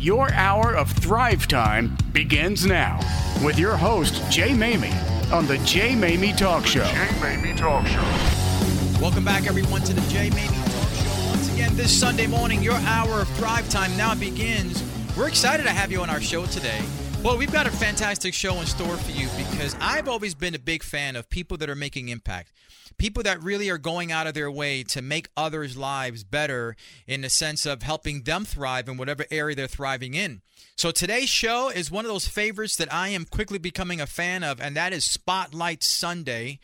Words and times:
Your 0.00 0.32
hour 0.32 0.74
of 0.74 0.90
Thrive 0.90 1.46
Time 1.46 1.94
begins 2.14 2.64
now 2.64 2.98
with 3.44 3.58
your 3.58 3.76
host, 3.76 4.14
Jay 4.30 4.52
Maymi, 4.52 4.90
on 5.30 5.46
the 5.46 5.58
Jay 5.58 5.90
Maymi 5.90 6.34
Talk 6.34 6.64
Show. 6.64 6.84
Jay 6.84 7.08
Maymi 7.20 7.54
Talk 7.54 7.86
Show. 7.86 8.98
Welcome 8.98 9.26
back, 9.26 9.46
everyone, 9.46 9.82
to 9.82 9.92
the 9.92 10.00
Jay 10.10 10.30
Maymi 10.30 10.56
Talk 10.72 11.04
Show. 11.04 11.28
Once 11.28 11.52
again, 11.52 11.76
this 11.76 11.92
Sunday 11.92 12.26
morning, 12.26 12.62
your 12.62 12.76
hour 12.76 13.20
of 13.20 13.28
Thrive 13.36 13.68
Time 13.68 13.94
now 13.98 14.14
begins. 14.14 14.82
We're 15.18 15.28
excited 15.28 15.64
to 15.64 15.70
have 15.70 15.92
you 15.92 16.00
on 16.00 16.08
our 16.08 16.22
show 16.22 16.46
today. 16.46 16.80
Well, 17.22 17.36
we've 17.36 17.52
got 17.52 17.66
a 17.66 17.70
fantastic 17.70 18.32
show 18.32 18.58
in 18.60 18.66
store 18.66 18.96
for 18.96 19.10
you 19.10 19.28
because 19.36 19.76
I've 19.78 20.08
always 20.08 20.34
been 20.34 20.54
a 20.54 20.58
big 20.58 20.82
fan 20.82 21.16
of 21.16 21.28
people 21.28 21.58
that 21.58 21.68
are 21.68 21.74
making 21.74 22.08
impact. 22.08 22.50
People 22.96 23.22
that 23.24 23.42
really 23.42 23.68
are 23.68 23.76
going 23.76 24.10
out 24.10 24.26
of 24.26 24.32
their 24.32 24.50
way 24.50 24.82
to 24.84 25.02
make 25.02 25.28
others' 25.36 25.76
lives 25.76 26.24
better 26.24 26.76
in 27.06 27.20
the 27.20 27.28
sense 27.28 27.66
of 27.66 27.82
helping 27.82 28.22
them 28.22 28.46
thrive 28.46 28.88
in 28.88 28.96
whatever 28.96 29.26
area 29.30 29.54
they're 29.54 29.66
thriving 29.66 30.14
in. 30.14 30.40
So 30.76 30.90
today's 30.92 31.28
show 31.28 31.68
is 31.68 31.90
one 31.90 32.06
of 32.06 32.10
those 32.10 32.26
favorites 32.26 32.76
that 32.76 32.90
I 32.90 33.08
am 33.08 33.26
quickly 33.26 33.58
becoming 33.58 34.00
a 34.00 34.06
fan 34.06 34.42
of, 34.42 34.58
and 34.58 34.74
that 34.76 34.94
is 34.94 35.04
Spotlight 35.04 35.82
Sunday. 35.82 36.58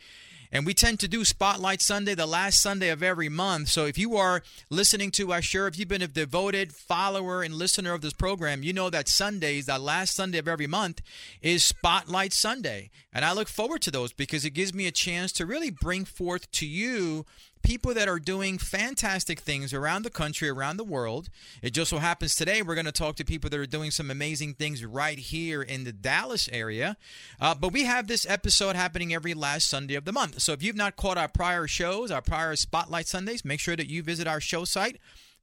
And 0.51 0.65
we 0.65 0.73
tend 0.73 0.99
to 0.99 1.07
do 1.07 1.25
Spotlight 1.25 1.81
Sunday 1.81 2.15
the 2.15 2.25
last 2.25 2.61
Sunday 2.61 2.89
of 2.89 3.03
every 3.03 3.29
month. 3.29 3.69
So 3.69 3.85
if 3.85 3.97
you 3.97 4.15
are 4.15 4.43
listening 4.69 5.11
to 5.11 5.33
us, 5.33 5.43
sure, 5.43 5.67
if 5.67 5.77
you've 5.77 5.87
been 5.87 6.01
a 6.01 6.07
devoted 6.07 6.73
follower 6.73 7.43
and 7.43 7.53
listener 7.53 7.93
of 7.93 8.01
this 8.01 8.13
program, 8.13 8.63
you 8.63 8.73
know 8.73 8.89
that 8.89 9.07
Sundays, 9.07 9.65
that 9.65 9.81
last 9.81 10.15
Sunday 10.15 10.37
of 10.37 10.47
every 10.47 10.67
month, 10.67 11.01
is 11.41 11.63
Spotlight 11.63 12.33
Sunday. 12.33 12.89
And 13.13 13.25
I 13.25 13.33
look 13.33 13.47
forward 13.47 13.81
to 13.83 13.91
those 13.91 14.13
because 14.13 14.45
it 14.45 14.51
gives 14.51 14.73
me 14.73 14.87
a 14.87 14.91
chance 14.91 15.31
to 15.33 15.45
really 15.45 15.69
bring 15.69 16.05
forth 16.05 16.49
to 16.51 16.65
you 16.65 17.25
people 17.67 17.93
that 17.93 18.07
are 18.07 18.17
doing 18.17 18.57
fantastic 18.57 19.41
things 19.41 19.73
around 19.73 20.03
the 20.03 20.09
country, 20.09 20.47
around 20.47 20.77
the 20.77 20.85
world. 20.85 21.27
It 21.61 21.71
just 21.71 21.89
so 21.89 21.97
happens 21.97 22.33
today 22.33 22.61
we're 22.61 22.75
going 22.75 22.85
to 22.85 22.93
talk 22.93 23.17
to 23.17 23.25
people 23.25 23.49
that 23.49 23.59
are 23.59 23.65
doing 23.65 23.91
some 23.91 24.09
amazing 24.09 24.53
things 24.53 24.85
right 24.85 25.19
here 25.19 25.61
in 25.61 25.83
the 25.83 25.91
Dallas 25.91 26.47
area. 26.53 26.95
Uh, 27.41 27.53
but 27.53 27.73
we 27.73 27.83
have 27.83 28.07
this 28.07 28.25
episode 28.29 28.77
happening 28.77 29.13
every 29.13 29.33
last 29.33 29.67
Sunday 29.67 29.95
of 29.95 30.05
the 30.05 30.13
month. 30.13 30.41
So 30.41 30.53
if 30.53 30.63
you've 30.63 30.77
not 30.77 30.95
caught 30.95 31.17
our 31.17 31.27
prior 31.27 31.67
shows, 31.67 32.09
our 32.09 32.21
prior 32.21 32.55
Spotlight 32.55 33.09
Sundays, 33.09 33.43
make 33.43 33.59
sure 33.59 33.75
that 33.75 33.89
you 33.89 34.01
visit 34.01 34.27
our 34.27 34.39
show 34.39 34.63
site 34.63 34.97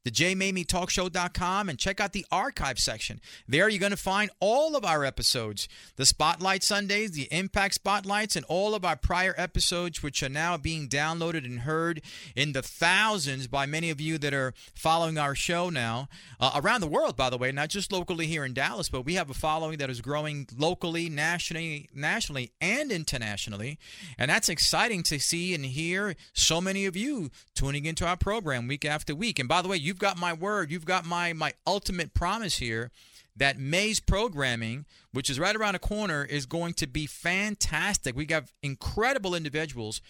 thejmamietalkshow.com 0.04 1.68
and 1.68 1.78
check 1.78 2.00
out 2.00 2.12
the 2.12 2.26
archive 2.30 2.78
section. 2.78 3.20
There 3.48 3.68
you're 3.68 3.80
going 3.80 3.90
to 3.90 3.96
find 3.96 4.30
all 4.40 4.76
of 4.76 4.84
our 4.84 5.04
episodes, 5.04 5.68
the 5.96 6.06
Spotlight 6.06 6.62
Sundays, 6.62 7.12
the 7.12 7.28
Impact 7.30 7.74
Spotlights, 7.74 8.36
and 8.36 8.44
all 8.46 8.74
of 8.74 8.84
our 8.84 8.96
prior 8.96 9.34
episodes, 9.36 10.02
which 10.02 10.22
are 10.22 10.28
now 10.28 10.56
being 10.56 10.88
downloaded 10.88 11.44
and 11.44 11.60
heard 11.60 12.02
in 12.36 12.52
the 12.52 12.62
thousands 12.62 13.46
by 13.46 13.66
many 13.66 13.90
of 13.90 14.00
you 14.00 14.18
that 14.18 14.34
are 14.34 14.52
following 14.74 15.16
our 15.18 15.34
show 15.34 15.70
now 15.70 16.08
uh, 16.38 16.52
around 16.54 16.80
the 16.80 16.86
world, 16.86 17.16
by 17.16 17.30
the 17.30 17.38
way, 17.38 17.50
not 17.50 17.70
just 17.70 17.92
locally 17.92 18.26
here 18.26 18.44
in 18.44 18.52
Dallas, 18.52 18.88
but 18.88 19.02
we 19.06 19.14
have 19.14 19.30
a 19.30 19.34
following 19.34 19.78
that 19.78 19.90
is 19.90 20.00
growing 20.00 20.46
locally, 20.56 21.08
nationally, 21.08 21.88
nationally, 21.94 22.52
and 22.60 22.92
internationally, 22.92 23.78
and 24.18 24.30
that's 24.30 24.48
exciting 24.48 25.02
to 25.04 25.18
see 25.18 25.54
and 25.54 25.64
hear 25.64 26.14
so 26.32 26.60
many 26.60 26.84
of 26.84 26.96
you 26.96 27.30
tuning 27.54 27.86
into 27.86 28.06
our 28.06 28.16
program 28.16 28.68
week 28.68 28.84
after 28.84 29.14
week. 29.14 29.38
And 29.38 29.48
by 29.48 29.62
the 29.62 29.68
way, 29.68 29.76
you 29.76 29.93
you've 29.94 30.00
got 30.00 30.18
my 30.18 30.32
word, 30.32 30.72
you've 30.72 30.84
got 30.84 31.06
my 31.06 31.32
my 31.32 31.52
ultimate 31.68 32.14
promise 32.14 32.56
here 32.58 32.90
that 33.36 33.58
May's 33.58 33.98
programming, 33.98 34.84
which 35.12 35.28
is 35.28 35.40
right 35.40 35.56
around 35.56 35.74
the 35.74 35.80
corner, 35.80 36.24
is 36.24 36.46
going 36.46 36.74
to 36.74 36.86
be 36.86 37.06
fantastic. 37.06 38.14
We 38.14 38.26
got 38.26 38.44
incredible 38.62 39.34
individuals 39.34 40.00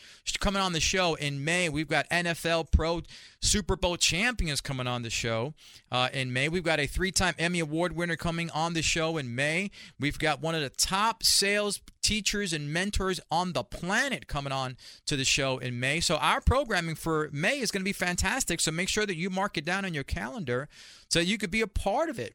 coming 0.40 0.60
on 0.60 0.72
the 0.72 0.80
show 0.80 1.14
in 1.14 1.42
May. 1.42 1.68
We've 1.68 1.88
got 1.88 2.08
NFL 2.10 2.70
Pro 2.70 3.02
Super 3.40 3.76
Bowl 3.76 3.96
champions 3.96 4.60
coming 4.60 4.86
on 4.86 5.02
the 5.02 5.10
show 5.10 5.54
uh, 5.90 6.10
in 6.12 6.32
May. 6.32 6.48
We've 6.48 6.62
got 6.62 6.80
a 6.80 6.86
three 6.86 7.12
time 7.12 7.34
Emmy 7.38 7.60
Award 7.60 7.96
winner 7.96 8.16
coming 8.16 8.50
on 8.50 8.74
the 8.74 8.82
show 8.82 9.16
in 9.16 9.34
May. 9.34 9.70
We've 9.98 10.18
got 10.18 10.42
one 10.42 10.54
of 10.54 10.60
the 10.60 10.70
top 10.70 11.22
sales 11.22 11.80
teachers 12.02 12.52
and 12.52 12.70
mentors 12.70 13.20
on 13.30 13.54
the 13.54 13.64
planet 13.64 14.26
coming 14.26 14.52
on 14.52 14.76
to 15.06 15.16
the 15.16 15.24
show 15.24 15.56
in 15.56 15.80
May. 15.80 16.00
So 16.00 16.16
our 16.16 16.42
programming 16.42 16.94
for 16.94 17.30
May 17.32 17.60
is 17.60 17.70
going 17.70 17.80
to 17.80 17.84
be 17.84 17.92
fantastic. 17.92 18.60
So 18.60 18.70
make 18.70 18.90
sure 18.90 19.06
that 19.06 19.16
you 19.16 19.30
mark 19.30 19.56
it 19.56 19.64
down 19.64 19.86
on 19.86 19.94
your 19.94 20.04
calendar 20.04 20.68
so 21.08 21.20
you 21.20 21.38
could 21.38 21.50
be 21.50 21.62
a 21.62 21.66
part 21.66 22.10
of 22.10 22.18
it. 22.18 22.34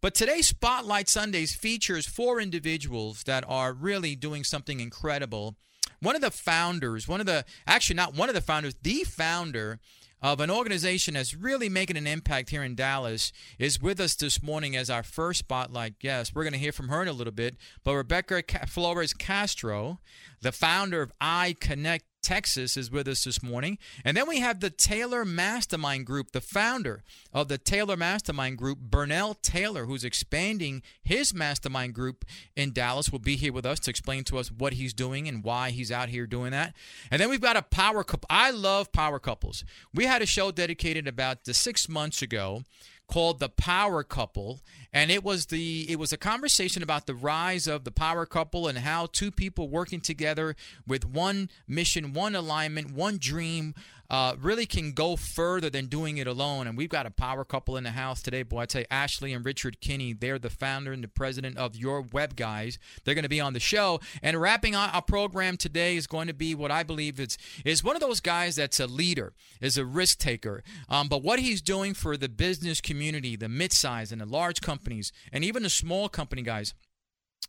But 0.00 0.14
today's 0.14 0.48
Spotlight 0.48 1.08
Sundays 1.08 1.54
features 1.54 2.06
four 2.06 2.40
individuals 2.40 3.22
that 3.24 3.44
are 3.48 3.72
really 3.72 4.14
doing 4.14 4.44
something 4.44 4.80
incredible. 4.80 5.56
One 6.00 6.14
of 6.14 6.20
the 6.20 6.30
founders, 6.30 7.08
one 7.08 7.20
of 7.20 7.26
the, 7.26 7.44
actually, 7.66 7.96
not 7.96 8.14
one 8.14 8.28
of 8.28 8.34
the 8.34 8.40
founders, 8.40 8.74
the 8.82 9.04
founder 9.04 9.80
of 10.22 10.40
an 10.40 10.50
organization 10.50 11.14
that's 11.14 11.34
really 11.34 11.68
making 11.68 11.96
an 11.96 12.06
impact 12.06 12.50
here 12.50 12.62
in 12.62 12.74
Dallas 12.74 13.32
is 13.58 13.80
with 13.80 14.00
us 14.00 14.14
this 14.14 14.42
morning 14.42 14.76
as 14.76 14.90
our 14.90 15.02
first 15.02 15.40
spotlight 15.40 15.98
guest. 15.98 16.34
We're 16.34 16.44
going 16.44 16.52
to 16.52 16.58
hear 16.58 16.72
from 16.72 16.88
her 16.88 17.02
in 17.02 17.08
a 17.08 17.12
little 17.12 17.32
bit. 17.32 17.56
But 17.84 17.94
Rebecca 17.94 18.42
Flores 18.66 19.14
Castro, 19.14 20.00
the 20.40 20.52
founder 20.52 21.02
of 21.02 21.12
I 21.20 21.56
Connect 21.60 22.04
Texas, 22.26 22.76
is 22.76 22.90
with 22.90 23.06
us 23.06 23.22
this 23.22 23.40
morning. 23.40 23.78
And 24.04 24.16
then 24.16 24.28
we 24.28 24.40
have 24.40 24.58
the 24.58 24.68
Taylor 24.68 25.24
Mastermind 25.24 26.06
Group, 26.06 26.32
the 26.32 26.40
founder 26.40 27.04
of 27.32 27.46
the 27.46 27.56
Taylor 27.56 27.96
Mastermind 27.96 28.58
Group, 28.58 28.80
Bernell 28.90 29.40
Taylor, 29.42 29.86
who's 29.86 30.02
expanding 30.02 30.82
his 31.04 31.32
mastermind 31.32 31.94
group 31.94 32.24
in 32.56 32.72
Dallas, 32.72 33.12
will 33.12 33.20
be 33.20 33.36
here 33.36 33.52
with 33.52 33.64
us 33.64 33.78
to 33.78 33.90
explain 33.90 34.24
to 34.24 34.38
us 34.38 34.50
what 34.50 34.72
he's 34.72 34.92
doing 34.92 35.28
and 35.28 35.44
why 35.44 35.70
he's 35.70 35.92
out 35.92 36.08
here 36.08 36.26
doing 36.26 36.50
that. 36.50 36.74
And 37.12 37.20
then 37.20 37.30
we've 37.30 37.40
got 37.40 37.56
a 37.56 37.62
power 37.62 38.02
couple. 38.02 38.26
I 38.28 38.50
love 38.50 38.90
power 38.90 39.20
couples. 39.20 39.64
We 39.94 40.06
had 40.06 40.20
a 40.20 40.26
show 40.26 40.50
dedicated 40.50 41.06
about 41.06 41.44
the 41.44 41.54
six 41.54 41.88
months 41.88 42.22
ago 42.22 42.64
called 43.08 43.38
the 43.38 43.48
power 43.48 44.02
couple 44.02 44.60
and 44.92 45.10
it 45.10 45.22
was 45.22 45.46
the 45.46 45.86
it 45.88 45.98
was 45.98 46.12
a 46.12 46.16
conversation 46.16 46.82
about 46.82 47.06
the 47.06 47.14
rise 47.14 47.66
of 47.66 47.84
the 47.84 47.90
power 47.90 48.26
couple 48.26 48.66
and 48.66 48.78
how 48.78 49.06
two 49.06 49.30
people 49.30 49.68
working 49.68 50.00
together 50.00 50.56
with 50.86 51.04
one 51.04 51.48
mission 51.68 52.12
one 52.12 52.34
alignment 52.34 52.92
one 52.92 53.16
dream 53.18 53.74
uh, 54.10 54.34
really 54.40 54.66
can 54.66 54.92
go 54.92 55.16
further 55.16 55.70
than 55.70 55.86
doing 55.86 56.18
it 56.18 56.26
alone. 56.26 56.66
And 56.66 56.76
we've 56.76 56.88
got 56.88 57.06
a 57.06 57.10
power 57.10 57.44
couple 57.44 57.76
in 57.76 57.84
the 57.84 57.90
house 57.90 58.22
today, 58.22 58.42
boy. 58.42 58.60
I 58.60 58.66
tell 58.66 58.80
you, 58.82 58.86
Ashley 58.90 59.32
and 59.32 59.44
Richard 59.44 59.80
Kinney, 59.80 60.12
they're 60.12 60.38
the 60.38 60.50
founder 60.50 60.92
and 60.92 61.02
the 61.02 61.08
president 61.08 61.56
of 61.56 61.76
Your 61.76 62.00
Web 62.00 62.36
Guys. 62.36 62.78
They're 63.04 63.14
going 63.14 63.22
to 63.22 63.28
be 63.28 63.40
on 63.40 63.52
the 63.52 63.60
show. 63.60 64.00
And 64.22 64.40
wrapping 64.40 64.74
our 64.74 65.02
program 65.02 65.56
today 65.56 65.96
is 65.96 66.06
going 66.06 66.28
to 66.28 66.34
be 66.34 66.54
what 66.54 66.70
I 66.70 66.82
believe 66.82 67.18
is, 67.20 67.38
is 67.64 67.84
one 67.84 67.96
of 67.96 68.00
those 68.00 68.20
guys 68.20 68.56
that's 68.56 68.80
a 68.80 68.86
leader, 68.86 69.32
is 69.60 69.76
a 69.76 69.84
risk 69.84 70.18
taker. 70.18 70.62
Um, 70.88 71.08
but 71.08 71.22
what 71.22 71.38
he's 71.38 71.62
doing 71.62 71.94
for 71.94 72.16
the 72.16 72.28
business 72.28 72.80
community, 72.80 73.36
the 73.36 73.48
mid-size 73.48 74.12
and 74.12 74.20
the 74.20 74.26
large 74.26 74.60
companies, 74.60 75.12
and 75.32 75.44
even 75.44 75.62
the 75.62 75.70
small 75.70 76.08
company 76.08 76.42
guys, 76.42 76.74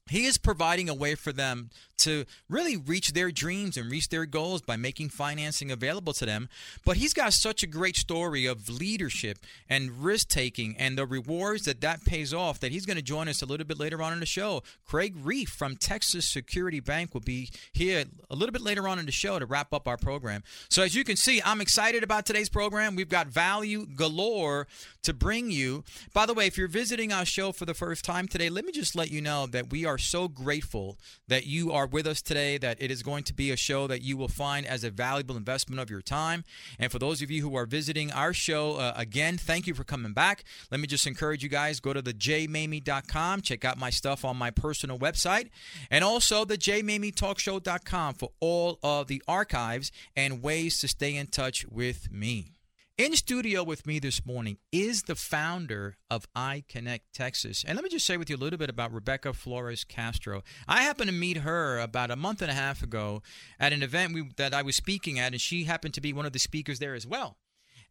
he 0.10 0.26
is 0.26 0.38
providing 0.38 0.90
a 0.90 0.94
way 0.94 1.16
for 1.16 1.32
them 1.32 1.70
to 1.98 2.26
really 2.48 2.78
reach 2.78 3.14
their 3.14 3.32
dreams 3.32 3.76
and 3.76 3.92
reach 3.92 4.10
their 4.10 4.26
goals 4.26 4.62
by 4.62 4.76
making 4.76 5.10
financing 5.10 5.72
available 5.72 6.14
to 6.14 6.26
them. 6.26 6.48
But 6.86 6.98
he's 6.98 7.14
got 7.14 7.34
such 7.34 7.64
a 7.64 7.68
great 7.68 7.96
story 7.96 8.46
of 8.46 8.70
leadership 8.70 9.40
and 9.70 10.04
risk 10.04 10.30
taking 10.30 10.78
and 10.78 10.98
the 10.98 11.06
rewards 11.06 11.66
that 11.66 11.82
that 11.82 12.06
pays 12.06 12.34
off 12.34 12.60
that 12.60 12.72
he's 12.72 12.86
going 12.86 12.98
to 12.98 13.04
join 13.04 13.28
us 13.28 13.42
a 13.42 13.46
little 13.46 13.66
bit 13.66 13.80
later 13.80 14.02
on 14.02 14.14
in 14.14 14.20
the 14.20 14.26
show. 14.26 14.64
Craig 14.86 15.16
Reef 15.18 15.50
from 15.50 15.76
Texas 15.76 16.28
Security 16.28 16.80
Bank 16.80 17.14
will 17.14 17.22
be 17.22 17.50
here 17.74 18.06
a 18.30 18.36
little 18.36 18.54
bit 18.54 18.62
later 18.62 18.88
on 18.88 19.00
in 19.00 19.06
the 19.06 19.12
show 19.12 19.40
to 19.40 19.46
wrap 19.46 19.74
up 19.74 19.88
our 19.88 19.98
program. 19.98 20.44
So, 20.70 20.84
as 20.84 20.94
you 20.94 21.04
can 21.04 21.16
see, 21.16 21.42
I'm 21.44 21.62
excited 21.62 22.04
about 22.04 22.26
today's 22.26 22.50
program. 22.50 22.96
We've 22.96 23.10
got 23.10 23.28
value 23.28 23.86
galore 23.88 24.68
to 25.04 25.14
bring 25.14 25.50
you. 25.50 25.84
By 26.14 26.26
the 26.26 26.34
way, 26.34 26.48
if 26.48 26.58
you're 26.58 26.68
visiting 26.68 27.12
our 27.12 27.26
show 27.26 27.52
for 27.52 27.66
the 27.66 27.74
first 27.74 28.06
time 28.06 28.28
today, 28.28 28.50
let 28.50 28.66
me 28.66 28.72
just 28.72 28.96
let 28.96 29.10
you 29.10 29.22
know 29.22 29.48
that 29.48 29.72
we 29.72 29.86
are 29.86 29.97
so 29.98 30.28
grateful 30.28 30.98
that 31.28 31.46
you 31.46 31.72
are 31.72 31.88
with 31.88 32.08
us 32.08 32.22
today, 32.22 32.58
that 32.58 32.82
it 32.82 32.92
is 32.92 33.04
going 33.04 33.24
to 33.26 33.34
be 33.34 33.52
a 33.52 33.58
show 33.58 33.88
that 33.88 34.02
you 34.02 34.18
will 34.18 34.28
find 34.28 34.66
as 34.66 34.84
a 34.84 34.90
valuable 34.90 35.38
investment 35.38 35.80
of 35.80 35.90
your 35.90 36.02
time. 36.02 36.44
And 36.80 36.92
for 36.92 37.00
those 37.00 37.22
of 37.22 37.32
you 37.32 37.42
who 37.42 37.56
are 37.56 37.66
visiting 37.66 38.12
our 38.12 38.34
show, 38.34 38.76
uh, 38.78 38.94
again, 38.96 39.38
thank 39.38 39.68
you 39.68 39.74
for 39.74 39.84
coming 39.84 40.14
back. 40.14 40.44
Let 40.72 40.80
me 40.80 40.88
just 40.88 41.08
encourage 41.08 41.44
you 41.44 41.50
guys 41.50 41.80
go 41.80 41.94
to 41.94 42.02
the 42.02 42.14
jmamie.com, 42.14 43.42
check 43.42 43.66
out 43.66 43.78
my 43.78 43.90
stuff 43.90 44.26
on 44.26 44.38
my 44.38 44.52
personal 44.52 44.98
website, 44.98 45.50
and 45.90 46.04
also 46.04 46.46
the 46.46 46.58
jmamietalkshow.com 46.58 48.16
for 48.16 48.32
all 48.40 48.80
of 48.84 49.08
the 49.08 49.22
archives 49.28 49.92
and 50.16 50.42
ways 50.42 50.80
to 50.82 50.88
stay 50.88 51.16
in 51.16 51.28
touch 51.28 51.66
with 51.68 52.12
me. 52.12 52.57
In 52.98 53.16
studio 53.16 53.62
with 53.62 53.86
me 53.86 54.00
this 54.00 54.26
morning 54.26 54.58
is 54.72 55.04
the 55.04 55.14
founder 55.14 55.98
of 56.10 56.26
iConnect 56.34 57.02
Texas. 57.14 57.64
And 57.64 57.76
let 57.76 57.84
me 57.84 57.92
just 57.92 58.08
say 58.08 58.18
with 58.18 58.28
you 58.28 58.36
a 58.36 58.40
little 58.40 58.58
bit 58.58 58.72
about 58.72 58.92
Rebecca 58.92 59.34
Flores 59.34 59.84
Castro. 59.84 60.42
I 60.68 60.82
happened 60.82 61.12
to 61.12 61.16
meet 61.16 61.38
her 61.38 61.78
about 61.78 62.10
a 62.10 62.16
month 62.16 62.42
and 62.42 62.50
a 62.50 62.56
half 62.56 62.82
ago 62.82 63.22
at 63.60 63.72
an 63.72 63.84
event 63.84 64.16
we, 64.16 64.32
that 64.38 64.52
I 64.52 64.64
was 64.64 64.76
speaking 64.76 65.20
at, 65.20 65.32
and 65.32 65.40
she 65.40 65.66
happened 65.66 65.94
to 65.94 66.02
be 66.02 66.12
one 66.12 66.26
of 66.26 66.34
the 66.34 66.40
speakers 66.40 66.80
there 66.80 66.96
as 66.96 67.06
well. 67.06 67.38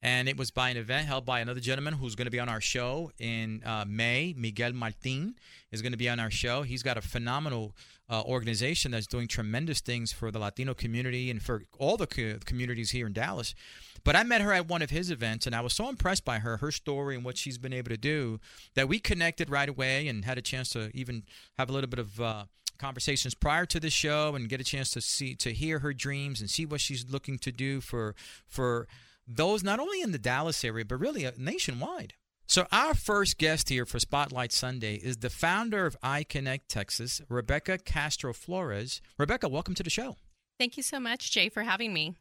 And 0.03 0.29
it 0.29 0.37
was 0.37 0.50
by 0.50 0.70
an 0.70 0.76
event 0.76 1.06
held 1.06 1.25
by 1.25 1.38
another 1.38 1.61
gentleman 1.61 1.94
who's 1.94 2.17
going 2.17 2.26
to 2.26 2.32
be 2.32 2.41
on 2.41 2.49
our 2.49 2.61
show 2.61 3.12
in 3.20 3.62
uh, 3.64 3.85
May. 3.87 4.35
Miguel 4.37 4.73
Martin 4.73 5.37
is 5.70 5.82
going 5.82 5.93
to 5.93 5.99
be 5.99 6.09
on 6.09 6.19
our 6.19 6.32
show. 6.32 6.62
He's 6.62 6.82
got 6.82 6.99
a 6.99 7.00
phenomenal 7.00 7.76
uh, 8.11 8.23
organization 8.23 8.91
that's 8.91 9.06
doing 9.06 9.29
tremendous 9.29 9.81
things 9.81 10.11
for 10.11 10.32
the 10.32 10.41
Latino 10.41 10.75
community 10.75 11.31
and 11.31 11.41
for 11.41 11.62
all 11.79 11.97
the 11.97 12.09
co- 12.09 12.38
communities 12.44 12.91
here 12.91 13.06
in 13.06 13.12
Dallas. 13.12 13.55
But 14.04 14.16
I 14.16 14.22
met 14.22 14.40
her 14.40 14.52
at 14.52 14.69
one 14.69 14.82
of 14.82 14.90
his 14.90 15.10
events, 15.10 15.46
and 15.46 15.54
I 15.54 15.60
was 15.60 15.72
so 15.72 15.88
impressed 15.88 16.25
by 16.25 16.38
her, 16.38 16.58
her 16.58 16.70
story, 16.70 17.14
and 17.14 17.25
what 17.25 17.37
she's 17.37 17.58
been 17.58 17.72
able 17.72 17.90
to 17.90 17.96
do 17.96 18.40
that 18.75 18.88
we 18.88 18.98
connected 18.98 19.50
right 19.50 19.69
away 19.69 20.08
and 20.08 20.25
had 20.25 20.38
a 20.38 20.43
chance 20.43 20.70
to 20.70 20.90
even 20.94 21.25
have 21.58 21.70
a 21.70 21.72
little 21.72 21.90
bit 21.90 22.00
of. 22.00 22.20
Uh, 22.20 22.44
conversations 22.78 23.34
prior 23.34 23.64
to 23.64 23.81
the 23.81 23.88
show 23.88 24.34
and 24.34 24.50
get 24.50 24.60
a 24.60 24.64
chance 24.64 24.90
to 24.90 25.00
see 25.00 25.34
to 25.34 25.54
hear 25.54 25.78
her 25.78 25.94
dreams 25.94 26.43
and 26.43 26.50
see 26.50 26.66
what 26.66 26.78
she's 26.78 27.08
looking 27.08 27.38
to 27.38 27.50
do 27.50 27.81
for 27.81 28.14
for 28.46 28.87
those 29.26 29.64
not 29.64 29.81
only 29.81 30.02
in 30.02 30.12
the 30.12 30.19
Dallas 30.19 30.62
area 30.62 30.84
but 30.84 31.00
really 31.00 31.25
uh, 31.25 31.31
nationwide. 31.38 32.12
So 32.49 32.66
our 32.70 32.94
first 32.94 33.38
guest 33.38 33.69
here 33.70 33.84
for 33.84 33.99
Spotlight 33.99 34.52
Sunday 34.52 34.94
is 34.94 35.16
the 35.16 35.31
founder 35.31 35.84
of 35.84 35.96
iConnect 36.00 36.69
Texas, 36.69 37.20
Rebecca 37.28 37.76
Castro 37.78 38.32
Flores. 38.32 39.00
Rebecca, 39.19 39.49
welcome 39.49 39.75
to 39.75 39.82
the 39.82 39.90
show. 39.90 40.16
Thank 40.58 40.76
you 40.76 40.82
so 40.84 41.00
much, 41.00 41.32
Jay, 41.32 41.49
for 41.49 41.64
having 41.64 41.92
me. 41.92 42.14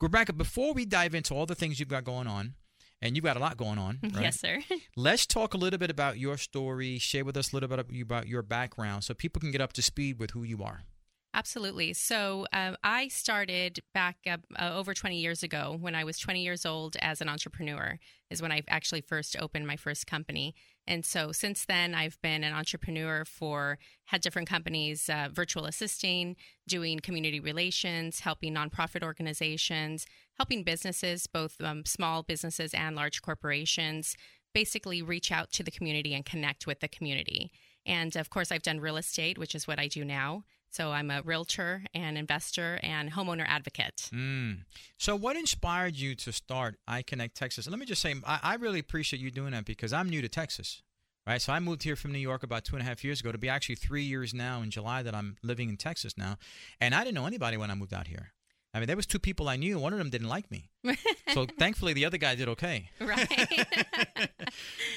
Rebecca, 0.00 0.32
before 0.32 0.72
we 0.72 0.84
dive 0.84 1.14
into 1.14 1.34
all 1.34 1.46
the 1.46 1.54
things 1.54 1.78
you've 1.80 1.88
got 1.88 2.04
going 2.04 2.26
on, 2.26 2.54
and 3.02 3.14
you've 3.14 3.24
got 3.24 3.36
a 3.36 3.40
lot 3.40 3.56
going 3.56 3.78
on, 3.78 3.98
right? 4.02 4.22
Yes, 4.22 4.40
sir. 4.40 4.60
Let's 4.96 5.26
talk 5.26 5.54
a 5.54 5.56
little 5.56 5.78
bit 5.78 5.90
about 5.90 6.18
your 6.18 6.36
story. 6.36 6.98
Share 6.98 7.24
with 7.24 7.36
us 7.36 7.52
a 7.52 7.56
little 7.56 7.68
bit 7.68 7.78
about 8.00 8.26
your 8.26 8.42
background 8.42 9.04
so 9.04 9.14
people 9.14 9.40
can 9.40 9.50
get 9.50 9.60
up 9.60 9.72
to 9.74 9.82
speed 9.82 10.18
with 10.18 10.30
who 10.30 10.42
you 10.42 10.62
are. 10.62 10.84
Absolutely. 11.36 11.92
So 11.92 12.46
um, 12.54 12.78
I 12.82 13.08
started 13.08 13.80
back 13.92 14.16
uh, 14.26 14.38
over 14.58 14.94
20 14.94 15.18
years 15.18 15.42
ago 15.42 15.76
when 15.78 15.94
I 15.94 16.02
was 16.02 16.18
20 16.18 16.42
years 16.42 16.64
old 16.64 16.96
as 17.02 17.20
an 17.20 17.28
entrepreneur, 17.28 17.98
is 18.30 18.40
when 18.40 18.52
I 18.52 18.62
actually 18.68 19.02
first 19.02 19.36
opened 19.38 19.66
my 19.66 19.76
first 19.76 20.06
company. 20.06 20.54
And 20.86 21.04
so 21.04 21.32
since 21.32 21.66
then, 21.66 21.94
I've 21.94 22.18
been 22.22 22.42
an 22.42 22.54
entrepreneur 22.54 23.26
for, 23.26 23.78
had 24.06 24.22
different 24.22 24.48
companies, 24.48 25.10
uh, 25.10 25.28
virtual 25.30 25.66
assisting, 25.66 26.36
doing 26.66 27.00
community 27.00 27.38
relations, 27.38 28.20
helping 28.20 28.54
nonprofit 28.54 29.02
organizations, 29.02 30.06
helping 30.38 30.62
businesses, 30.62 31.26
both 31.26 31.60
um, 31.60 31.84
small 31.84 32.22
businesses 32.22 32.72
and 32.72 32.96
large 32.96 33.20
corporations, 33.20 34.16
basically 34.54 35.02
reach 35.02 35.30
out 35.30 35.52
to 35.52 35.62
the 35.62 35.70
community 35.70 36.14
and 36.14 36.24
connect 36.24 36.66
with 36.66 36.80
the 36.80 36.88
community. 36.88 37.50
And 37.84 38.16
of 38.16 38.30
course, 38.30 38.50
I've 38.50 38.62
done 38.62 38.80
real 38.80 38.96
estate, 38.96 39.36
which 39.36 39.54
is 39.54 39.68
what 39.68 39.78
I 39.78 39.86
do 39.86 40.02
now. 40.02 40.44
So 40.76 40.92
I'm 40.92 41.10
a 41.10 41.22
realtor 41.22 41.84
and 41.94 42.18
investor 42.18 42.78
and 42.82 43.10
homeowner 43.10 43.46
advocate. 43.48 44.10
Mm. 44.12 44.58
So 44.98 45.16
what 45.16 45.34
inspired 45.34 45.96
you 45.96 46.14
to 46.16 46.32
start 46.32 46.76
iConnect 46.86 47.32
Texas? 47.32 47.66
let 47.66 47.78
me 47.78 47.86
just 47.86 48.02
say, 48.02 48.14
I, 48.26 48.40
I, 48.42 48.54
really 48.56 48.78
appreciate 48.78 49.22
you 49.22 49.30
doing 49.30 49.52
that 49.52 49.64
because 49.64 49.94
I'm 49.94 50.10
new 50.10 50.20
to 50.20 50.28
Texas. 50.28 50.82
Right, 51.26 51.40
so 51.40 51.54
I 51.54 51.60
moved 51.60 51.82
here 51.82 51.96
from 51.96 52.12
New 52.12 52.18
York 52.18 52.42
about 52.42 52.66
two 52.66 52.76
and 52.76 52.82
a 52.82 52.84
half 52.86 53.02
years 53.02 53.20
ago. 53.20 53.32
To 53.32 53.38
be 53.38 53.48
actually 53.48 53.76
three 53.76 54.02
years 54.02 54.34
now 54.34 54.60
in 54.60 54.70
July 54.70 55.02
that 55.02 55.14
I'm 55.14 55.38
living 55.42 55.70
in 55.70 55.78
Texas 55.78 56.18
now, 56.18 56.36
and 56.78 56.94
I 56.94 57.04
didn't 57.04 57.14
know 57.14 57.26
anybody 57.26 57.56
when 57.56 57.70
I 57.70 57.74
moved 57.74 57.94
out 57.94 58.06
here. 58.06 58.32
I 58.74 58.78
mean, 58.78 58.86
there 58.86 58.96
was 58.96 59.06
two 59.06 59.18
people 59.18 59.48
I 59.48 59.56
knew. 59.56 59.78
One 59.78 59.92
of 59.94 59.98
them 59.98 60.10
didn't 60.10 60.28
like 60.28 60.50
me, 60.50 60.68
so 61.34 61.46
thankfully 61.58 61.94
the 61.94 62.04
other 62.04 62.18
guy 62.18 62.36
did 62.36 62.48
okay. 62.50 62.90
Right. 63.00 63.28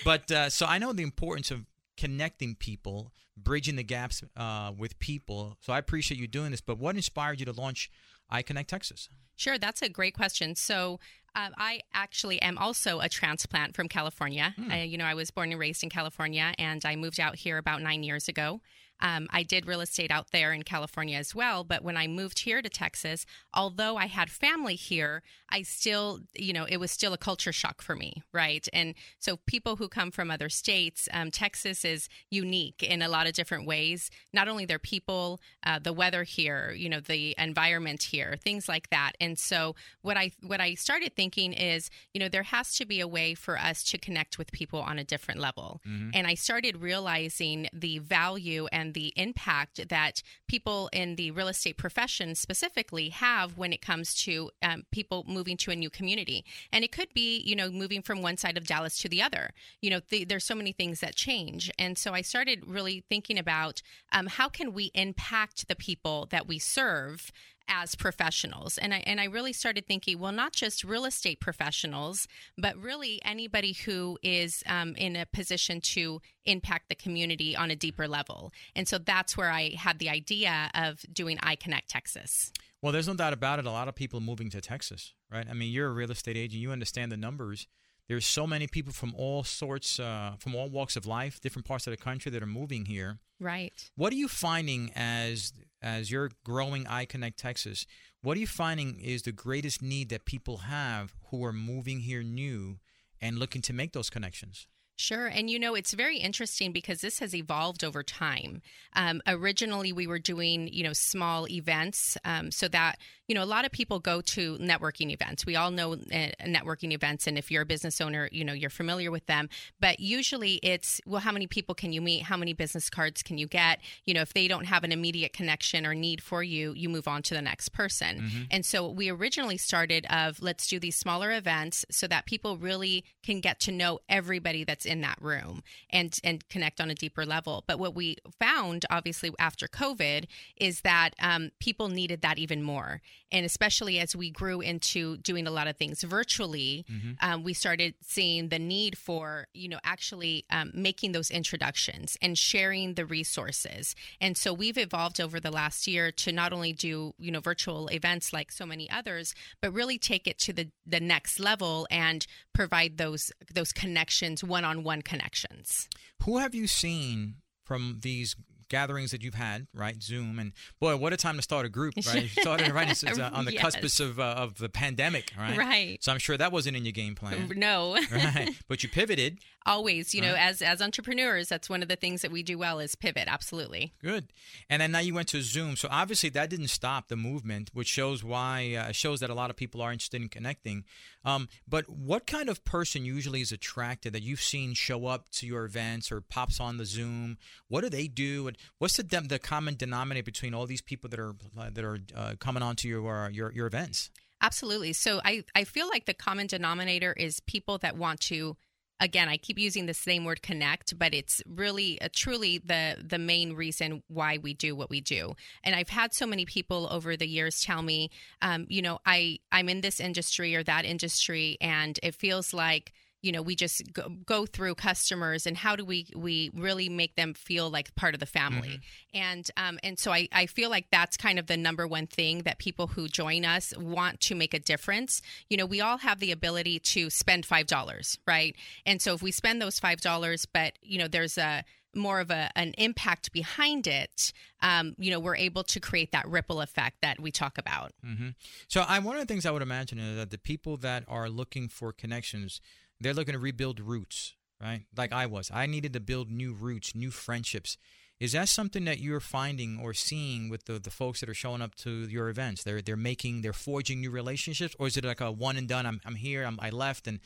but 0.05 0.29
uh, 0.29 0.49
so 0.51 0.67
I 0.67 0.77
know 0.77 0.93
the 0.93 1.03
importance 1.03 1.49
of 1.49 1.65
connecting 1.97 2.55
people, 2.55 3.11
bridging 3.43 3.75
the 3.75 3.83
gaps 3.83 4.23
uh, 4.37 4.71
with 4.77 4.99
people. 4.99 5.57
So 5.61 5.73
I 5.73 5.77
appreciate 5.77 6.19
you 6.19 6.27
doing 6.27 6.51
this. 6.51 6.61
But 6.61 6.77
what 6.77 6.95
inspired 6.95 7.39
you 7.39 7.45
to 7.45 7.51
launch 7.53 7.89
iConnect 8.31 8.67
Texas? 8.67 9.09
Sure, 9.35 9.57
that's 9.57 9.81
a 9.81 9.89
great 9.89 10.13
question. 10.13 10.55
So 10.55 10.99
uh, 11.35 11.49
I 11.57 11.81
actually 11.93 12.41
am 12.41 12.57
also 12.57 12.99
a 12.99 13.07
transplant 13.07 13.75
from 13.75 13.87
California. 13.87 14.53
I, 14.69 14.83
you 14.83 14.97
know, 14.97 15.05
I 15.05 15.13
was 15.13 15.31
born 15.31 15.51
and 15.51 15.59
raised 15.59 15.83
in 15.83 15.89
California, 15.89 16.53
and 16.57 16.83
I 16.85 16.95
moved 16.95 17.19
out 17.19 17.35
here 17.37 17.57
about 17.57 17.81
nine 17.81 18.03
years 18.03 18.27
ago. 18.27 18.61
Um, 19.01 19.27
I 19.31 19.43
did 19.43 19.65
real 19.65 19.81
estate 19.81 20.11
out 20.11 20.31
there 20.31 20.53
in 20.53 20.63
California 20.63 21.17
as 21.17 21.33
well. 21.33 21.63
But 21.63 21.83
when 21.83 21.97
I 21.97 22.07
moved 22.07 22.39
here 22.39 22.61
to 22.61 22.69
Texas, 22.69 23.25
although 23.53 23.97
I 23.97 24.07
had 24.07 24.29
family 24.29 24.75
here, 24.75 25.23
I 25.49 25.63
still, 25.63 26.19
you 26.35 26.53
know, 26.53 26.65
it 26.65 26.77
was 26.77 26.91
still 26.91 27.13
a 27.13 27.17
culture 27.17 27.51
shock 27.51 27.81
for 27.81 27.95
me, 27.95 28.23
right? 28.33 28.67
And 28.73 28.93
so 29.19 29.37
people 29.45 29.77
who 29.77 29.87
come 29.87 30.11
from 30.11 30.29
other 30.29 30.49
states, 30.49 31.09
um, 31.13 31.31
Texas 31.31 31.83
is 31.83 32.09
unique 32.29 32.83
in 32.83 33.01
a 33.01 33.09
lot 33.09 33.27
of 33.27 33.33
different 33.33 33.65
ways. 33.65 34.11
Not 34.33 34.47
only 34.47 34.65
their 34.65 34.79
people, 34.79 35.41
uh, 35.65 35.79
the 35.79 35.93
weather 35.93 36.23
here, 36.23 36.71
you 36.71 36.89
know, 36.89 36.99
the 36.99 37.35
environment 37.37 38.03
here, 38.03 38.35
things 38.43 38.69
like 38.69 38.89
that. 38.89 39.13
And 39.19 39.39
so 39.39 39.75
what 40.01 40.17
I 40.17 40.31
what 40.41 40.61
I 40.61 40.75
started 40.75 41.15
thinking 41.15 41.53
is, 41.53 41.89
you 42.13 42.19
know, 42.19 42.29
there 42.29 42.43
has 42.43 42.75
to 42.75 42.85
be 42.85 42.99
a 42.99 43.07
way 43.07 43.33
for 43.33 43.57
us 43.57 43.83
to 43.85 43.97
connect 43.97 44.37
with 44.37 44.51
people 44.51 44.79
on 44.79 44.99
a 44.99 45.03
different 45.03 45.39
level. 45.39 45.81
Mm-hmm. 45.87 46.11
And 46.13 46.27
I 46.27 46.35
started 46.35 46.81
realizing 46.81 47.67
the 47.73 47.99
value 47.99 48.67
and 48.71 48.88
the 48.93 49.13
impact 49.15 49.89
that 49.89 50.21
people 50.47 50.89
in 50.91 51.15
the 51.15 51.31
real 51.31 51.47
estate 51.47 51.77
profession 51.77 52.35
specifically 52.35 53.09
have 53.09 53.57
when 53.57 53.73
it 53.73 53.81
comes 53.81 54.13
to 54.13 54.51
um, 54.61 54.83
people 54.91 55.25
moving 55.27 55.57
to 55.57 55.71
a 55.71 55.75
new 55.75 55.89
community. 55.89 56.45
And 56.71 56.83
it 56.83 56.91
could 56.91 57.13
be, 57.13 57.39
you 57.39 57.55
know, 57.55 57.69
moving 57.69 58.01
from 58.01 58.21
one 58.21 58.37
side 58.37 58.57
of 58.57 58.67
Dallas 58.67 58.97
to 58.99 59.09
the 59.09 59.21
other. 59.21 59.51
You 59.81 59.89
know, 59.91 59.99
the, 60.09 60.23
there's 60.23 60.45
so 60.45 60.55
many 60.55 60.71
things 60.71 60.99
that 60.99 61.15
change. 61.15 61.71
And 61.77 61.97
so 61.97 62.13
I 62.13 62.21
started 62.21 62.63
really 62.67 63.03
thinking 63.09 63.37
about 63.37 63.81
um, 64.11 64.27
how 64.27 64.49
can 64.49 64.73
we 64.73 64.91
impact 64.93 65.67
the 65.67 65.75
people 65.75 66.27
that 66.31 66.47
we 66.47 66.59
serve 66.59 67.31
as 67.69 67.95
professionals. 67.95 68.77
And 68.77 68.93
I 68.93 69.03
and 69.05 69.21
I 69.21 69.25
really 69.25 69.53
started 69.53 69.87
thinking, 69.87 70.19
well, 70.19 70.31
not 70.31 70.53
just 70.53 70.83
real 70.83 71.05
estate 71.05 71.39
professionals, 71.39 72.27
but 72.57 72.75
really 72.77 73.21
anybody 73.23 73.73
who 73.73 74.17
is 74.23 74.63
um, 74.67 74.95
in 74.95 75.15
a 75.15 75.25
position 75.25 75.79
to 75.81 76.21
impact 76.45 76.89
the 76.89 76.95
community 76.95 77.55
on 77.55 77.71
a 77.71 77.75
deeper 77.75 78.07
level. 78.07 78.51
And 78.75 78.87
so 78.87 78.97
that's 78.97 79.37
where 79.37 79.51
I 79.51 79.75
had 79.77 79.99
the 79.99 80.09
idea 80.09 80.69
of 80.73 80.99
doing 81.13 81.37
iConnect 81.37 81.87
Texas. 81.87 82.51
Well, 82.81 82.91
there's 82.93 83.07
no 83.07 83.13
doubt 83.13 83.33
about 83.33 83.59
it. 83.59 83.65
A 83.65 83.71
lot 83.71 83.87
of 83.87 83.95
people 83.95 84.21
moving 84.21 84.49
to 84.51 84.61
Texas, 84.61 85.13
right? 85.31 85.45
I 85.49 85.53
mean, 85.53 85.71
you're 85.71 85.87
a 85.87 85.93
real 85.93 86.11
estate 86.11 86.37
agent. 86.37 86.61
You 86.61 86.71
understand 86.71 87.11
the 87.11 87.17
numbers. 87.17 87.67
There's 88.09 88.25
so 88.25 88.47
many 88.47 88.65
people 88.65 88.91
from 88.91 89.13
all 89.15 89.43
sorts, 89.43 89.99
uh, 89.99 90.33
from 90.39 90.55
all 90.55 90.67
walks 90.67 90.95
of 90.95 91.05
life, 91.05 91.39
different 91.39 91.67
parts 91.67 91.85
of 91.85 91.91
the 91.91 91.97
country 91.97 92.31
that 92.31 92.41
are 92.41 92.47
moving 92.47 92.85
here. 92.85 93.19
Right. 93.39 93.89
What 93.95 94.11
are 94.11 94.17
you 94.17 94.27
finding 94.27 94.91
as 94.95 95.53
as 95.81 96.11
you're 96.11 96.31
growing 96.43 96.85
iConnect 96.85 97.35
Texas? 97.37 97.85
What 98.21 98.35
are 98.35 98.39
you 98.39 98.47
finding 98.47 98.99
is 98.99 99.21
the 99.21 99.31
greatest 99.31 99.81
need 99.83 100.09
that 100.09 100.25
people 100.25 100.57
have 100.57 101.13
who 101.29 101.45
are 101.45 101.53
moving 101.53 101.99
here 101.99 102.23
new 102.23 102.79
and 103.21 103.37
looking 103.37 103.61
to 103.61 103.73
make 103.73 103.93
those 103.93 104.09
connections? 104.09 104.67
Sure. 104.99 105.27
And 105.27 105.49
you 105.49 105.59
know, 105.59 105.75
it's 105.75 105.93
very 105.93 106.17
interesting 106.17 106.73
because 106.73 106.99
this 106.99 107.19
has 107.19 107.33
evolved 107.33 107.85
over 107.85 108.03
time. 108.03 108.61
Um, 108.97 109.21
originally, 109.25 109.93
we 109.93 110.07
were 110.07 110.19
doing, 110.19 110.67
you 110.73 110.83
know, 110.83 110.91
small 110.91 111.47
events 111.47 112.17
um, 112.25 112.51
so 112.51 112.67
that, 112.67 112.97
you 113.25 113.33
know, 113.33 113.41
a 113.41 113.45
lot 113.45 113.63
of 113.63 113.71
people 113.71 113.99
go 113.99 114.19
to 114.19 114.57
networking 114.57 115.09
events. 115.13 115.45
We 115.45 115.55
all 115.55 115.71
know 115.71 115.93
uh, 115.93 116.31
networking 116.45 116.91
events. 116.91 117.27
And 117.27 117.37
if 117.37 117.49
you're 117.49 117.61
a 117.61 117.65
business 117.65 118.01
owner, 118.01 118.27
you 118.33 118.43
know, 118.43 118.51
you're 118.51 118.69
familiar 118.69 119.09
with 119.09 119.25
them. 119.27 119.47
But 119.79 120.01
usually 120.01 120.55
it's, 120.63 120.99
well, 121.05 121.21
how 121.21 121.31
many 121.31 121.47
people 121.47 121.75
can 121.75 121.93
you 121.93 122.01
meet? 122.01 122.23
How 122.23 122.35
many 122.35 122.51
business 122.51 122.89
cards 122.89 123.23
can 123.23 123.37
you 123.37 123.47
get? 123.47 123.79
You 124.03 124.15
know, 124.15 124.21
if 124.21 124.33
they 124.33 124.49
don't 124.49 124.65
have 124.65 124.83
an 124.83 124.91
immediate 124.91 125.31
connection 125.31 125.85
or 125.85 125.95
need 125.95 126.21
for 126.21 126.43
you, 126.43 126.73
you 126.73 126.89
move 126.89 127.07
on 127.07 127.21
to 127.23 127.33
the 127.33 127.41
next 127.41 127.69
person. 127.69 128.17
Mm-hmm. 128.17 128.41
And 128.51 128.65
so 128.65 128.89
we 128.89 129.09
originally 129.09 129.57
started 129.57 130.05
of 130.09 130.41
let's 130.41 130.67
do 130.67 130.77
these 130.77 130.97
smaller 130.97 131.31
events 131.31 131.85
so 131.89 132.05
that 132.07 132.25
people 132.25 132.57
really 132.57 133.05
can 133.23 133.39
get 133.39 133.61
to 133.61 133.71
know 133.71 133.99
everybody 134.09 134.65
that's 134.65 134.88
in 134.89 135.01
that 135.01 135.17
room 135.21 135.63
and 135.89 136.19
and 136.23 136.47
connect 136.49 136.81
on 136.81 136.89
a 136.89 136.95
deeper 136.95 137.25
level. 137.25 137.63
But 137.67 137.79
what 137.79 137.95
we 137.95 138.17
found, 138.39 138.85
obviously, 138.89 139.31
after 139.39 139.67
COVID, 139.67 140.25
is 140.57 140.81
that 140.81 141.11
um, 141.21 141.51
people 141.59 141.87
needed 141.87 142.21
that 142.21 142.37
even 142.37 142.63
more, 142.63 143.01
and 143.31 143.45
especially 143.45 143.99
as 143.99 144.15
we 144.15 144.29
grew 144.29 144.61
into 144.61 145.17
doing 145.17 145.47
a 145.47 145.51
lot 145.51 145.67
of 145.67 145.77
things 145.77 146.01
virtually, 146.03 146.85
mm-hmm. 146.91 147.11
um, 147.21 147.43
we 147.43 147.53
started 147.53 147.93
seeing 148.01 148.49
the 148.49 148.59
need 148.59 148.97
for 148.97 149.47
you 149.53 149.69
know 149.69 149.79
actually 149.83 150.45
um, 150.49 150.71
making 150.73 151.11
those 151.11 151.31
introductions 151.31 152.17
and 152.21 152.37
sharing 152.37 152.95
the 152.95 153.05
resources. 153.05 153.95
And 154.19 154.35
so 154.35 154.53
we've 154.53 154.77
evolved 154.77 155.21
over 155.21 155.39
the 155.39 155.51
last 155.51 155.87
year 155.87 156.11
to 156.11 156.31
not 156.31 156.51
only 156.51 156.73
do 156.73 157.13
you 157.17 157.31
know 157.31 157.39
virtual 157.39 157.87
events 157.87 158.33
like 158.33 158.51
so 158.51 158.65
many 158.65 158.89
others, 158.89 159.35
but 159.61 159.73
really 159.73 159.97
take 159.97 160.27
it 160.27 160.39
to 160.39 160.53
the 160.53 160.69
the 160.85 160.99
next 160.99 161.39
level 161.39 161.87
and 161.91 162.25
provide 162.53 162.97
those 162.97 163.31
those 163.53 163.71
connections 163.71 164.43
one 164.43 164.65
on 164.65 164.78
one 164.79 165.01
connections. 165.01 165.89
Who 166.23 166.37
have 166.37 166.55
you 166.55 166.67
seen 166.67 167.35
from 167.63 167.99
these 168.01 168.35
gatherings 168.69 169.11
that 169.11 169.23
you've 169.23 169.33
had, 169.33 169.67
right? 169.73 170.01
Zoom, 170.01 170.39
and 170.39 170.53
boy, 170.79 170.95
what 170.95 171.11
a 171.11 171.17
time 171.17 171.35
to 171.35 171.41
start 171.41 171.65
a 171.65 171.69
group, 171.69 171.95
right? 172.07 172.23
You 172.23 172.27
started 172.41 172.71
right 172.71 173.03
uh, 173.03 173.29
on 173.33 173.45
the 173.45 173.53
yes. 173.53 173.61
cusp 173.61 173.99
of 173.99 174.19
uh, 174.19 174.23
of 174.23 174.57
the 174.57 174.69
pandemic, 174.69 175.33
right? 175.37 175.57
Right. 175.57 176.03
So 176.03 176.11
I'm 176.11 176.19
sure 176.19 176.37
that 176.37 176.51
wasn't 176.51 176.77
in 176.77 176.85
your 176.85 176.93
game 176.93 177.15
plan. 177.15 177.51
No. 177.59 177.97
right. 178.11 178.51
But 178.67 178.83
you 178.83 178.89
pivoted. 178.89 179.39
Always, 179.65 180.15
you 180.15 180.21
right. 180.21 180.29
know, 180.29 180.35
as 180.35 180.61
as 180.61 180.81
entrepreneurs, 180.81 181.49
that's 181.49 181.69
one 181.69 181.81
of 181.81 181.89
the 181.89 181.95
things 181.97 182.21
that 182.21 182.31
we 182.31 182.43
do 182.43 182.57
well 182.57 182.79
is 182.79 182.95
pivot. 182.95 183.25
Absolutely. 183.27 183.93
Good. 184.01 184.31
And 184.69 184.81
then 184.81 184.91
now 184.91 184.99
you 184.99 185.13
went 185.13 185.27
to 185.29 185.41
Zoom, 185.41 185.75
so 185.75 185.89
obviously 185.91 186.29
that 186.29 186.49
didn't 186.49 186.69
stop 186.69 187.09
the 187.09 187.17
movement, 187.17 187.71
which 187.73 187.87
shows 187.87 188.23
why 188.23 188.75
uh, 188.75 188.91
shows 188.91 189.19
that 189.19 189.29
a 189.29 189.33
lot 189.33 189.49
of 189.49 189.57
people 189.57 189.81
are 189.81 189.91
interested 189.91 190.21
in 190.21 190.29
connecting. 190.29 190.85
Um, 191.25 191.49
but 191.67 191.89
what 191.89 192.25
kind 192.25 192.49
of 192.49 192.63
person 192.63 193.03
usually 193.03 193.41
is 193.41 193.51
attracted 193.51 194.13
that 194.13 194.23
you've 194.23 194.41
seen 194.41 194.73
show 194.73 195.05
up 195.05 195.29
to 195.31 195.45
your 195.45 195.65
events 195.65 196.11
or 196.11 196.21
pops 196.21 196.59
on 196.59 196.77
the 196.77 196.85
Zoom? 196.85 197.37
What 197.67 197.81
do 197.81 197.89
they 197.89 198.07
do? 198.07 198.51
What's 198.77 198.97
the 198.97 199.03
the 199.03 199.39
common 199.39 199.75
denominator 199.75 200.23
between 200.23 200.53
all 200.53 200.65
these 200.65 200.81
people 200.81 201.09
that 201.09 201.19
are 201.19 201.35
uh, 201.57 201.69
that 201.71 201.83
are 201.83 201.99
uh, 202.15 202.33
coming 202.39 202.63
onto 202.63 202.87
your 202.87 203.25
uh, 203.25 203.29
your 203.29 203.51
your 203.51 203.67
events? 203.67 204.09
Absolutely. 204.41 204.93
So 204.93 205.19
I, 205.25 205.43
I 205.53 205.65
feel 205.65 205.89
like 205.89 206.05
the 206.05 206.13
common 206.13 206.47
denominator 206.47 207.11
is 207.11 207.41
people 207.41 207.77
that 207.79 207.97
want 207.97 208.21
to 208.21 208.55
again 208.99 209.29
i 209.29 209.37
keep 209.37 209.57
using 209.57 209.85
the 209.85 209.93
same 209.93 210.25
word 210.25 210.41
connect 210.41 210.97
but 210.97 211.13
it's 211.13 211.41
really 211.47 212.01
uh, 212.01 212.09
truly 212.13 212.57
the 212.57 212.97
the 213.05 213.17
main 213.17 213.53
reason 213.53 214.03
why 214.07 214.37
we 214.37 214.53
do 214.53 214.75
what 214.75 214.89
we 214.89 215.01
do. 215.01 215.33
And 215.63 215.75
i've 215.75 215.89
had 215.89 216.13
so 216.13 216.25
many 216.25 216.45
people 216.45 216.87
over 216.91 217.15
the 217.15 217.27
years 217.27 217.61
tell 217.61 217.81
me 217.81 218.09
um, 218.41 218.65
you 218.69 218.81
know 218.81 218.99
i 219.05 219.39
i'm 219.51 219.69
in 219.69 219.81
this 219.81 219.99
industry 219.99 220.55
or 220.55 220.63
that 220.63 220.85
industry 220.85 221.57
and 221.61 221.99
it 222.03 222.15
feels 222.15 222.53
like 222.53 222.93
you 223.21 223.31
know 223.31 223.41
we 223.41 223.55
just 223.55 223.81
go, 223.93 224.09
go, 224.25 224.45
through 224.45 224.75
customers 224.75 225.45
and 225.45 225.57
how 225.57 225.75
do 225.75 225.83
we 225.83 226.07
we 226.15 226.49
really 226.53 226.89
make 226.89 227.15
them 227.15 227.33
feel 227.33 227.69
like 227.69 227.93
part 227.95 228.13
of 228.13 228.19
the 228.19 228.25
family 228.25 228.81
mm-hmm. 229.13 229.17
and 229.17 229.51
um, 229.57 229.79
and 229.83 229.99
so 229.99 230.11
I, 230.11 230.27
I 230.31 230.45
feel 230.45 230.69
like 230.69 230.87
that's 230.91 231.17
kind 231.17 231.39
of 231.39 231.47
the 231.47 231.57
number 231.57 231.87
one 231.87 232.07
thing 232.07 232.43
that 232.43 232.59
people 232.59 232.87
who 232.87 233.07
join 233.07 233.45
us 233.45 233.73
want 233.77 234.19
to 234.21 234.35
make 234.35 234.53
a 234.53 234.59
difference 234.59 235.21
you 235.49 235.57
know 235.57 235.65
we 235.65 235.81
all 235.81 235.97
have 235.97 236.19
the 236.19 236.31
ability 236.31 236.79
to 236.79 237.09
spend 237.09 237.45
five 237.45 237.67
dollars 237.67 238.17
right 238.27 238.55
and 238.85 239.01
so 239.01 239.13
if 239.13 239.21
we 239.21 239.31
spend 239.31 239.61
those 239.61 239.79
five 239.79 240.01
dollars 240.01 240.45
but 240.45 240.73
you 240.81 240.97
know 240.97 241.07
there's 241.07 241.37
a 241.37 241.63
more 241.95 242.19
of 242.19 242.29
a, 242.29 242.49
an 242.55 242.73
impact 242.77 243.31
behind 243.31 243.87
it, 243.87 244.31
um, 244.61 244.95
you 244.97 245.11
know, 245.11 245.19
we're 245.19 245.35
able 245.35 245.63
to 245.63 245.79
create 245.79 246.11
that 246.11 246.27
ripple 246.27 246.61
effect 246.61 246.97
that 247.01 247.19
we 247.19 247.31
talk 247.31 247.57
about. 247.57 247.93
Mm-hmm. 248.05 248.29
So, 248.67 248.81
I 248.87 248.99
one 248.99 249.15
of 249.15 249.21
the 249.21 249.31
things 249.31 249.45
I 249.45 249.51
would 249.51 249.61
imagine 249.61 249.99
is 249.99 250.17
that 250.17 250.31
the 250.31 250.37
people 250.37 250.77
that 250.77 251.03
are 251.07 251.29
looking 251.29 251.67
for 251.67 251.91
connections, 251.91 252.61
they're 252.99 253.13
looking 253.13 253.33
to 253.33 253.39
rebuild 253.39 253.79
roots, 253.79 254.35
right? 254.61 254.83
Like 254.95 255.13
I 255.13 255.25
was. 255.25 255.49
I 255.53 255.65
needed 255.65 255.93
to 255.93 255.99
build 255.99 256.29
new 256.29 256.53
roots, 256.53 256.95
new 256.95 257.11
friendships. 257.11 257.77
Is 258.19 258.33
that 258.33 258.49
something 258.49 258.83
that 258.83 258.99
you're 258.99 259.21
finding 259.21 259.79
or 259.79 259.93
seeing 259.93 260.49
with 260.49 260.65
the, 260.65 260.77
the 260.77 260.91
folks 260.91 261.21
that 261.21 261.29
are 261.29 261.33
showing 261.33 261.61
up 261.61 261.75
to 261.75 261.89
your 261.89 262.27
events? 262.27 262.63
They're 262.63 262.81
they're 262.81 262.97
making 262.97 263.41
they're 263.41 263.53
forging 263.53 264.01
new 264.01 264.11
relationships, 264.11 264.75
or 264.77 264.87
is 264.87 264.97
it 264.97 265.05
like 265.05 265.21
a 265.21 265.31
one 265.31 265.55
and 265.55 265.67
done? 265.67 265.85
I'm 265.85 266.01
I'm 266.05 266.15
here, 266.15 266.43
I'm, 266.43 266.59
I 266.61 266.69
left, 266.69 267.07
and 267.07 267.19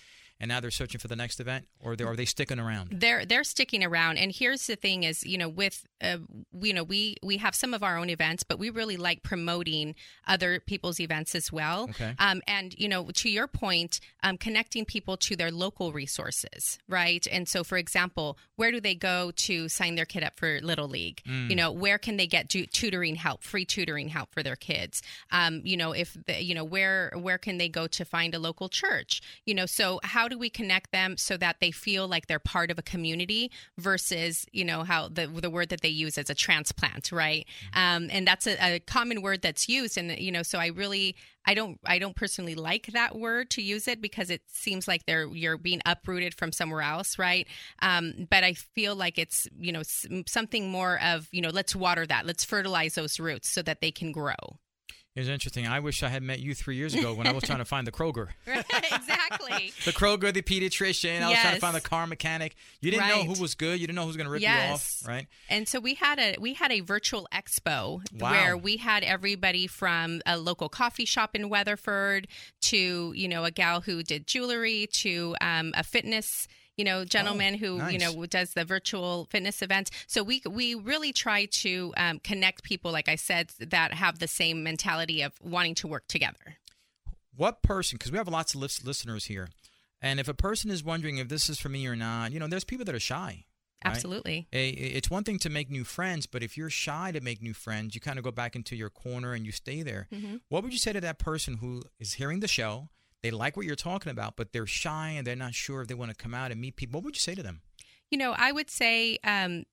and 0.44 0.50
now 0.50 0.60
they're 0.60 0.72
searching 0.72 1.00
for 1.00 1.08
the 1.08 1.16
next 1.16 1.40
event 1.40 1.66
or 1.80 1.94
are 1.94 2.16
they 2.18 2.26
sticking 2.26 2.60
around? 2.60 2.90
They're 2.92 3.26
they're 3.26 3.46
sticking 3.46 3.82
around. 3.82 4.18
And 4.18 4.30
here's 4.30 4.68
the 4.68 4.76
thing 4.76 5.04
is 5.04 5.24
you 5.24 5.38
know 5.38 5.48
with 5.48 5.88
uh, 6.02 6.18
you 6.60 6.74
know 6.74 6.84
we 6.84 7.16
we 7.24 7.38
have 7.38 7.56
some 7.56 7.74
of 7.74 7.82
our 7.82 7.98
own 7.98 8.10
events 8.10 8.44
but 8.44 8.60
we 8.60 8.70
really 8.70 8.98
like 8.98 9.24
promoting 9.24 9.96
other 10.28 10.60
people's 10.60 11.00
events 11.00 11.34
as 11.34 11.50
well. 11.50 11.84
Okay. 11.92 12.14
um, 12.20 12.42
and 12.46 12.76
you 12.78 12.90
know 12.90 13.10
to 13.14 13.30
your 13.30 13.48
point 13.48 14.02
um, 14.22 14.38
connecting 14.38 14.84
people 14.84 15.16
to 15.16 15.38
their 15.38 15.50
local 15.50 15.94
resources 15.94 16.78
right? 16.90 17.26
And 17.32 17.48
so 17.48 17.64
for 17.64 17.78
example 17.78 18.38
where 18.58 18.72
do 18.72 18.82
they 18.82 18.96
go 18.96 19.32
to 19.32 19.70
sign 19.70 19.96
their 19.96 20.06
kid 20.06 20.24
up 20.24 20.38
for 20.38 20.60
little 20.60 20.90
league? 20.90 21.22
Mm. 21.26 21.52
you 21.52 21.56
know 21.56 21.72
where 21.72 21.98
can 21.98 22.18
they 22.18 22.28
get 22.28 22.50
tutoring 22.50 23.16
help 23.16 23.44
free 23.44 23.64
tutoring 23.64 24.10
help 24.10 24.34
for 24.34 24.44
their 24.44 24.58
kids? 24.58 25.02
Um, 25.32 25.62
you 25.64 25.78
know 25.78 25.94
if 25.94 26.18
the, 26.28 26.44
you 26.44 26.54
know 26.54 26.66
where 26.66 27.14
where 27.16 27.38
can 27.38 27.60
they 27.60 27.70
go 27.70 27.88
to 27.88 28.04
find 28.04 28.36
a 28.36 28.40
local 28.40 28.68
church? 28.68 29.22
You 29.46 29.56
know 29.56 29.66
so 29.66 30.02
how 30.04 30.28
do 30.34 30.40
we 30.40 30.50
connect 30.50 30.92
them 30.92 31.16
so 31.16 31.38
that 31.38 31.58
they 31.62 31.70
feel 31.70 32.08
like 32.08 32.25
they're 32.25 32.40
part 32.40 32.72
of 32.72 32.80
a 32.80 32.82
community 32.82 33.52
versus 33.78 34.46
you 34.52 34.66
know 34.66 34.84
how 34.84 35.08
the 35.08 35.28
the 35.28 35.50
word 35.50 35.70
that 35.70 35.82
they 35.82 35.90
use 35.90 36.18
as 36.18 36.30
a 36.30 36.36
transplant 36.36 37.12
right 37.12 37.46
um, 37.74 38.10
and 38.12 38.28
that's 38.28 38.48
a, 38.48 38.58
a 38.75 38.80
common 38.80 39.22
word 39.22 39.42
that's 39.42 39.70
used 39.70 39.98
and 39.98 40.18
you 40.18 40.32
know 40.32 40.44
so 40.44 40.58
i 40.58 40.68
really 40.68 41.16
I 41.46 41.56
don't 41.56 41.78
I 41.86 42.00
don't 42.00 42.16
personally 42.16 42.56
like 42.56 42.88
that 42.94 43.18
word 43.18 43.50
to 43.52 43.62
use 43.62 43.88
it 43.90 44.02
because 44.02 44.30
it 44.30 44.42
seems 44.48 44.88
like 44.88 45.06
they're 45.06 45.28
you're 45.28 45.58
being 45.58 45.82
uprooted 45.86 46.34
from 46.34 46.54
somewhere 46.54 46.82
else, 46.82 47.20
right? 47.20 47.46
Um, 47.82 48.28
but 48.30 48.46
I 48.46 48.54
feel 48.54 48.96
like 48.96 49.18
it's 49.18 49.46
you 49.60 49.74
know 49.74 49.82
something 50.25 50.70
more 50.70 51.02
of 51.02 51.28
you 51.34 51.42
know 51.42 51.50
let's 51.50 51.75
water 51.75 52.06
that, 52.08 52.25
let's 52.25 52.46
fertilize 52.46 52.96
those 52.96 53.20
roots 53.20 53.50
so 53.50 53.62
that 53.63 53.82
they 53.82 53.92
can 53.92 54.13
grow. 54.13 54.36
It's 55.15 55.29
interesting. 55.29 55.67
I 55.67 55.79
wish 55.79 56.01
I 56.01 56.10
had 56.10 56.24
met 56.24 56.39
you 56.39 56.55
three 56.55 56.75
years 56.75 56.96
ago 56.96 57.13
when 57.13 57.27
I 57.27 57.34
was 57.34 57.43
trying 57.43 57.60
to 57.60 57.65
find 57.65 57.86
the 57.86 57.91
Kroger. 57.91 58.29
right, 58.48 58.65
exactly. 58.72 59.72
the 59.86 59.91
Kroger, 59.91 60.34
the 60.34 60.41
pediatrician. 60.41 61.22
I 61.22 61.29
was 61.29 61.38
trying 61.38 61.53
to 61.53 61.60
find 61.60 61.75
the 61.75 61.82
car 61.82 62.08
mechanic. 62.08 62.55
You 62.82 62.89
didn't 62.89 63.03
right. 63.03 63.17
know 63.17 63.32
who 63.32 63.39
was 63.39 63.53
good. 63.53 63.79
You 63.79 63.86
didn't 63.86 63.96
know 63.96 64.01
who 64.01 64.08
was 64.08 64.17
going 64.17 64.25
to 64.25 64.32
rip 64.32 64.41
yes. 64.41 64.67
you 64.67 64.74
off, 64.74 65.01
right? 65.08 65.27
And 65.50 65.67
so 65.67 65.79
we 65.79 65.93
had 65.93 66.17
a 66.17 66.36
we 66.39 66.53
had 66.55 66.72
a 66.72 66.79
virtual 66.79 67.27
expo 67.32 68.01
wow. 68.20 68.32
where 68.32 68.58
we 68.58 68.77
had 68.77 69.03
everybody 69.03 69.67
from 69.67 70.22
a 70.25 70.36
local 70.36 70.67
coffee 70.67 71.05
shop 71.05 71.36
in 71.36 71.48
Weatherford 71.48 72.27
to 72.62 73.13
you 73.15 73.27
know 73.27 73.43
a 73.43 73.51
gal 73.51 73.82
who 73.82 74.01
did 74.01 74.25
jewelry 74.25 74.88
to 74.93 75.36
um, 75.41 75.74
a 75.77 75.84
fitness 75.84 76.48
you 76.77 76.84
know, 76.84 77.06
gentleman 77.06 77.56
oh, 77.56 77.58
who 77.58 77.77
nice. 77.77 77.94
you 77.94 78.00
know 78.00 78.25
does 78.25 78.53
the 78.53 78.65
virtual 78.65 79.27
fitness 79.30 79.62
events. 79.62 79.92
So 80.08 80.24
we 80.24 80.42
we 80.50 80.75
really 80.75 81.13
try 81.13 81.46
to 81.46 81.94
um, 81.98 82.20
connect 82.20 82.63
people, 82.63 82.92
like 82.92 83.10
I 83.10 83.15
said, 83.15 83.51
that 83.60 83.94
have 83.94 84.20
the 84.20 84.27
same 84.27 84.63
mentality 84.63 85.22
of 85.22 85.34
wanting 85.42 85.75
to 85.75 85.88
work 85.88 86.08
together. 86.08 86.58
What 87.36 87.62
person? 87.63 87.98
Because 87.98 88.12
we 88.12 88.18
have 88.18 88.27
lots 88.27 88.53
of 88.56 88.62
listeners 88.62 89.25
here, 89.25 89.50
and 90.01 90.20
if 90.20 90.27
a 90.27 90.34
person 90.34 90.70
is 90.70 90.84
wondering 90.84 91.18
if 91.18 91.30
this 91.30 91.50
is 91.50 91.60
for 91.60 91.70
me 91.70 91.88
or 91.88 91.96
not, 91.96 92.32
you 92.32 92.39
know, 92.39 92.48
there's 92.48 92.63
people 92.63 92.86
that 92.86 92.96
are 92.96 93.00
shy. 93.00 93.46
Right? 93.86 93.92
Absolutely. 93.96 94.48
It's 94.53 95.10
one 95.10 95.25
thing 95.25 95.39
to 95.39 95.50
make 95.50 95.70
new 95.70 95.84
friends, 95.84 96.25
but 96.25 96.42
if 96.42 96.56
you're 96.56 96.70
shy 96.70 97.12
to 97.12 97.20
make 97.20 97.42
new 97.42 97.53
friends, 97.53 97.96
you 97.96 98.00
kind 98.00 98.18
of 98.18 98.24
go 98.24 98.32
back 98.32 98.56
into 98.56 98.77
your 98.77 98.89
corner 98.89 99.34
and 99.34 99.46
you 99.46 99.51
stay 99.51 99.82
there. 99.82 100.08
Mm-hmm. 100.13 100.38
What 100.48 100.63
would 100.63 100.72
you 100.72 100.80
say 100.80 100.94
to 100.94 101.01
that 101.01 101.20
person 101.20 101.58
who 101.58 101.84
is 102.00 102.13
hearing 102.13 102.39
the 102.39 102.48
show? 102.48 102.88
They 103.24 103.32
like 103.32 103.58
what 103.58 103.65
you're 103.65 103.75
talking 103.75 104.12
about, 104.12 104.36
but 104.36 104.51
they're 104.51 104.68
shy 104.68 105.10
and 105.10 105.25
they're 105.25 105.36
not 105.36 105.56
sure 105.56 105.82
if 105.82 105.88
they 105.88 105.96
want 105.96 106.12
to 106.12 106.15
come 106.15 106.34
out 106.34 106.51
and 106.51 106.62
meet 106.62 106.75
people. 106.75 107.00
What 107.00 107.06
would 107.06 107.15
you 107.15 107.22
say 107.22 107.34
to 107.34 107.42
them? 107.42 107.62
You 108.12 108.18
know, 108.20 108.36
I 108.38 108.51
would 108.51 108.70
say 108.70 109.18
um, 109.24 109.63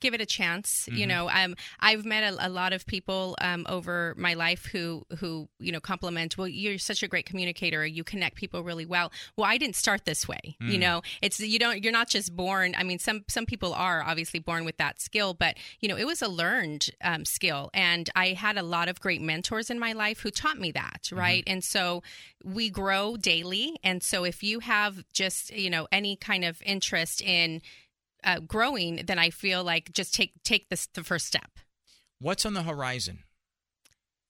give 0.00 0.14
it 0.14 0.20
a 0.20 0.26
chance 0.26 0.86
mm-hmm. 0.86 0.98
you 0.98 1.06
know 1.06 1.28
um, 1.30 1.54
i've 1.80 2.04
met 2.04 2.32
a, 2.32 2.46
a, 2.46 2.48
lot 2.48 2.72
of 2.72 2.86
people 2.86 3.36
um, 3.40 3.66
over 3.68 4.14
my 4.16 4.34
life 4.34 4.66
who 4.66 5.04
who 5.18 5.48
you 5.58 5.72
know 5.72 5.80
compliment 5.80 6.36
well 6.36 6.48
you're 6.48 6.78
such 6.78 7.02
a 7.02 7.08
great 7.08 7.26
communicator 7.26 7.84
you 7.86 8.04
connect 8.04 8.36
people 8.36 8.62
really 8.62 8.86
well 8.86 9.10
well 9.36 9.48
i 9.48 9.56
didn't 9.56 9.76
start 9.76 10.04
this 10.04 10.28
way 10.28 10.56
mm. 10.60 10.68
you 10.68 10.78
know 10.78 11.00
it's 11.22 11.40
you 11.40 11.58
don't 11.58 11.82
you're 11.82 11.92
not 11.92 12.08
just 12.08 12.34
born 12.36 12.74
i 12.76 12.82
mean 12.82 12.98
some 12.98 13.24
some 13.28 13.46
people 13.46 13.72
are 13.72 14.02
obviously 14.02 14.40
born 14.40 14.64
with 14.64 14.76
that 14.76 15.00
skill 15.00 15.34
but 15.34 15.56
you 15.80 15.88
know 15.88 15.96
it 15.96 16.06
was 16.06 16.22
a 16.22 16.28
learned 16.28 16.90
um, 17.02 17.24
skill 17.24 17.70
and 17.72 18.10
i 18.14 18.28
had 18.28 18.56
a 18.56 18.62
lot 18.62 18.88
of 18.88 19.00
great 19.00 19.20
mentors 19.20 19.70
in 19.70 19.78
my 19.78 19.92
life 19.92 20.20
who 20.20 20.30
taught 20.30 20.58
me 20.58 20.70
that 20.70 21.04
mm-hmm. 21.04 21.18
right 21.18 21.44
mm-hmm. 21.44 21.54
and 21.54 21.64
so 21.64 22.02
we 22.44 22.70
grow 22.70 23.16
daily 23.16 23.76
and 23.82 24.02
so 24.02 24.24
if 24.24 24.42
you 24.42 24.60
have 24.60 25.04
just 25.12 25.54
you 25.54 25.70
know 25.70 25.86
any 25.90 26.16
kind 26.16 26.44
of 26.44 26.60
interest 26.64 27.22
in 27.22 27.60
uh, 28.24 28.40
growing, 28.40 29.02
then 29.06 29.18
I 29.18 29.30
feel 29.30 29.64
like 29.64 29.92
just 29.92 30.14
take 30.14 30.32
take 30.42 30.68
this 30.68 30.86
the 30.86 31.04
first 31.04 31.26
step. 31.26 31.50
What's 32.18 32.44
on 32.44 32.54
the 32.54 32.62
horizon 32.62 33.20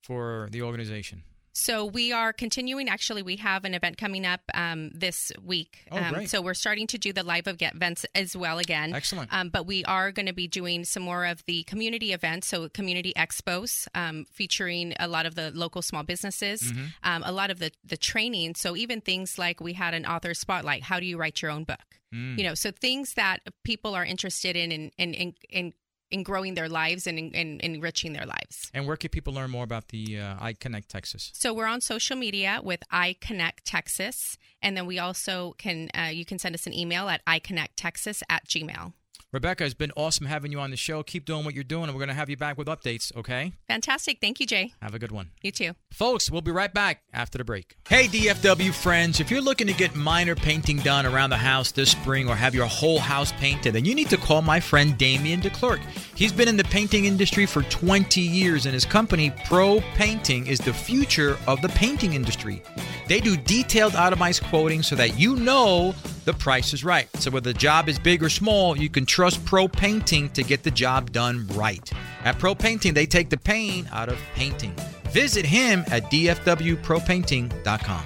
for 0.02 0.48
the 0.50 0.62
organization? 0.62 1.22
So 1.52 1.84
we 1.84 2.12
are 2.12 2.32
continuing. 2.32 2.88
Actually, 2.88 3.22
we 3.22 3.36
have 3.36 3.64
an 3.64 3.74
event 3.74 3.98
coming 3.98 4.24
up 4.24 4.40
um, 4.54 4.90
this 4.94 5.32
week. 5.42 5.86
Oh, 5.90 5.98
um, 5.98 6.26
so 6.26 6.40
we're 6.40 6.54
starting 6.54 6.86
to 6.88 6.98
do 6.98 7.12
the 7.12 7.22
live 7.22 7.46
events 7.46 8.06
as 8.14 8.36
well 8.36 8.58
again. 8.58 8.94
Excellent. 8.94 9.32
Um, 9.32 9.48
but 9.48 9.66
we 9.66 9.84
are 9.84 10.12
going 10.12 10.26
to 10.26 10.32
be 10.32 10.46
doing 10.46 10.84
some 10.84 11.02
more 11.02 11.26
of 11.26 11.44
the 11.46 11.64
community 11.64 12.12
events, 12.12 12.46
so 12.46 12.68
community 12.68 13.12
expos, 13.16 13.88
um, 13.94 14.26
featuring 14.32 14.94
a 15.00 15.08
lot 15.08 15.26
of 15.26 15.34
the 15.34 15.50
local 15.54 15.82
small 15.82 16.02
businesses, 16.02 16.62
mm-hmm. 16.62 16.84
Um, 17.02 17.22
a 17.24 17.32
lot 17.32 17.50
of 17.50 17.58
the 17.58 17.70
the 17.84 17.96
training. 17.96 18.54
So 18.54 18.76
even 18.76 19.00
things 19.00 19.38
like 19.38 19.60
we 19.60 19.72
had 19.72 19.94
an 19.94 20.06
author 20.06 20.34
spotlight. 20.34 20.82
How 20.84 21.00
do 21.00 21.06
you 21.06 21.16
write 21.16 21.42
your 21.42 21.50
own 21.50 21.64
book? 21.64 21.78
Mm. 22.14 22.38
You 22.38 22.44
know, 22.44 22.54
so 22.54 22.70
things 22.70 23.14
that 23.14 23.38
people 23.64 23.94
are 23.94 24.04
interested 24.04 24.56
in 24.56 24.72
in, 24.72 24.90
in, 24.98 25.14
in, 25.14 25.34
in 25.48 25.72
in 26.10 26.22
growing 26.22 26.54
their 26.54 26.68
lives 26.68 27.06
and 27.06 27.18
in, 27.18 27.30
in, 27.32 27.60
enriching 27.60 28.12
their 28.12 28.26
lives. 28.26 28.70
And 28.74 28.86
where 28.86 28.96
can 28.96 29.10
people 29.10 29.32
learn 29.32 29.50
more 29.50 29.64
about 29.64 29.88
the 29.88 30.18
uh, 30.18 30.52
Connect 30.60 30.88
Texas? 30.88 31.30
So 31.34 31.52
we're 31.54 31.66
on 31.66 31.80
social 31.80 32.16
media 32.16 32.60
with 32.62 32.82
I 32.90 33.16
Connect 33.20 33.64
Texas, 33.64 34.36
and 34.62 34.76
then 34.76 34.86
we 34.86 34.98
also 34.98 35.54
can 35.58 35.88
uh, 35.96 36.10
you 36.12 36.24
can 36.24 36.38
send 36.38 36.54
us 36.54 36.66
an 36.66 36.74
email 36.74 37.08
at 37.08 37.24
iConnectTexas 37.26 38.22
at 38.28 38.46
gmail. 38.46 38.92
Rebecca, 39.32 39.64
it's 39.64 39.74
been 39.74 39.92
awesome 39.96 40.26
having 40.26 40.50
you 40.50 40.58
on 40.58 40.72
the 40.72 40.76
show. 40.76 41.04
Keep 41.04 41.24
doing 41.24 41.44
what 41.44 41.54
you're 41.54 41.62
doing, 41.62 41.84
and 41.84 41.92
we're 41.92 42.00
going 42.00 42.08
to 42.08 42.14
have 42.14 42.28
you 42.28 42.36
back 42.36 42.58
with 42.58 42.66
updates, 42.66 43.14
okay? 43.16 43.52
Fantastic. 43.68 44.18
Thank 44.20 44.40
you, 44.40 44.46
Jay. 44.46 44.72
Have 44.82 44.92
a 44.92 44.98
good 44.98 45.12
one. 45.12 45.30
You 45.40 45.52
too. 45.52 45.74
Folks, 45.92 46.32
we'll 46.32 46.40
be 46.40 46.50
right 46.50 46.74
back 46.74 47.02
after 47.12 47.38
the 47.38 47.44
break. 47.44 47.76
Hey, 47.88 48.08
DFW 48.08 48.74
friends, 48.74 49.20
if 49.20 49.30
you're 49.30 49.40
looking 49.40 49.68
to 49.68 49.72
get 49.72 49.94
minor 49.94 50.34
painting 50.34 50.78
done 50.78 51.06
around 51.06 51.30
the 51.30 51.36
house 51.36 51.70
this 51.70 51.92
spring 51.92 52.28
or 52.28 52.34
have 52.34 52.56
your 52.56 52.66
whole 52.66 52.98
house 52.98 53.30
painted, 53.30 53.72
then 53.74 53.84
you 53.84 53.94
need 53.94 54.10
to 54.10 54.16
call 54.16 54.42
my 54.42 54.58
friend 54.58 54.98
Damien 54.98 55.40
DeClerc. 55.40 55.80
He's 56.16 56.32
been 56.32 56.48
in 56.48 56.56
the 56.56 56.64
painting 56.64 57.04
industry 57.04 57.46
for 57.46 57.62
20 57.62 58.20
years, 58.20 58.66
and 58.66 58.74
his 58.74 58.84
company, 58.84 59.32
Pro 59.44 59.80
Painting, 59.94 60.48
is 60.48 60.58
the 60.58 60.74
future 60.74 61.38
of 61.46 61.62
the 61.62 61.68
painting 61.68 62.14
industry. 62.14 62.64
They 63.10 63.18
do 63.18 63.36
detailed 63.36 63.96
itemized 63.96 64.44
quoting 64.44 64.84
so 64.84 64.94
that 64.94 65.18
you 65.18 65.34
know 65.34 65.96
the 66.26 66.32
price 66.32 66.72
is 66.72 66.84
right. 66.84 67.08
So 67.16 67.32
whether 67.32 67.52
the 67.52 67.58
job 67.58 67.88
is 67.88 67.98
big 67.98 68.22
or 68.22 68.28
small, 68.28 68.78
you 68.78 68.88
can 68.88 69.04
trust 69.04 69.44
Pro 69.44 69.66
Painting 69.66 70.30
to 70.30 70.44
get 70.44 70.62
the 70.62 70.70
job 70.70 71.10
done 71.10 71.44
right. 71.54 71.92
At 72.22 72.38
Pro 72.38 72.54
Painting, 72.54 72.94
they 72.94 73.06
take 73.06 73.28
the 73.28 73.36
pain 73.36 73.88
out 73.90 74.10
of 74.10 74.18
painting. 74.36 74.72
Visit 75.08 75.44
him 75.44 75.82
at 75.88 76.04
dfwpropainting.com. 76.04 78.04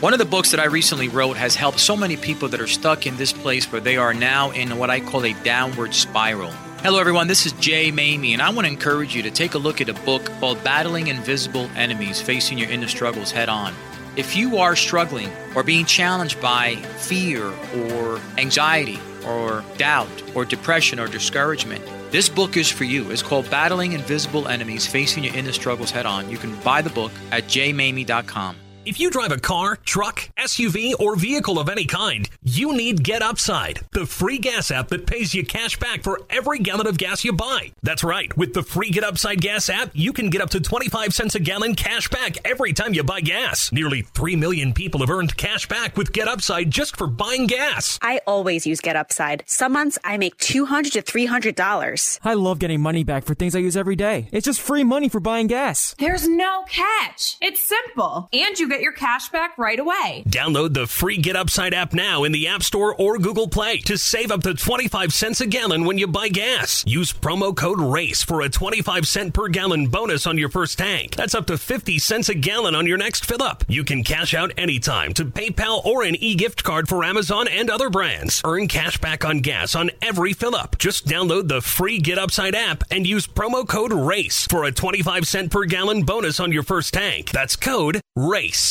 One 0.00 0.14
of 0.14 0.18
the 0.18 0.24
books 0.24 0.52
that 0.52 0.60
I 0.60 0.64
recently 0.64 1.08
wrote 1.08 1.36
has 1.36 1.54
helped 1.54 1.78
so 1.78 1.94
many 1.94 2.16
people 2.16 2.48
that 2.48 2.62
are 2.62 2.66
stuck 2.66 3.06
in 3.06 3.14
this 3.18 3.34
place 3.34 3.70
where 3.70 3.82
they 3.82 3.98
are 3.98 4.14
now 4.14 4.52
in 4.52 4.78
what 4.78 4.88
I 4.88 5.00
call 5.00 5.26
a 5.26 5.34
downward 5.44 5.92
spiral. 5.92 6.52
Hello, 6.82 6.98
everyone. 6.98 7.26
This 7.26 7.44
is 7.44 7.52
Jay 7.52 7.92
Maymi, 7.92 8.32
and 8.32 8.40
I 8.40 8.48
want 8.48 8.66
to 8.66 8.72
encourage 8.72 9.14
you 9.14 9.22
to 9.24 9.30
take 9.30 9.52
a 9.52 9.58
look 9.58 9.82
at 9.82 9.90
a 9.90 9.94
book 10.06 10.24
called 10.40 10.64
Battling 10.64 11.08
Invisible 11.08 11.68
Enemies 11.76 12.22
Facing 12.22 12.56
Your 12.56 12.70
Inner 12.70 12.88
Struggles 12.88 13.32
Head 13.32 13.50
On. 13.50 13.74
If 14.18 14.34
you 14.34 14.58
are 14.58 14.74
struggling 14.74 15.30
or 15.54 15.62
being 15.62 15.84
challenged 15.84 16.40
by 16.40 16.74
fear 16.74 17.46
or 17.46 18.20
anxiety 18.36 18.98
or 19.24 19.62
doubt 19.76 20.10
or 20.34 20.44
depression 20.44 20.98
or 20.98 21.06
discouragement, 21.06 21.84
this 22.10 22.28
book 22.28 22.56
is 22.56 22.68
for 22.68 22.82
you. 22.82 23.12
It's 23.12 23.22
called 23.22 23.48
Battling 23.48 23.92
Invisible 23.92 24.48
Enemies 24.48 24.88
Facing 24.88 25.22
Your 25.22 25.36
Inner 25.36 25.52
Struggles 25.52 25.92
Head 25.92 26.04
On. 26.04 26.28
You 26.28 26.36
can 26.36 26.58
buy 26.62 26.82
the 26.82 26.90
book 26.90 27.12
at 27.30 27.44
jmamie.com. 27.44 28.56
If 28.88 28.98
you 28.98 29.10
drive 29.10 29.32
a 29.32 29.38
car, 29.38 29.76
truck, 29.76 30.30
SUV, 30.38 30.94
or 30.98 31.14
vehicle 31.14 31.58
of 31.58 31.68
any 31.68 31.84
kind, 31.84 32.26
you 32.42 32.74
need 32.74 33.04
Get 33.04 33.20
Upside, 33.20 33.80
the 33.92 34.06
free 34.06 34.38
gas 34.38 34.70
app 34.70 34.88
that 34.88 35.06
pays 35.06 35.34
you 35.34 35.44
cash 35.44 35.78
back 35.78 36.02
for 36.02 36.22
every 36.30 36.58
gallon 36.58 36.86
of 36.86 36.96
gas 36.96 37.22
you 37.22 37.34
buy. 37.34 37.72
That's 37.82 38.02
right. 38.02 38.34
With 38.34 38.54
the 38.54 38.62
free 38.62 38.88
Get 38.88 39.04
Upside 39.04 39.42
gas 39.42 39.68
app, 39.68 39.90
you 39.92 40.14
can 40.14 40.30
get 40.30 40.40
up 40.40 40.48
to 40.50 40.60
25 40.60 41.12
cents 41.12 41.34
a 41.34 41.38
gallon 41.38 41.74
cash 41.74 42.08
back 42.08 42.38
every 42.46 42.72
time 42.72 42.94
you 42.94 43.04
buy 43.04 43.20
gas. 43.20 43.70
Nearly 43.72 44.00
3 44.00 44.36
million 44.36 44.72
people 44.72 45.00
have 45.00 45.10
earned 45.10 45.36
cash 45.36 45.68
back 45.68 45.98
with 45.98 46.14
Get 46.14 46.26
Upside 46.26 46.70
just 46.70 46.96
for 46.96 47.06
buying 47.06 47.46
gas. 47.46 47.98
I 48.00 48.22
always 48.26 48.66
use 48.66 48.80
Get 48.80 48.96
Upside. 48.96 49.44
Some 49.44 49.74
months 49.74 49.98
I 50.02 50.16
make 50.16 50.38
200 50.38 50.94
to 50.94 51.02
$300. 51.02 52.20
I 52.24 52.32
love 52.32 52.58
getting 52.58 52.80
money 52.80 53.04
back 53.04 53.24
for 53.24 53.34
things 53.34 53.54
I 53.54 53.58
use 53.58 53.76
every 53.76 53.96
day. 53.96 54.30
It's 54.32 54.46
just 54.46 54.62
free 54.62 54.82
money 54.82 55.10
for 55.10 55.20
buying 55.20 55.46
gas. 55.46 55.94
There's 55.98 56.26
no 56.26 56.64
catch. 56.70 57.36
It's 57.42 57.68
simple. 57.68 58.30
And 58.32 58.58
you 58.58 58.66
get 58.66 58.77
your 58.80 58.92
cash 58.92 59.28
back 59.30 59.56
right 59.58 59.78
away. 59.78 60.24
Download 60.28 60.72
the 60.72 60.86
free 60.86 61.16
Get 61.18 61.36
Upside 61.36 61.74
app 61.74 61.92
now 61.92 62.24
in 62.24 62.32
the 62.32 62.48
App 62.48 62.62
Store 62.62 62.94
or 62.94 63.18
Google 63.18 63.48
Play 63.48 63.78
to 63.78 63.96
save 63.96 64.30
up 64.30 64.42
to 64.42 64.54
25 64.54 65.12
cents 65.12 65.40
a 65.40 65.46
gallon 65.46 65.84
when 65.84 65.98
you 65.98 66.06
buy 66.06 66.28
gas. 66.28 66.84
Use 66.86 67.12
promo 67.12 67.54
code 67.54 67.80
RACE 67.80 68.22
for 68.22 68.42
a 68.42 68.48
25 68.48 69.06
cent 69.06 69.34
per 69.34 69.48
gallon 69.48 69.86
bonus 69.88 70.26
on 70.26 70.38
your 70.38 70.48
first 70.48 70.78
tank. 70.78 71.14
That's 71.16 71.34
up 71.34 71.46
to 71.46 71.58
50 71.58 71.98
cents 71.98 72.28
a 72.28 72.34
gallon 72.34 72.74
on 72.74 72.86
your 72.86 72.98
next 72.98 73.24
fill 73.24 73.42
up. 73.42 73.64
You 73.68 73.84
can 73.84 74.04
cash 74.04 74.34
out 74.34 74.52
anytime 74.56 75.14
to 75.14 75.24
PayPal 75.24 75.84
or 75.84 76.02
an 76.02 76.16
e 76.16 76.34
gift 76.34 76.64
card 76.64 76.88
for 76.88 77.04
Amazon 77.04 77.48
and 77.48 77.70
other 77.70 77.90
brands. 77.90 78.42
Earn 78.44 78.68
cash 78.68 78.98
back 78.98 79.24
on 79.24 79.40
gas 79.40 79.74
on 79.74 79.90
every 80.02 80.32
fill 80.32 80.54
up. 80.54 80.78
Just 80.78 81.06
download 81.06 81.48
the 81.48 81.60
free 81.60 81.98
Get 81.98 82.18
Upside 82.18 82.54
app 82.54 82.84
and 82.90 83.06
use 83.06 83.26
promo 83.26 83.66
code 83.66 83.92
RACE 83.92 84.46
for 84.46 84.64
a 84.64 84.72
25 84.72 85.26
cent 85.26 85.50
per 85.50 85.64
gallon 85.64 86.02
bonus 86.02 86.40
on 86.40 86.52
your 86.52 86.62
first 86.62 86.94
tank. 86.94 87.30
That's 87.30 87.56
code 87.56 88.00
RACE. 88.16 88.67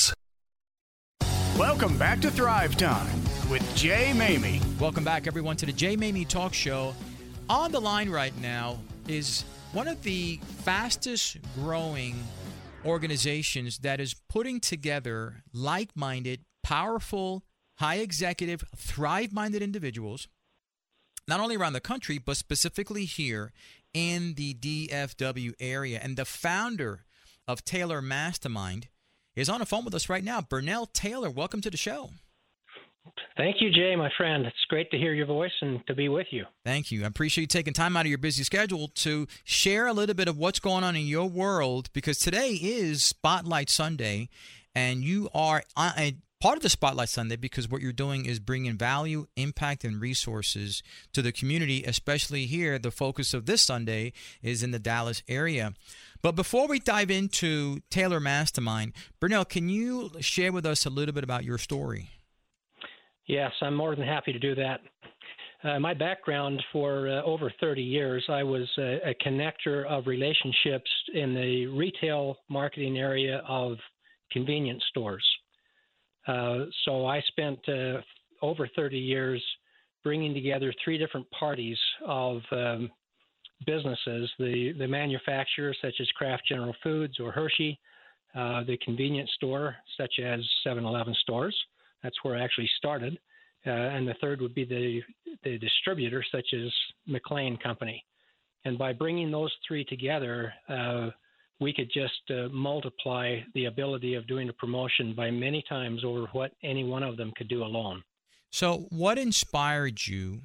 Welcome 1.58 1.98
back 1.98 2.22
to 2.22 2.30
Thrive 2.30 2.78
Time 2.78 3.08
with 3.50 3.64
Jay 3.76 4.12
Maymi. 4.16 4.62
Welcome 4.80 5.04
back, 5.04 5.26
everyone, 5.26 5.58
to 5.58 5.66
the 5.66 5.72
Jay 5.72 5.98
Maymi 5.98 6.28
Talk 6.28 6.54
Show. 6.54 6.94
On 7.50 7.72
the 7.72 7.80
line 7.80 8.10
right 8.10 8.38
now 8.40 8.78
is 9.08 9.44
one 9.74 9.88
of 9.88 10.04
the 10.04 10.40
fastest 10.64 11.38
growing 11.56 12.16
organizations 12.86 13.80
that 13.80 14.00
is 14.00 14.16
putting 14.30 14.60
together 14.60 15.44
like 15.54 15.90
minded, 15.96 16.42
powerful, 16.62 17.44
high 17.78 17.96
executive, 17.96 18.64
thrive 18.76 19.34
minded 19.34 19.62
individuals, 19.62 20.28
not 21.28 21.40
only 21.40 21.56
around 21.56 21.74
the 21.74 21.80
country, 21.80 22.18
but 22.18 22.38
specifically 22.38 23.06
here 23.06 23.52
in 23.94 24.36
the 24.36 24.54
DFW 24.54 25.54
area. 25.60 26.00
And 26.02 26.18
the 26.18 26.26
founder 26.26 27.06
of 27.48 27.64
Taylor 27.64 28.02
Mastermind 28.02 28.90
is 29.38 29.48
on 29.48 29.60
the 29.60 29.66
phone 29.66 29.86
with 29.86 29.96
us 29.96 30.10
right 30.10 30.24
now. 30.24 30.42
Bernell 30.42 30.92
Taylor, 30.92 31.30
welcome 31.30 31.62
to 31.62 31.70
the 31.70 31.78
show. 31.78 32.10
Thank 33.38 33.58
you, 33.62 33.72
Jay, 33.72 33.96
my 33.96 34.10
friend. 34.18 34.46
It's 34.46 34.56
great 34.68 34.90
to 34.92 34.98
hear 34.98 35.14
your 35.14 35.28
voice 35.28 35.52
and 35.62 35.86
to 35.88 35.96
be 35.96 36.10
with 36.10 36.28
you. 36.32 36.46
Thank 36.66 36.92
you. 36.92 37.04
I 37.04 37.08
appreciate 37.08 37.44
you 37.44 37.48
taking 37.48 37.74
time 37.74 37.96
out 37.96 38.02
of 38.02 38.08
your 38.08 38.18
busy 38.18 38.44
schedule 38.44 38.90
to 38.96 39.28
share 39.46 39.88
a 39.88 39.94
little 39.94 40.16
bit 40.16 40.28
of 40.28 40.38
what's 40.38 40.60
going 40.60 40.84
on 40.84 40.96
in 40.96 41.06
your 41.06 41.30
world 41.30 41.90
because 41.94 42.20
today 42.20 42.58
is 42.62 43.06
Spotlight 43.06 43.70
Sunday 43.70 44.28
and 44.76 45.04
you 45.04 45.30
are 45.34 45.64
uh, 45.78 46.12
part 46.40 46.58
of 46.58 46.64
the 46.64 46.70
Spotlight 46.70 47.10
Sunday 47.10 47.36
because 47.36 47.70
what 47.70 47.82
you're 47.82 47.94
doing 47.94 48.26
is 48.26 48.40
bringing 48.40 48.78
value, 48.78 49.28
impact, 49.36 49.84
and 49.84 50.02
resources 50.02 50.84
to 51.14 51.22
the 51.22 51.32
community, 51.32 51.84
especially 51.84 52.46
here. 52.46 52.78
The 52.78 52.92
focus 52.92 53.34
of 53.34 53.46
this 53.46 53.62
Sunday 53.62 54.14
is 54.42 54.64
in 54.64 54.72
the 54.72 54.80
Dallas 54.80 55.24
area. 55.28 55.74
But 56.22 56.36
before 56.36 56.68
we 56.68 56.80
dive 56.80 57.12
into 57.12 57.80
Taylor 57.90 58.20
Mastermind, 58.20 58.94
Bernell, 59.22 59.48
can 59.48 59.70
you 59.70 60.12
share 60.20 60.52
with 60.52 60.66
us 60.66 60.86
a 60.86 60.90
little 60.90 61.14
bit 61.14 61.24
about 61.24 61.44
your 61.44 61.58
story? 61.58 62.10
Yes, 63.28 63.52
I'm 63.62 63.76
more 63.76 63.96
than 63.96 64.06
happy 64.06 64.34
to 64.34 64.40
do 64.40 64.56
that. 64.56 64.82
Uh, 65.64 65.80
my 65.80 65.94
background 65.94 66.62
for 66.72 67.10
uh, 67.10 67.24
over 67.24 67.52
30 67.60 67.82
years, 67.82 68.24
I 68.30 68.44
was 68.44 68.68
a, 68.78 69.10
a, 69.10 69.16
connector 69.26 69.86
of 69.88 70.06
relationships 70.06 70.90
in 71.14 71.34
the 71.34 71.66
retail 71.68 72.38
marketing 72.48 72.98
area 73.00 73.42
of 73.48 73.78
convenience 74.32 74.84
stores. 74.90 75.26
Uh, 76.28 76.66
so 76.86 77.08
I 77.08 77.22
spent 77.22 77.58
uh, 77.68 78.02
over 78.42 78.70
30 78.76 79.00
years 79.00 79.44
bringing 80.04 80.34
together 80.34 80.74
three 80.84 80.98
different 80.98 81.26
parties 81.32 81.78
of 82.06 82.42
um, 82.52 82.92
businesses 83.66 84.30
the, 84.40 84.74
the 84.78 84.88
manufacturers, 84.88 85.78
such 85.82 85.96
as 86.00 86.08
Kraft 86.12 86.44
General 86.48 86.76
Foods 86.84 87.20
or 87.20 87.32
Hershey, 87.32 87.80
uh, 88.36 88.64
the 88.64 88.78
convenience 88.84 89.32
store, 89.36 89.76
such 89.98 90.20
as 90.24 90.40
7 90.64 90.86
Eleven 90.86 91.16
stores. 91.22 91.56
That's 92.04 92.18
where 92.24 92.36
I 92.36 92.44
actually 92.44 92.70
started. 92.78 93.18
Uh, 93.66 93.72
and 93.72 94.08
the 94.08 94.14
third 94.22 94.42
would 94.42 94.54
be 94.54 94.66
the, 94.66 95.02
the 95.44 95.58
distributor, 95.58 96.24
such 96.32 96.48
as 96.54 96.72
McLane 97.10 97.62
Company. 97.62 98.04
And 98.66 98.78
by 98.78 98.94
bringing 98.94 99.32
those 99.32 99.52
three 99.68 99.84
together, 99.84 100.54
uh, 100.70 101.10
we 101.60 101.74
could 101.74 101.92
just 101.92 102.22
uh, 102.30 102.50
multiply 102.52 103.40
the 103.56 103.66
ability 103.66 104.14
of 104.14 104.28
doing 104.28 104.50
a 104.50 104.54
promotion 104.54 105.14
by 105.16 105.32
many 105.32 105.64
times 105.68 106.04
over 106.06 106.28
what 106.34 106.52
any 106.64 106.84
one 106.84 107.04
of 107.04 107.18
them 107.18 107.32
could 107.36 107.48
do 107.48 107.64
alone. 107.64 108.04
So, 108.52 108.88
what 108.90 109.18
inspired 109.18 110.06
you 110.08 110.42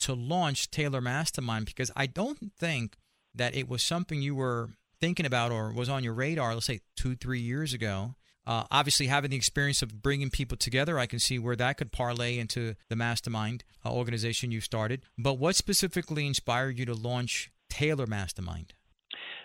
to 0.00 0.14
launch 0.14 0.70
Taylor 0.70 1.00
Mastermind? 1.00 1.66
Because 1.66 1.90
I 1.96 2.06
don't 2.06 2.52
think 2.58 2.96
that 3.34 3.54
it 3.54 3.68
was 3.68 3.82
something 3.82 4.22
you 4.22 4.34
were 4.34 4.70
thinking 5.00 5.26
about 5.26 5.52
or 5.52 5.72
was 5.72 5.88
on 5.88 6.02
your 6.02 6.14
radar, 6.14 6.54
let's 6.54 6.66
say 6.66 6.80
two, 6.96 7.14
three 7.14 7.40
years 7.40 7.72
ago. 7.72 8.14
Uh, 8.46 8.64
obviously, 8.70 9.08
having 9.08 9.30
the 9.30 9.36
experience 9.36 9.82
of 9.82 10.02
bringing 10.02 10.30
people 10.30 10.56
together, 10.56 10.98
I 10.98 11.06
can 11.06 11.18
see 11.18 11.38
where 11.38 11.56
that 11.56 11.78
could 11.78 11.90
parlay 11.90 12.38
into 12.38 12.74
the 12.88 12.94
mastermind 12.94 13.64
uh, 13.84 13.92
organization 13.92 14.52
you 14.52 14.60
started. 14.60 15.02
But 15.18 15.34
what 15.34 15.56
specifically 15.56 16.26
inspired 16.26 16.78
you 16.78 16.86
to 16.86 16.94
launch 16.94 17.50
Taylor 17.68 18.06
Mastermind? 18.06 18.72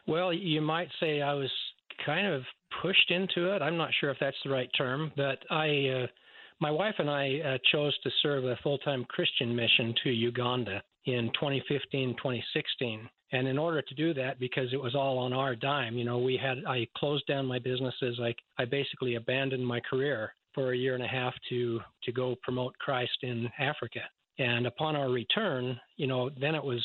Well, 0.08 0.32
you 0.32 0.62
might 0.62 0.90
say 1.00 1.22
I 1.22 1.34
was 1.34 1.52
kind 2.06 2.28
of 2.28 2.44
pushed 2.82 3.10
into 3.10 3.54
it. 3.54 3.62
I'm 3.62 3.78
not 3.78 3.90
sure 4.00 4.12
if 4.12 4.18
that's 4.20 4.38
the 4.44 4.52
right 4.52 4.70
term, 4.78 5.12
but 5.16 5.40
I, 5.50 6.04
uh, 6.04 6.08
my 6.62 6.72
wife 6.72 6.96
and 7.00 7.10
I 7.10 7.40
uh, 7.40 7.58
chose 7.72 7.98
to 8.04 8.10
serve 8.22 8.46
a 8.46 8.56
full-time 8.64 9.06
Christian 9.10 9.56
mission 9.56 9.94
to 10.04 10.12
Uganda 10.12 10.82
in 11.06 11.32
2015, 11.34 12.16
2016. 12.18 13.10
And 13.34 13.48
in 13.48 13.58
order 13.58 13.82
to 13.82 13.96
do 13.96 14.14
that, 14.14 14.40
because 14.40 14.72
it 14.72 14.82
was 14.82 14.94
all 14.94 15.18
on 15.18 15.34
our 15.34 15.56
dime, 15.56 15.98
you 15.98 16.06
know, 16.06 16.20
we 16.20 16.38
had 16.38 16.60
I 16.68 16.88
closed 16.98 17.26
down 17.28 17.46
my 17.46 17.60
businesses. 17.60 18.20
I 18.22 18.36
I 18.62 18.66
basically 18.66 19.16
abandoned 19.16 19.66
my 19.66 19.80
career 19.90 20.34
for 20.54 20.74
a 20.74 20.78
year 20.78 20.96
and 20.96 21.04
a 21.04 21.08
half 21.08 21.34
to 21.50 21.80
to 22.04 22.12
go 22.12 22.36
promote 22.44 22.78
Christ 22.78 23.18
in 23.24 23.50
Africa. 23.58 24.02
And 24.38 24.68
upon 24.68 24.96
our 24.96 25.10
return, 25.10 25.80
you 25.98 26.08
know, 26.08 26.30
then 26.40 26.56
it 26.56 26.64
was 26.64 26.84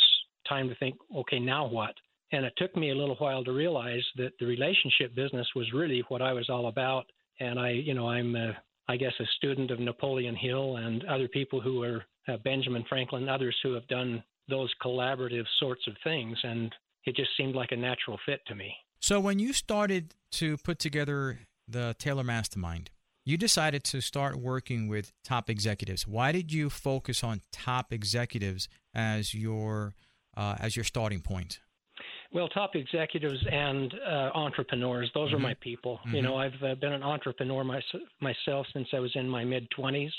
time 0.48 0.68
to 0.68 0.74
think, 0.76 0.96
okay, 1.16 1.38
now 1.38 1.66
what? 1.66 1.94
And 2.32 2.44
it 2.44 2.52
took 2.56 2.76
me 2.76 2.90
a 2.90 2.94
little 2.94 3.16
while 3.16 3.44
to 3.44 3.52
realize 3.52 4.04
that 4.16 4.32
the 4.38 4.46
relationship 4.46 5.14
business 5.14 5.46
was 5.54 5.72
really 5.72 6.02
what 6.08 6.22
I 6.22 6.32
was 6.32 6.48
all 6.48 6.68
about. 6.68 7.06
And 7.40 7.58
I, 7.58 7.70
you 7.70 7.94
know, 7.94 8.08
I'm, 8.08 8.34
a, 8.34 8.56
I 8.88 8.96
guess, 8.96 9.12
a 9.20 9.24
student 9.36 9.70
of 9.70 9.80
Napoleon 9.80 10.36
Hill 10.36 10.76
and 10.76 11.04
other 11.04 11.28
people 11.28 11.60
who 11.60 11.82
are 11.82 12.04
uh, 12.28 12.36
Benjamin 12.44 12.84
Franklin, 12.88 13.28
others 13.28 13.56
who 13.62 13.72
have 13.72 13.86
done 13.88 14.22
those 14.48 14.72
collaborative 14.84 15.44
sorts 15.58 15.86
of 15.86 15.94
things. 16.04 16.38
And 16.42 16.72
it 17.04 17.16
just 17.16 17.30
seemed 17.36 17.54
like 17.54 17.72
a 17.72 17.76
natural 17.76 18.18
fit 18.26 18.40
to 18.46 18.54
me. 18.54 18.74
So 19.00 19.20
when 19.20 19.38
you 19.38 19.52
started 19.52 20.14
to 20.32 20.56
put 20.58 20.78
together 20.78 21.40
the 21.68 21.94
Taylor 21.98 22.24
Mastermind, 22.24 22.90
you 23.24 23.36
decided 23.36 23.82
to 23.84 24.00
start 24.00 24.36
working 24.36 24.86
with 24.86 25.12
top 25.24 25.50
executives. 25.50 26.06
Why 26.06 26.30
did 26.30 26.52
you 26.52 26.70
focus 26.70 27.24
on 27.24 27.42
top 27.52 27.92
executives 27.92 28.68
as 28.94 29.34
your 29.34 29.94
uh, 30.36 30.56
as 30.60 30.76
your 30.76 30.84
starting 30.84 31.20
point? 31.20 31.60
Well, 32.32 32.48
top 32.48 32.74
executives 32.74 33.38
and 33.50 33.94
uh, 34.06 34.30
entrepreneurs, 34.34 35.10
those 35.14 35.28
mm-hmm. 35.28 35.36
are 35.36 35.40
my 35.40 35.54
people. 35.60 36.00
Mm-hmm. 36.06 36.16
You 36.16 36.22
know, 36.22 36.36
I've 36.36 36.62
uh, 36.62 36.74
been 36.74 36.92
an 36.92 37.02
entrepreneur 37.02 37.64
my, 37.64 37.80
myself 38.20 38.66
since 38.72 38.88
I 38.92 38.98
was 38.98 39.12
in 39.14 39.28
my 39.28 39.44
mid 39.44 39.68
20s. 39.78 40.10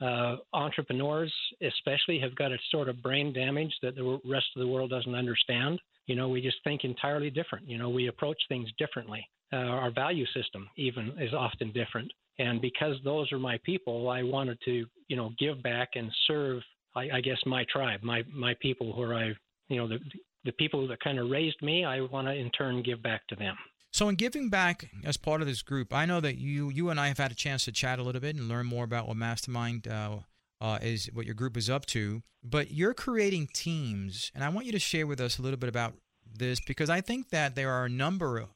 Uh, 0.00 0.36
entrepreneurs, 0.52 1.32
especially, 1.62 2.18
have 2.18 2.34
got 2.34 2.50
a 2.50 2.56
sort 2.70 2.88
of 2.88 3.00
brain 3.02 3.32
damage 3.32 3.72
that 3.82 3.94
the 3.94 4.20
rest 4.24 4.46
of 4.56 4.60
the 4.60 4.66
world 4.66 4.90
doesn't 4.90 5.14
understand. 5.14 5.78
You 6.06 6.16
know, 6.16 6.28
we 6.28 6.40
just 6.42 6.56
think 6.64 6.84
entirely 6.84 7.30
different. 7.30 7.68
You 7.68 7.78
know, 7.78 7.88
we 7.88 8.08
approach 8.08 8.38
things 8.48 8.68
differently. 8.78 9.26
uh, 9.54 9.56
our 9.56 9.90
value 9.90 10.26
system 10.34 10.68
even 10.76 11.12
is 11.20 11.32
often 11.32 11.72
different. 11.72 12.10
And 12.38 12.60
because 12.60 12.96
those 13.04 13.30
are 13.32 13.38
my 13.38 13.58
people, 13.64 14.08
I 14.08 14.22
wanted 14.22 14.58
to, 14.64 14.84
you 15.08 15.16
know, 15.16 15.30
give 15.38 15.62
back 15.62 15.90
and 15.94 16.10
serve. 16.26 16.62
I, 16.96 17.08
I 17.14 17.20
guess 17.20 17.38
my 17.46 17.64
tribe, 17.72 18.00
my 18.02 18.22
my 18.32 18.54
people, 18.60 18.96
where 18.96 19.14
I, 19.14 19.32
you 19.68 19.76
know, 19.76 19.86
the 19.88 19.98
the 20.44 20.52
people 20.52 20.86
that 20.88 21.00
kind 21.00 21.18
of 21.18 21.30
raised 21.30 21.60
me. 21.62 21.84
I 21.84 22.00
want 22.00 22.28
to 22.28 22.34
in 22.34 22.50
turn 22.50 22.82
give 22.82 23.02
back 23.02 23.26
to 23.28 23.36
them. 23.36 23.56
So, 23.92 24.08
in 24.08 24.16
giving 24.16 24.48
back 24.48 24.90
as 25.04 25.16
part 25.16 25.40
of 25.40 25.46
this 25.46 25.62
group, 25.62 25.94
I 25.94 26.04
know 26.04 26.20
that 26.20 26.36
you 26.36 26.68
you 26.68 26.90
and 26.90 26.98
I 26.98 27.08
have 27.08 27.18
had 27.18 27.30
a 27.30 27.34
chance 27.36 27.64
to 27.66 27.72
chat 27.72 27.98
a 27.98 28.02
little 28.02 28.20
bit 28.20 28.36
and 28.36 28.48
learn 28.48 28.66
more 28.66 28.84
about 28.84 29.06
what 29.06 29.16
Mastermind 29.16 29.86
uh, 29.86 30.18
uh, 30.60 30.78
is, 30.82 31.08
what 31.12 31.26
your 31.26 31.34
group 31.34 31.56
is 31.56 31.70
up 31.70 31.86
to. 31.86 32.22
But 32.42 32.72
you're 32.72 32.94
creating 32.94 33.48
teams, 33.54 34.32
and 34.34 34.42
I 34.42 34.48
want 34.48 34.66
you 34.66 34.72
to 34.72 34.78
share 34.78 35.06
with 35.06 35.20
us 35.20 35.38
a 35.38 35.42
little 35.42 35.58
bit 35.58 35.68
about 35.68 35.94
this 36.26 36.60
because 36.66 36.90
I 36.90 37.00
think 37.00 37.30
that 37.30 37.54
there 37.54 37.70
are 37.70 37.84
a 37.84 37.88
number 37.88 38.46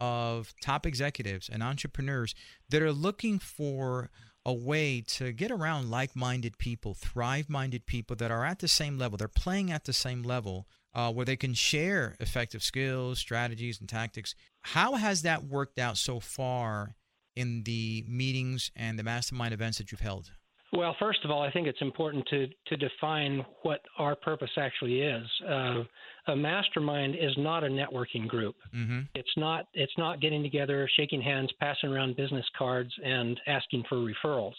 of 0.00 0.54
top 0.62 0.86
executives 0.86 1.48
and 1.48 1.62
entrepreneurs 1.62 2.34
that 2.70 2.82
are 2.82 2.92
looking 2.92 3.38
for 3.38 4.10
a 4.46 4.52
way 4.52 5.00
to 5.00 5.32
get 5.32 5.50
around 5.50 5.90
like-minded 5.90 6.56
people, 6.56 6.94
thrive-minded 6.94 7.84
people 7.84 8.16
that 8.16 8.30
are 8.30 8.44
at 8.44 8.60
the 8.60 8.68
same 8.68 8.96
level. 8.96 9.18
They're 9.18 9.28
playing 9.28 9.72
at 9.72 9.84
the 9.84 9.92
same 9.92 10.22
level 10.22 10.66
uh, 10.96 11.12
where 11.12 11.26
they 11.26 11.36
can 11.36 11.52
share 11.52 12.16
effective 12.18 12.62
skills, 12.62 13.18
strategies, 13.18 13.78
and 13.78 13.88
tactics. 13.88 14.34
How 14.62 14.94
has 14.94 15.22
that 15.22 15.44
worked 15.44 15.78
out 15.78 15.98
so 15.98 16.18
far 16.18 16.96
in 17.36 17.62
the 17.64 18.02
meetings 18.08 18.72
and 18.74 18.98
the 18.98 19.04
mastermind 19.04 19.52
events 19.52 19.76
that 19.76 19.92
you've 19.92 20.00
held? 20.00 20.32
Well, 20.72 20.96
first 20.98 21.20
of 21.24 21.30
all, 21.30 21.42
I 21.42 21.50
think 21.50 21.68
it's 21.68 21.80
important 21.80 22.26
to 22.28 22.48
to 22.66 22.76
define 22.76 23.44
what 23.62 23.80
our 23.98 24.16
purpose 24.16 24.50
actually 24.56 25.00
is. 25.02 25.26
Uh, 25.48 25.84
a 26.28 26.34
mastermind 26.34 27.14
is 27.14 27.32
not 27.36 27.62
a 27.62 27.68
networking 27.68 28.26
group. 28.26 28.56
Mm-hmm. 28.74 29.00
It's 29.14 29.30
not 29.36 29.66
it's 29.74 29.96
not 29.96 30.20
getting 30.20 30.42
together, 30.42 30.88
shaking 30.96 31.20
hands, 31.20 31.50
passing 31.60 31.90
around 31.90 32.16
business 32.16 32.44
cards, 32.58 32.92
and 33.04 33.38
asking 33.46 33.84
for 33.88 33.96
referrals. 33.96 34.56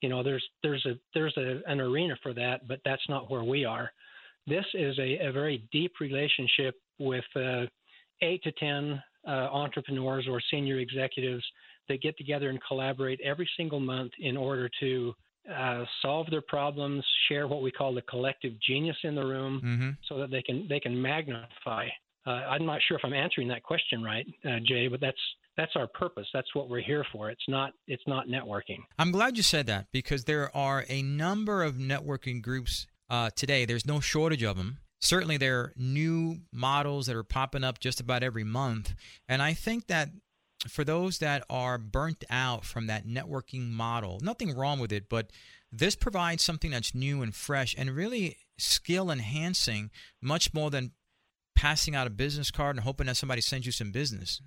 You 0.00 0.08
know, 0.08 0.22
there's 0.22 0.44
there's 0.62 0.84
a 0.86 0.94
there's 1.12 1.36
a, 1.36 1.60
an 1.70 1.80
arena 1.80 2.16
for 2.22 2.34
that, 2.34 2.66
but 2.66 2.80
that's 2.84 3.08
not 3.08 3.30
where 3.30 3.44
we 3.44 3.64
are. 3.64 3.90
This 4.46 4.64
is 4.74 4.98
a, 4.98 5.26
a 5.26 5.32
very 5.32 5.64
deep 5.72 5.92
relationship 6.00 6.74
with 6.98 7.24
uh, 7.36 7.64
eight 8.22 8.42
to 8.42 8.52
10 8.52 9.02
uh, 9.26 9.30
entrepreneurs 9.30 10.26
or 10.28 10.40
senior 10.50 10.78
executives 10.78 11.44
that 11.88 12.02
get 12.02 12.16
together 12.18 12.50
and 12.50 12.58
collaborate 12.66 13.20
every 13.20 13.48
single 13.56 13.80
month 13.80 14.12
in 14.18 14.36
order 14.36 14.70
to 14.80 15.14
uh, 15.52 15.84
solve 16.02 16.26
their 16.30 16.42
problems, 16.42 17.04
share 17.28 17.46
what 17.46 17.62
we 17.62 17.70
call 17.70 17.94
the 17.94 18.02
collective 18.02 18.52
genius 18.66 18.96
in 19.04 19.14
the 19.14 19.24
room, 19.24 19.60
mm-hmm. 19.64 19.90
so 20.08 20.18
that 20.18 20.30
they 20.30 20.42
can 20.42 20.66
they 20.68 20.80
can 20.80 21.00
magnify. 21.00 21.86
Uh, 22.26 22.30
I'm 22.30 22.64
not 22.64 22.80
sure 22.88 22.96
if 22.96 23.04
I'm 23.04 23.12
answering 23.12 23.48
that 23.48 23.62
question 23.62 24.02
right, 24.02 24.26
uh, 24.46 24.56
Jay, 24.66 24.88
but 24.88 25.00
that's 25.00 25.18
that's 25.56 25.72
our 25.76 25.86
purpose. 25.86 26.26
That's 26.32 26.54
what 26.54 26.70
we're 26.70 26.80
here 26.80 27.04
for. 27.12 27.30
It's 27.30 27.44
not 27.48 27.72
it's 27.86 28.02
not 28.06 28.26
networking. 28.26 28.78
I'm 28.98 29.12
glad 29.12 29.36
you 29.36 29.42
said 29.42 29.66
that 29.66 29.86
because 29.92 30.24
there 30.24 30.54
are 30.56 30.86
a 30.88 31.02
number 31.02 31.62
of 31.62 31.74
networking 31.74 32.40
groups 32.40 32.86
uh, 33.14 33.30
today. 33.36 33.64
There's 33.64 33.86
no 33.86 34.00
shortage 34.00 34.42
of 34.42 34.56
them. 34.56 34.78
Certainly, 35.00 35.36
there 35.36 35.60
are 35.60 35.72
new 35.76 36.38
models 36.52 37.06
that 37.06 37.14
are 37.14 37.22
popping 37.22 37.62
up 37.62 37.78
just 37.78 38.00
about 38.00 38.24
every 38.24 38.42
month. 38.42 38.94
And 39.28 39.40
I 39.40 39.52
think 39.52 39.86
that 39.86 40.08
for 40.68 40.82
those 40.82 41.18
that 41.18 41.44
are 41.48 41.78
burnt 41.78 42.24
out 42.28 42.64
from 42.64 42.88
that 42.88 43.06
networking 43.06 43.70
model, 43.70 44.18
nothing 44.22 44.56
wrong 44.56 44.80
with 44.80 44.92
it, 44.92 45.08
but 45.08 45.30
this 45.70 45.94
provides 45.94 46.42
something 46.42 46.72
that's 46.72 46.94
new 46.94 47.22
and 47.22 47.34
fresh 47.34 47.74
and 47.78 47.90
really 47.90 48.38
skill 48.58 49.10
enhancing 49.10 49.90
much 50.20 50.52
more 50.52 50.70
than 50.70 50.92
passing 51.54 51.94
out 51.94 52.06
a 52.06 52.10
business 52.10 52.50
card 52.50 52.74
and 52.76 52.84
hoping 52.84 53.06
that 53.06 53.16
somebody 53.16 53.40
sends 53.40 53.66
you 53.66 53.72
some 53.72 53.92
business. 53.92 54.40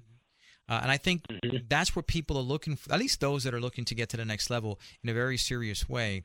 Uh, 0.68 0.80
and 0.82 0.92
I 0.92 0.98
think 0.98 1.24
mm-hmm. 1.28 1.58
that's 1.70 1.96
where 1.96 2.04
people 2.04 2.38
are 2.38 2.42
looking 2.42 2.76
for, 2.76 2.92
at 2.92 3.00
least 3.00 3.22
those 3.22 3.46
that 3.46 3.54
are 3.54 3.62
looking 3.62 3.86
to 3.86 3.96
get 3.96 4.10
to 4.10 4.18
the 4.18 4.26
next 4.26 4.50
level 4.50 4.80
in 5.04 5.10
a 5.10 5.14
very 5.14 5.38
serious 5.38 5.88
way. 5.88 6.24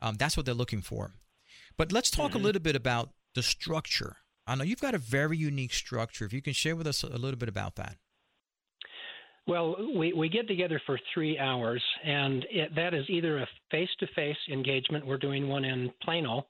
Um, 0.00 0.14
that's 0.14 0.36
what 0.36 0.46
they're 0.46 0.54
looking 0.54 0.80
for. 0.80 1.12
But 1.76 1.92
let's 1.92 2.10
talk 2.10 2.30
mm-hmm. 2.30 2.40
a 2.40 2.42
little 2.42 2.62
bit 2.62 2.76
about 2.76 3.10
the 3.34 3.42
structure. 3.42 4.16
I 4.46 4.54
know 4.54 4.64
you've 4.64 4.80
got 4.80 4.94
a 4.94 4.98
very 4.98 5.36
unique 5.36 5.72
structure. 5.72 6.24
If 6.24 6.32
you 6.32 6.42
can 6.42 6.52
share 6.52 6.76
with 6.76 6.86
us 6.86 7.02
a 7.02 7.08
little 7.08 7.38
bit 7.38 7.48
about 7.48 7.76
that. 7.76 7.96
Well, 9.46 9.76
we, 9.96 10.12
we 10.12 10.28
get 10.28 10.46
together 10.46 10.80
for 10.86 10.98
three 11.12 11.38
hours, 11.38 11.82
and 12.04 12.46
it, 12.48 12.74
that 12.76 12.94
is 12.94 13.04
either 13.08 13.38
a 13.38 13.48
face 13.72 13.88
to 13.98 14.06
face 14.14 14.36
engagement. 14.52 15.04
We're 15.04 15.18
doing 15.18 15.48
one 15.48 15.64
in 15.64 15.90
Plano, 16.02 16.46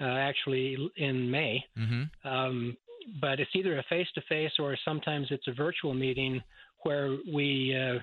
uh, 0.00 0.04
actually 0.04 0.76
in 0.96 1.30
May. 1.30 1.64
Mm-hmm. 1.78 2.28
Um, 2.28 2.76
but 3.20 3.38
it's 3.38 3.50
either 3.54 3.78
a 3.78 3.84
face 3.88 4.08
to 4.14 4.22
face 4.28 4.52
or 4.58 4.76
sometimes 4.84 5.28
it's 5.30 5.46
a 5.48 5.52
virtual 5.52 5.94
meeting 5.94 6.40
where 6.82 7.16
we 7.32 7.76
uh, 7.76 8.00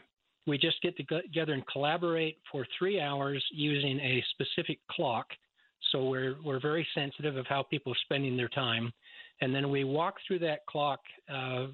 we 0.48 0.58
just 0.58 0.82
get 0.82 0.96
together 0.98 1.54
and 1.54 1.66
collaborate 1.68 2.38
for 2.52 2.66
three 2.78 3.00
hours 3.00 3.44
using 3.52 4.00
a 4.00 4.24
specific 4.32 4.80
clock 4.90 5.28
so 5.92 6.08
we're 6.08 6.36
we're 6.44 6.60
very 6.60 6.88
sensitive 6.96 7.36
of 7.38 7.46
how 7.48 7.64
people 7.64 7.94
are 7.94 8.04
spending 8.04 8.38
their 8.38 8.50
time, 8.50 8.92
and 9.42 9.54
then 9.54 9.70
we 9.70 9.84
walk 9.84 10.16
through 10.28 10.40
that 10.40 10.66
clock. 10.66 11.00
Uh, 11.34 11.68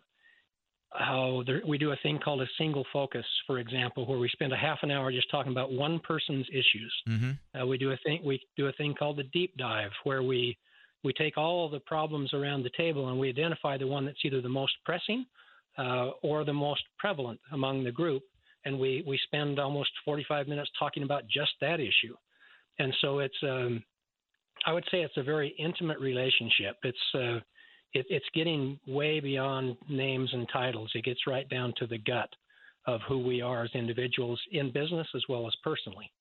how 0.97 1.43
there, 1.45 1.61
we 1.67 1.77
do 1.77 1.91
a 1.91 1.97
thing 2.03 2.19
called 2.23 2.41
a 2.41 2.47
single 2.57 2.85
focus, 2.93 3.25
for 3.45 3.59
example, 3.59 4.05
where 4.05 4.17
we 4.17 4.29
spend 4.29 4.53
a 4.53 4.57
half 4.57 4.79
an 4.81 4.91
hour 4.91 5.11
just 5.11 5.29
talking 5.29 5.51
about 5.51 5.71
one 5.71 5.99
person's 5.99 6.47
issues. 6.49 6.93
Mm-hmm. 7.09 7.61
Uh, 7.61 7.65
we 7.65 7.77
do 7.77 7.91
a 7.91 7.97
thing 8.05 8.21
we 8.23 8.41
do 8.55 8.67
a 8.67 8.71
thing 8.73 8.93
called 8.97 9.17
the 9.17 9.23
deep 9.23 9.55
dive, 9.57 9.91
where 10.03 10.23
we 10.23 10.57
we 11.03 11.13
take 11.13 11.37
all 11.37 11.69
the 11.69 11.79
problems 11.81 12.33
around 12.33 12.63
the 12.63 12.71
table 12.75 13.09
and 13.09 13.19
we 13.19 13.29
identify 13.29 13.77
the 13.77 13.87
one 13.87 14.05
that's 14.05 14.19
either 14.23 14.41
the 14.41 14.49
most 14.49 14.73
pressing 14.85 15.25
uh, 15.77 16.09
or 16.23 16.43
the 16.43 16.53
most 16.53 16.81
prevalent 16.97 17.39
among 17.51 17.83
the 17.83 17.91
group, 17.91 18.23
and 18.65 18.79
we 18.79 19.03
we 19.07 19.19
spend 19.25 19.59
almost 19.59 19.91
45 20.03 20.47
minutes 20.47 20.69
talking 20.77 21.03
about 21.03 21.23
just 21.27 21.51
that 21.61 21.79
issue. 21.79 22.15
And 22.79 22.93
so 23.01 23.19
it's 23.19 23.35
um, 23.43 23.83
I 24.65 24.73
would 24.73 24.85
say 24.91 25.01
it's 25.01 25.17
a 25.17 25.23
very 25.23 25.55
intimate 25.59 25.99
relationship. 25.99 26.77
It's 26.83 26.97
uh, 27.13 27.39
it, 27.93 28.05
it's 28.09 28.25
getting 28.33 28.79
way 28.87 29.19
beyond 29.19 29.77
names 29.89 30.29
and 30.33 30.47
titles. 30.51 30.91
It 30.95 31.05
gets 31.05 31.21
right 31.27 31.47
down 31.49 31.73
to 31.77 31.87
the 31.87 31.97
gut 31.97 32.29
of 32.87 33.01
who 33.07 33.19
we 33.19 33.41
are 33.41 33.63
as 33.63 33.69
individuals 33.73 34.39
in 34.51 34.71
business 34.71 35.07
as 35.15 35.23
well 35.29 35.47
as 35.47 35.53
personally. 35.63 36.11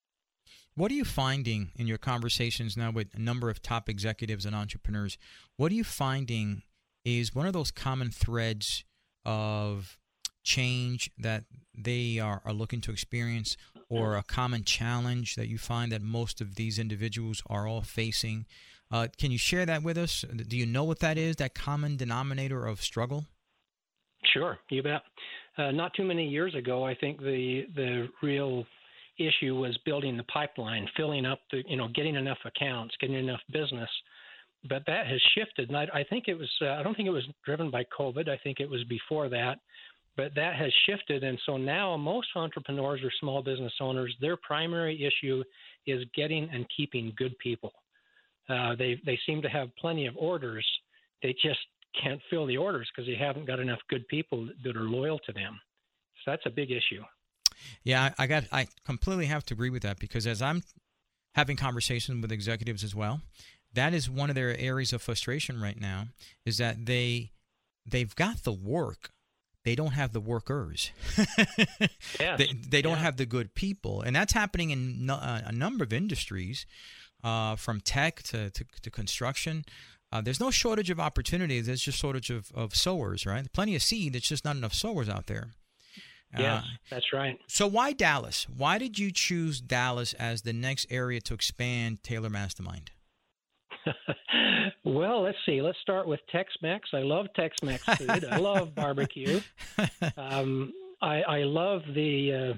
What 0.75 0.91
are 0.91 0.95
you 0.95 1.05
finding 1.05 1.71
in 1.75 1.87
your 1.87 1.97
conversations 1.97 2.75
now 2.75 2.91
with 2.91 3.07
a 3.15 3.19
number 3.19 3.49
of 3.49 3.61
top 3.61 3.87
executives 3.87 4.45
and 4.45 4.55
entrepreneurs? 4.55 5.17
What 5.57 5.71
are 5.71 5.75
you 5.75 5.83
finding 5.83 6.63
is 7.03 7.33
one 7.33 7.47
of 7.47 7.53
those 7.53 7.71
common 7.71 8.09
threads 8.09 8.83
of 9.23 9.97
change 10.43 11.11
that 11.17 11.45
they 11.75 12.19
are, 12.19 12.41
are 12.45 12.53
looking 12.53 12.81
to 12.81 12.91
experience 12.91 13.57
or 13.89 14.15
a 14.15 14.23
common 14.23 14.63
challenge 14.63 15.35
that 15.35 15.47
you 15.47 15.57
find 15.57 15.91
that 15.91 16.01
most 16.01 16.41
of 16.41 16.55
these 16.55 16.79
individuals 16.79 17.41
are 17.47 17.67
all 17.67 17.81
facing. 17.81 18.45
Uh, 18.91 19.07
can 19.17 19.31
you 19.31 19.37
share 19.37 19.65
that 19.65 19.83
with 19.83 19.97
us? 19.97 20.23
Do 20.47 20.57
you 20.57 20.65
know 20.65 20.83
what 20.83 20.99
that 20.99 21.17
is, 21.17 21.37
that 21.37 21.55
common 21.55 21.97
denominator 21.97 22.65
of 22.65 22.81
struggle? 22.81 23.25
Sure, 24.33 24.57
you 24.69 24.81
bet. 24.83 25.01
Uh, 25.57 25.71
not 25.71 25.93
too 25.93 26.03
many 26.03 26.27
years 26.27 26.53
ago, 26.55 26.83
I 26.83 26.95
think 26.95 27.19
the 27.19 27.63
the 27.75 28.07
real 28.21 28.65
issue 29.17 29.55
was 29.55 29.77
building 29.85 30.17
the 30.17 30.23
pipeline, 30.23 30.87
filling 30.97 31.25
up 31.25 31.39
the, 31.51 31.63
you 31.67 31.77
know, 31.77 31.87
getting 31.95 32.15
enough 32.15 32.39
accounts, 32.43 32.95
getting 32.99 33.15
enough 33.15 33.39
business. 33.51 33.89
But 34.67 34.83
that 34.87 35.07
has 35.07 35.21
shifted, 35.37 35.69
and 35.69 35.77
I, 35.77 35.87
I 35.93 36.03
think 36.09 36.25
it 36.27 36.33
was. 36.33 36.49
Uh, 36.61 36.71
I 36.71 36.83
don't 36.83 36.95
think 36.95 37.07
it 37.07 37.11
was 37.11 37.27
driven 37.45 37.69
by 37.69 37.85
COVID. 37.97 38.27
I 38.27 38.37
think 38.43 38.59
it 38.59 38.69
was 38.69 38.83
before 38.85 39.29
that 39.29 39.59
but 40.17 40.33
that 40.35 40.55
has 40.55 40.71
shifted. 40.85 41.23
And 41.23 41.39
so 41.45 41.57
now 41.57 41.97
most 41.97 42.27
entrepreneurs 42.35 43.01
or 43.03 43.11
small 43.19 43.41
business 43.41 43.73
owners, 43.81 44.15
their 44.21 44.37
primary 44.37 45.05
issue 45.05 45.43
is 45.85 46.03
getting 46.15 46.49
and 46.51 46.65
keeping 46.75 47.13
good 47.17 47.37
people. 47.39 47.71
Uh, 48.49 48.75
they, 48.75 49.01
they 49.05 49.19
seem 49.25 49.41
to 49.41 49.49
have 49.49 49.75
plenty 49.75 50.05
of 50.05 50.15
orders. 50.17 50.65
They 51.21 51.33
just 51.33 51.59
can't 52.01 52.21
fill 52.29 52.45
the 52.45 52.57
orders 52.57 52.89
because 52.93 53.07
they 53.07 53.15
haven't 53.15 53.47
got 53.47 53.59
enough 53.59 53.79
good 53.89 54.07
people 54.07 54.47
that 54.63 54.75
are 54.75 54.81
loyal 54.81 55.19
to 55.19 55.33
them. 55.33 55.59
So 56.23 56.31
that's 56.31 56.45
a 56.45 56.49
big 56.49 56.71
issue. 56.71 57.03
Yeah, 57.83 58.13
I 58.17 58.27
got. 58.27 58.45
I 58.51 58.67
completely 58.85 59.25
have 59.27 59.45
to 59.45 59.53
agree 59.53 59.69
with 59.69 59.83
that 59.83 59.99
because 59.99 60.27
as 60.27 60.41
I'm 60.41 60.63
having 61.35 61.55
conversations 61.55 62.21
with 62.21 62.31
executives 62.31 62.83
as 62.83 62.93
well, 62.93 63.21
that 63.73 63.93
is 63.93 64.09
one 64.09 64.29
of 64.29 64.35
their 64.35 64.57
areas 64.57 64.93
of 64.93 65.01
frustration 65.01 65.61
right 65.61 65.79
now. 65.79 66.07
Is 66.45 66.57
that 66.57 66.85
they 66.85 67.31
they've 67.85 68.13
got 68.15 68.43
the 68.43 68.51
work, 68.51 69.11
they 69.65 69.75
don't 69.75 69.91
have 69.91 70.13
the 70.13 70.21
workers. 70.21 70.91
yes. 71.17 71.89
They, 72.37 72.53
they 72.69 72.81
don't 72.81 72.93
yeah. 72.93 72.99
have 72.99 73.17
the 73.17 73.25
good 73.25 73.55
people. 73.55 74.01
And 74.01 74.15
that's 74.15 74.33
happening 74.33 74.69
in 74.69 75.05
no, 75.07 75.15
uh, 75.15 75.41
a 75.45 75.51
number 75.51 75.83
of 75.83 75.91
industries, 75.91 76.65
uh, 77.23 77.55
from 77.55 77.81
tech 77.81 78.21
to, 78.23 78.51
to, 78.51 78.65
to 78.83 78.89
construction. 78.91 79.65
Uh, 80.11 80.21
there's 80.21 80.39
no 80.39 80.51
shortage 80.51 80.89
of 80.91 80.99
opportunities. 80.99 81.65
There's 81.65 81.81
just 81.81 81.97
shortage 81.97 82.29
of, 82.29 82.51
of 82.53 82.75
sowers, 82.75 83.25
right? 83.25 83.51
Plenty 83.51 83.75
of 83.75 83.81
seed. 83.81 84.15
It's 84.15 84.27
just 84.27 84.45
not 84.45 84.55
enough 84.55 84.73
sowers 84.73 85.09
out 85.09 85.25
there. 85.25 85.49
Yeah, 86.37 86.55
uh, 86.55 86.61
that's 86.91 87.13
right. 87.13 87.39
So 87.47 87.65
why 87.65 87.93
Dallas? 87.93 88.45
Why 88.55 88.77
did 88.77 88.99
you 88.99 89.11
choose 89.11 89.61
Dallas 89.61 90.13
as 90.13 90.41
the 90.41 90.53
next 90.53 90.85
area 90.89 91.21
to 91.21 91.33
expand 91.33 92.03
Taylor 92.03 92.29
Mastermind? 92.29 92.91
well, 94.85 95.23
let's 95.23 95.37
see. 95.45 95.61
Let's 95.61 95.79
start 95.81 96.07
with 96.07 96.19
Tex-Mex. 96.31 96.89
I 96.93 96.99
love 96.99 97.27
Tex-Mex 97.35 97.83
food. 97.83 98.25
I 98.25 98.37
love 98.37 98.75
barbecue. 98.75 99.41
Um, 100.17 100.71
I, 101.01 101.21
I 101.21 101.43
love 101.43 101.81
the 101.93 102.53
uh, 102.53 102.57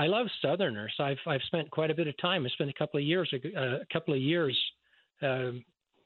I 0.00 0.06
love 0.06 0.26
Southerners. 0.40 0.94
I've 0.98 1.18
I've 1.26 1.42
spent 1.46 1.70
quite 1.70 1.90
a 1.90 1.94
bit 1.94 2.06
of 2.08 2.16
time. 2.18 2.46
I 2.46 2.48
spent 2.48 2.70
a 2.70 2.74
couple 2.74 2.98
of 2.98 3.04
years 3.04 3.32
uh, 3.32 3.60
a 3.60 3.86
couple 3.92 4.14
of 4.14 4.20
years 4.20 4.58
uh, 5.22 5.50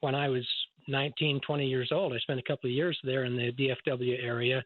when 0.00 0.14
I 0.14 0.28
was 0.28 0.44
19, 0.88 1.40
20 1.46 1.66
years 1.66 1.90
old. 1.92 2.12
I 2.12 2.18
spent 2.18 2.40
a 2.40 2.42
couple 2.42 2.68
of 2.68 2.74
years 2.74 2.98
there 3.04 3.24
in 3.24 3.37
the 3.37 3.52
DFW 3.52 4.22
area, 4.22 4.64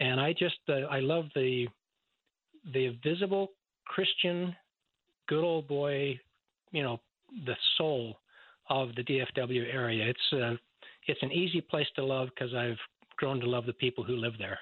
and 0.00 0.20
I 0.20 0.32
just 0.32 0.58
uh, 0.68 0.86
I 0.90 1.00
love 1.00 1.26
the 1.34 1.68
the 2.72 2.96
visible 3.04 3.48
Christian, 3.84 4.54
good 5.28 5.44
old 5.44 5.68
boy, 5.68 6.18
you 6.72 6.82
know, 6.82 7.00
the 7.46 7.56
soul 7.76 8.16
of 8.68 8.94
the 8.94 9.02
DFW 9.02 9.72
area. 9.72 10.06
It's 10.08 10.32
uh, 10.32 10.56
it's 11.06 11.22
an 11.22 11.32
easy 11.32 11.60
place 11.60 11.86
to 11.96 12.04
love 12.04 12.28
because 12.34 12.54
I've 12.54 12.78
grown 13.16 13.40
to 13.40 13.46
love 13.46 13.66
the 13.66 13.72
people 13.72 14.04
who 14.04 14.16
live 14.16 14.34
there. 14.38 14.58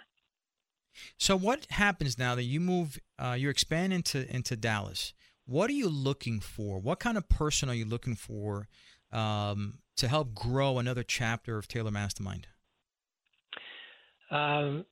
So 1.19 1.37
what 1.37 1.67
happens 1.71 2.19
now 2.19 2.35
that 2.35 2.45
you 2.45 2.61
move, 2.61 2.99
uh, 3.19 3.37
you 3.39 3.51
expand 3.51 3.93
into 3.93 4.33
into 4.35 4.57
Dallas? 4.57 5.13
What 5.47 5.71
are 5.71 5.75
you 5.75 5.89
looking 5.89 6.41
for? 6.41 6.79
What 6.79 6.99
kind 6.99 7.17
of 7.17 7.29
person 7.29 7.69
are 7.69 7.75
you 7.75 7.85
looking 7.85 8.17
for 8.17 8.69
um, 9.13 9.79
to 9.97 10.09
help 10.09 10.35
grow 10.35 10.79
another 10.79 11.03
chapter 11.03 11.57
of 11.57 11.69
Taylor 11.69 11.93
Mastermind? 11.93 12.49
Um, 14.31 14.85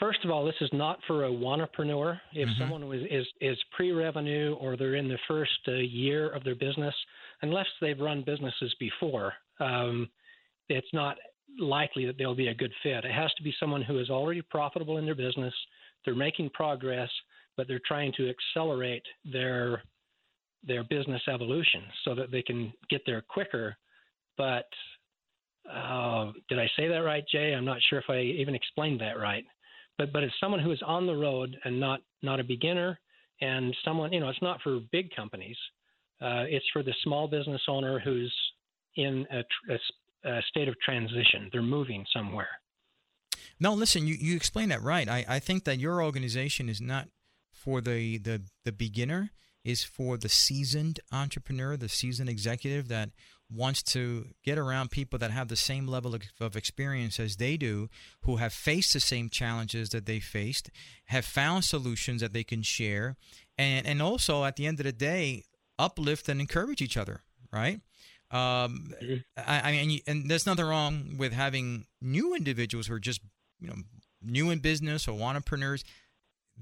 first 0.00 0.18
of 0.24 0.30
all, 0.30 0.44
this 0.44 0.54
is 0.60 0.70
not 0.72 0.98
for 1.06 1.26
a 1.26 1.30
wannapreneur. 1.30 2.18
If 2.32 2.48
mm-hmm. 2.48 2.60
someone 2.60 2.88
was, 2.88 3.00
is 3.10 3.26
is 3.40 3.56
pre-revenue 3.76 4.54
or 4.54 4.76
they're 4.76 4.96
in 4.96 5.08
the 5.08 5.18
first 5.28 5.58
uh, 5.68 5.72
year 5.72 6.30
of 6.30 6.44
their 6.44 6.54
business, 6.54 6.94
unless 7.42 7.66
they've 7.80 7.98
run 7.98 8.22
businesses 8.24 8.74
before, 8.78 9.32
um, 9.60 10.08
it's 10.68 10.92
not 10.92 11.16
likely 11.58 12.06
that 12.06 12.16
they'll 12.18 12.34
be 12.34 12.48
a 12.48 12.54
good 12.54 12.72
fit. 12.82 13.04
It 13.04 13.12
has 13.12 13.32
to 13.34 13.42
be 13.42 13.54
someone 13.60 13.82
who 13.82 13.98
is 13.98 14.10
already 14.10 14.42
profitable 14.42 14.98
in 14.98 15.04
their 15.04 15.14
business. 15.14 15.54
They're 16.04 16.14
making 16.14 16.50
progress, 16.50 17.10
but 17.56 17.68
they're 17.68 17.80
trying 17.86 18.12
to 18.16 18.30
accelerate 18.30 19.02
their 19.30 19.82
their 20.64 20.84
business 20.84 21.22
evolution 21.26 21.82
so 22.04 22.14
that 22.14 22.30
they 22.30 22.40
can 22.40 22.72
get 22.88 23.02
there 23.04 23.20
quicker. 23.20 23.76
But 24.38 24.68
uh, 25.68 26.30
did 26.48 26.60
I 26.60 26.70
say 26.76 26.86
that 26.86 26.98
right, 26.98 27.24
Jay? 27.30 27.52
I'm 27.52 27.64
not 27.64 27.78
sure 27.90 27.98
if 27.98 28.08
I 28.08 28.20
even 28.20 28.54
explained 28.54 29.00
that 29.00 29.18
right. 29.18 29.44
But 29.98 30.12
but 30.12 30.22
it's 30.22 30.34
someone 30.40 30.60
who 30.60 30.72
is 30.72 30.82
on 30.86 31.06
the 31.06 31.16
road 31.16 31.56
and 31.64 31.78
not 31.78 32.00
not 32.22 32.40
a 32.40 32.44
beginner, 32.44 32.98
and 33.40 33.74
someone 33.84 34.12
you 34.12 34.20
know 34.20 34.28
it's 34.28 34.42
not 34.42 34.60
for 34.62 34.80
big 34.90 35.14
companies. 35.14 35.56
Uh, 36.22 36.44
it's 36.48 36.66
for 36.72 36.82
the 36.82 36.94
small 37.02 37.26
business 37.26 37.62
owner 37.68 37.98
who's 37.98 38.32
in 38.96 39.26
a, 39.32 39.42
a 39.72 40.30
uh, 40.30 40.40
state 40.48 40.68
of 40.68 40.78
transition. 40.80 41.48
They're 41.52 41.62
moving 41.62 42.04
somewhere. 42.12 42.48
No, 43.58 43.74
listen, 43.74 44.06
you, 44.06 44.14
you 44.18 44.36
explained 44.36 44.70
that 44.70 44.82
right. 44.82 45.08
I, 45.08 45.24
I 45.28 45.38
think 45.38 45.64
that 45.64 45.78
your 45.78 46.02
organization 46.02 46.68
is 46.68 46.80
not 46.80 47.08
for 47.52 47.80
the, 47.80 48.18
the, 48.18 48.42
the 48.64 48.72
beginner, 48.72 49.30
is 49.64 49.84
for 49.84 50.16
the 50.16 50.28
seasoned 50.28 51.00
entrepreneur, 51.12 51.76
the 51.76 51.88
seasoned 51.88 52.28
executive 52.28 52.88
that 52.88 53.10
wants 53.50 53.82
to 53.82 54.26
get 54.44 54.58
around 54.58 54.90
people 54.90 55.18
that 55.18 55.30
have 55.30 55.48
the 55.48 55.56
same 55.56 55.86
level 55.86 56.14
of, 56.14 56.22
of 56.40 56.56
experience 56.56 57.20
as 57.20 57.36
they 57.36 57.56
do, 57.56 57.88
who 58.22 58.36
have 58.36 58.52
faced 58.52 58.92
the 58.94 59.00
same 59.00 59.28
challenges 59.28 59.90
that 59.90 60.06
they 60.06 60.20
faced, 60.20 60.70
have 61.06 61.24
found 61.24 61.64
solutions 61.64 62.20
that 62.20 62.32
they 62.32 62.44
can 62.44 62.62
share, 62.62 63.16
and, 63.58 63.86
and 63.86 64.02
also 64.02 64.44
at 64.44 64.56
the 64.56 64.66
end 64.66 64.80
of 64.80 64.86
the 64.86 64.92
day, 64.92 65.42
uplift 65.82 66.28
and 66.28 66.40
encourage 66.40 66.80
each 66.80 66.96
other, 66.96 67.22
right? 67.52 67.80
Um, 68.30 68.94
mm-hmm. 69.02 69.16
I, 69.36 69.60
I, 69.60 69.72
mean, 69.72 70.00
and 70.06 70.30
there's 70.30 70.46
nothing 70.46 70.64
wrong 70.64 71.16
with 71.18 71.32
having 71.32 71.86
new 72.00 72.34
individuals 72.34 72.86
who 72.86 72.94
are 72.94 73.00
just, 73.00 73.20
you 73.60 73.68
know, 73.68 73.74
new 74.22 74.50
in 74.50 74.60
business 74.60 75.06
or 75.06 75.20
entrepreneurs. 75.20 75.84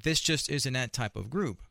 This 0.02 0.20
just 0.20 0.50
isn't 0.50 0.72
that 0.72 0.92
type 0.92 1.14
of 1.14 1.30
group. 1.30 1.62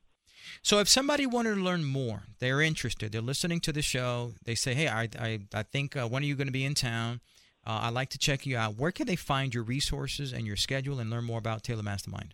So 0.61 0.79
if 0.79 0.87
somebody 0.87 1.25
wanted 1.25 1.55
to 1.55 1.61
learn 1.61 1.83
more, 1.83 2.23
they're 2.39 2.61
interested, 2.61 3.11
they're 3.11 3.21
listening 3.21 3.59
to 3.61 3.73
the 3.73 3.81
show, 3.81 4.33
they 4.45 4.55
say, 4.55 4.73
hey, 4.73 4.87
I, 4.87 5.09
I, 5.19 5.39
I 5.53 5.63
think 5.63 5.95
uh, 5.95 6.07
when 6.07 6.23
are 6.23 6.25
you 6.25 6.35
going 6.35 6.47
to 6.47 6.53
be 6.53 6.65
in 6.65 6.75
town? 6.75 7.19
Uh, 7.67 7.81
I'd 7.83 7.93
like 7.93 8.09
to 8.11 8.17
check 8.17 8.45
you 8.45 8.57
out. 8.57 8.77
Where 8.77 8.91
can 8.91 9.05
they 9.05 9.15
find 9.17 9.53
your 9.53 9.63
resources 9.63 10.33
and 10.33 10.47
your 10.47 10.55
schedule 10.55 10.99
and 10.99 11.09
learn 11.09 11.25
more 11.25 11.37
about 11.37 11.63
Taylor 11.63 11.83
Mastermind? 11.83 12.33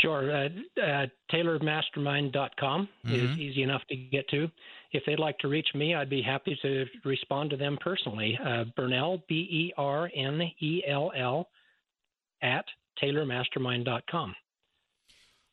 Sure. 0.00 0.34
Uh, 0.34 0.48
uh, 0.80 1.06
TaylorMastermind.com 1.30 2.88
mm-hmm. 3.06 3.14
is 3.14 3.38
easy 3.38 3.62
enough 3.62 3.82
to 3.88 3.96
get 3.96 4.28
to 4.30 4.48
if 4.92 5.02
they'd 5.06 5.18
like 5.18 5.38
to 5.38 5.48
reach 5.48 5.68
me, 5.74 5.94
I'd 5.94 6.10
be 6.10 6.22
happy 6.22 6.58
to 6.62 6.84
respond 7.04 7.50
to 7.50 7.56
them 7.56 7.78
personally. 7.80 8.38
Uh, 8.42 8.64
Bernell, 8.76 9.22
B 9.26 9.34
E 9.34 9.72
R 9.76 10.10
N 10.14 10.42
E 10.60 10.82
L 10.86 11.10
L, 11.16 11.48
at 12.42 12.64
TaylorMastermind.com. 13.02 14.34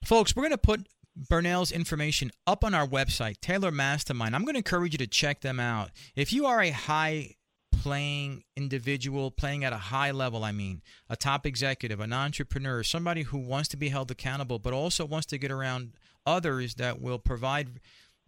Folks, 0.04 0.36
we're 0.36 0.44
going 0.44 0.52
to 0.52 0.58
put 0.58 0.88
Bernell's 1.30 1.72
information 1.72 2.32
up 2.48 2.64
on 2.64 2.74
our 2.74 2.88
website, 2.88 3.40
Taylor 3.42 3.72
Mastermind. 3.72 4.36
I'm 4.36 4.44
going 4.44 4.54
to 4.54 4.60
encourage 4.60 4.94
you 4.94 4.98
to 5.00 5.08
check 5.08 5.42
them 5.42 5.60
out. 5.60 5.92
If 6.16 6.32
you 6.34 6.46
are 6.46 6.62
a 6.62 6.72
high 6.72 7.36
playing 7.82 8.44
individual, 8.56 9.32
playing 9.32 9.64
at 9.64 9.72
a 9.72 9.78
high 9.78 10.12
level, 10.12 10.44
I 10.44 10.52
mean, 10.52 10.82
a 11.10 11.16
top 11.16 11.46
executive, 11.46 12.00
an 12.00 12.12
entrepreneur, 12.12 12.84
somebody 12.84 13.24
who 13.24 13.38
wants 13.38 13.70
to 13.70 13.78
be 13.78 13.90
held 13.90 14.12
accountable, 14.12 14.60
but 14.60 14.74
also 14.74 15.06
wants 15.06 15.28
to 15.28 15.38
get 15.38 15.52
around 15.52 15.94
others 16.26 16.76
that 16.76 17.02
will 17.02 17.20
provide 17.20 17.80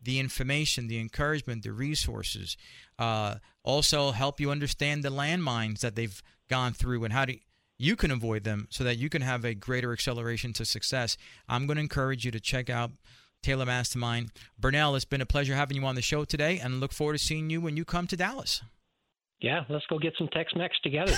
the 0.02 0.20
information, 0.20 0.88
the 0.88 1.00
encouragement, 1.00 1.64
the 1.64 1.72
resources. 1.72 2.56
Uh, 2.98 3.36
also, 3.64 4.12
help 4.12 4.40
you 4.40 4.50
understand 4.50 5.04
the 5.04 5.10
landmines 5.10 5.82
that 5.82 5.96
they've 5.96 6.24
gone 6.50 6.74
through 6.74 7.04
and 7.04 7.14
how 7.14 7.26
to, 7.26 7.38
you 7.78 7.96
can 7.96 8.10
avoid 8.10 8.44
them 8.44 8.68
so 8.70 8.84
that 8.84 8.98
you 8.98 9.10
can 9.10 9.22
have 9.22 9.44
a 9.44 9.54
greater 9.54 9.92
acceleration 9.92 10.54
to 10.54 10.66
success. 10.66 11.18
I'm 11.50 11.68
going 11.68 11.76
to 11.76 11.84
encourage 11.84 12.26
you 12.26 12.32
to 12.32 12.40
check 12.40 12.70
out 12.70 12.92
Taylor 13.44 13.66
Mastermind. 13.66 14.32
Bernell, 14.60 14.96
it's 14.96 15.06
been 15.06 15.22
a 15.22 15.26
pleasure 15.26 15.56
having 15.56 15.78
you 15.78 15.86
on 15.86 15.96
the 15.96 16.02
show 16.02 16.24
today 16.24 16.58
and 16.60 16.80
look 16.80 16.94
forward 16.94 17.14
to 17.14 17.20
seeing 17.20 17.50
you 17.50 17.60
when 17.60 17.76
you 17.76 17.86
come 17.86 18.08
to 18.08 18.16
Dallas. 18.16 18.62
Yeah, 19.42 19.64
let's 19.70 19.86
go 19.88 19.98
get 19.98 20.14
some 20.18 20.28
Tex 20.28 20.54
Mex 20.56 20.80
together. 20.82 21.16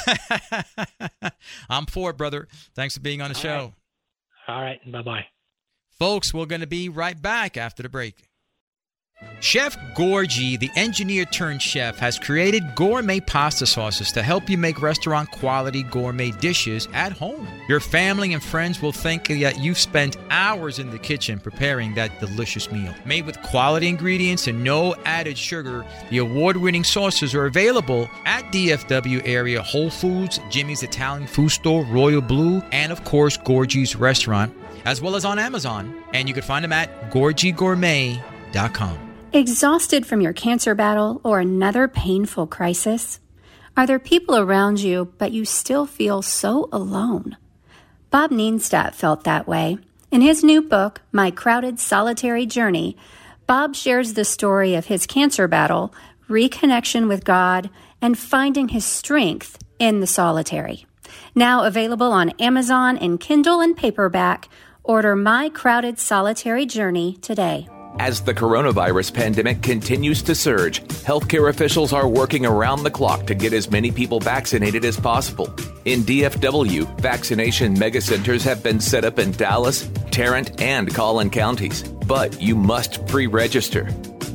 I'm 1.70 1.86
for 1.86 2.10
it, 2.10 2.18
brother. 2.18 2.48
Thanks 2.74 2.96
for 2.96 3.02
being 3.02 3.22
on 3.22 3.30
the 3.30 3.36
All 3.36 3.42
show. 3.42 3.74
Right. 4.48 4.56
All 4.56 4.62
right. 4.62 4.92
Bye 4.92 5.02
bye. 5.02 5.26
Folks, 6.00 6.34
we're 6.34 6.46
going 6.46 6.62
to 6.62 6.68
be 6.68 6.90
right 6.90 7.22
back 7.22 7.58
after 7.58 7.84
the 7.84 7.90
break. 7.90 8.24
Chef 9.44 9.78
Gorgie, 9.94 10.58
the 10.58 10.72
engineer 10.78 11.26
turned 11.26 11.62
chef, 11.62 12.00
has 12.00 12.18
created 12.18 12.76
gourmet 12.76 13.20
pasta 13.20 13.66
sauces 13.66 14.10
to 14.14 14.24
help 14.24 14.50
you 14.50 14.58
make 14.58 14.82
restaurant 14.82 15.30
quality 15.32 15.84
gourmet 15.84 16.32
dishes 16.32 16.88
at 16.94 17.12
home. 17.12 17.46
Your 17.68 17.82
family 17.82 18.32
and 18.32 18.42
friends 18.42 18.82
will 18.82 18.94
think 18.94 19.28
that 19.28 19.60
you've 19.60 19.78
spent 19.78 20.16
hours 20.30 20.80
in 20.80 20.92
the 20.92 20.98
kitchen 20.98 21.40
preparing 21.40 21.94
that 21.96 22.22
delicious 22.22 22.72
meal. 22.72 22.96
Made 23.04 23.26
with 23.26 23.42
quality 23.42 23.90
ingredients 23.90 24.48
and 24.48 24.64
no 24.64 24.96
added 25.04 25.38
sugar, 25.38 25.84
the 26.10 26.20
award 26.20 26.56
winning 26.56 26.86
sauces 26.86 27.36
are 27.36 27.46
available 27.46 28.10
at 28.26 28.46
DFW 28.46 29.28
area 29.28 29.62
Whole 29.62 29.90
Foods, 29.90 30.40
Jimmy's 30.50 30.84
Italian 30.84 31.28
Food 31.28 31.50
Store, 31.50 31.84
Royal 31.84 32.22
Blue, 32.22 32.62
and 32.72 32.94
of 32.94 33.04
course, 33.04 33.38
Gorgie's 33.38 33.98
Restaurant, 33.98 34.56
as 34.86 35.02
well 35.02 35.18
as 35.18 35.26
on 35.26 35.38
Amazon. 35.38 36.02
And 36.14 36.30
you 36.30 36.34
can 36.34 36.44
find 36.44 36.64
them 36.64 36.72
at 36.72 37.12
gorgiegourmet.com. 37.12 39.13
Exhausted 39.36 40.06
from 40.06 40.22
your 40.22 40.32
cancer 40.32 40.76
battle 40.76 41.20
or 41.24 41.40
another 41.40 41.88
painful 41.88 42.46
crisis? 42.46 43.20
Are 43.76 43.88
there 43.88 43.98
people 43.98 44.38
around 44.38 44.80
you, 44.80 45.12
but 45.18 45.32
you 45.32 45.44
still 45.44 45.88
feel 45.88 46.22
so 46.22 46.70
alone? 46.72 47.36
Bob 48.12 48.30
Neenstadt 48.30 48.94
felt 48.94 49.24
that 49.24 49.48
way. 49.48 49.80
In 50.12 50.22
his 50.22 50.44
new 50.44 50.62
book, 50.62 51.02
My 51.12 51.32
Crowded 51.32 51.80
Solitary 51.80 52.46
Journey, 52.46 52.96
Bob 53.48 53.76
shares 53.76 54.14
the 54.14 54.24
story 54.24 54.76
of 54.76 54.86
his 54.86 55.08
cancer 55.08 55.48
battle, 55.48 55.96
reconnection 56.30 57.08
with 57.08 57.26
God, 57.26 57.72
and 58.04 58.16
finding 58.16 58.68
his 58.68 58.86
strength 58.86 59.58
in 59.80 60.00
the 60.00 60.06
solitary. 60.06 60.86
Now 61.34 61.64
available 61.64 62.12
on 62.12 62.30
Amazon 62.40 62.98
in 62.98 63.18
Kindle 63.18 63.62
and 63.62 63.76
paperback, 63.76 64.48
order 64.84 65.16
My 65.16 65.50
Crowded 65.50 65.98
Solitary 65.98 66.68
Journey 66.68 67.18
today. 67.20 67.68
As 68.00 68.22
the 68.22 68.34
coronavirus 68.34 69.14
pandemic 69.14 69.62
continues 69.62 70.24
to 70.24 70.34
surge, 70.34 70.84
healthcare 70.84 71.50
officials 71.50 71.94
are 71.94 72.08
working 72.08 72.46
around 72.46 72.84
the 72.84 72.92
clock 72.92 73.28
to 73.28 73.36
get 73.36 73.54
as 73.54 73.70
many 73.70 73.92
people 73.92 74.20
vaccinated 74.20 74.84
as 74.84 75.00
possible. 75.00 75.54
In 75.86 76.02
DFW, 76.02 77.00
vaccination 77.00 77.76
megacenters 77.76 78.44
have 78.44 78.64
been 78.64 78.80
set 78.80 79.06
up 79.06 79.20
in 79.20 79.32
Dallas, 79.32 79.90
Tarrant, 80.12 80.60
and 80.60 80.94
Collin 80.94 81.30
counties, 81.30 81.84
but 81.84 82.42
you 82.42 82.56
must 82.56 83.06
pre 83.06 83.28
register. 83.28 83.88